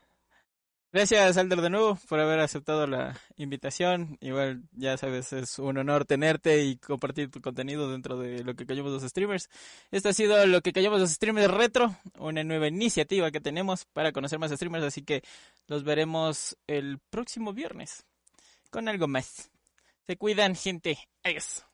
Gracias, 0.94 1.36
Alder, 1.38 1.60
de 1.60 1.70
nuevo 1.70 1.98
por 2.08 2.20
haber 2.20 2.38
aceptado 2.38 2.86
la 2.86 3.20
invitación. 3.36 4.16
Igual, 4.20 4.62
ya 4.70 4.96
sabes, 4.96 5.32
es 5.32 5.58
un 5.58 5.76
honor 5.76 6.04
tenerte 6.04 6.62
y 6.62 6.76
compartir 6.76 7.32
tu 7.32 7.40
contenido 7.40 7.90
dentro 7.90 8.16
de 8.16 8.44
lo 8.44 8.54
que 8.54 8.64
callamos 8.64 8.92
los 8.92 9.02
streamers. 9.02 9.50
Esto 9.90 10.10
ha 10.10 10.12
sido 10.12 10.46
lo 10.46 10.60
que 10.60 10.72
callamos 10.72 11.00
los 11.00 11.10
streamers 11.10 11.52
retro, 11.52 11.96
una 12.16 12.44
nueva 12.44 12.68
iniciativa 12.68 13.32
que 13.32 13.40
tenemos 13.40 13.86
para 13.86 14.12
conocer 14.12 14.38
más 14.38 14.52
streamers, 14.52 14.84
así 14.84 15.02
que 15.02 15.24
los 15.66 15.82
veremos 15.82 16.56
el 16.68 17.00
próximo 17.10 17.52
viernes 17.52 18.04
con 18.70 18.88
algo 18.88 19.08
más. 19.08 19.50
Se 20.06 20.16
cuidan, 20.16 20.54
gente. 20.54 20.96
Adiós. 21.24 21.64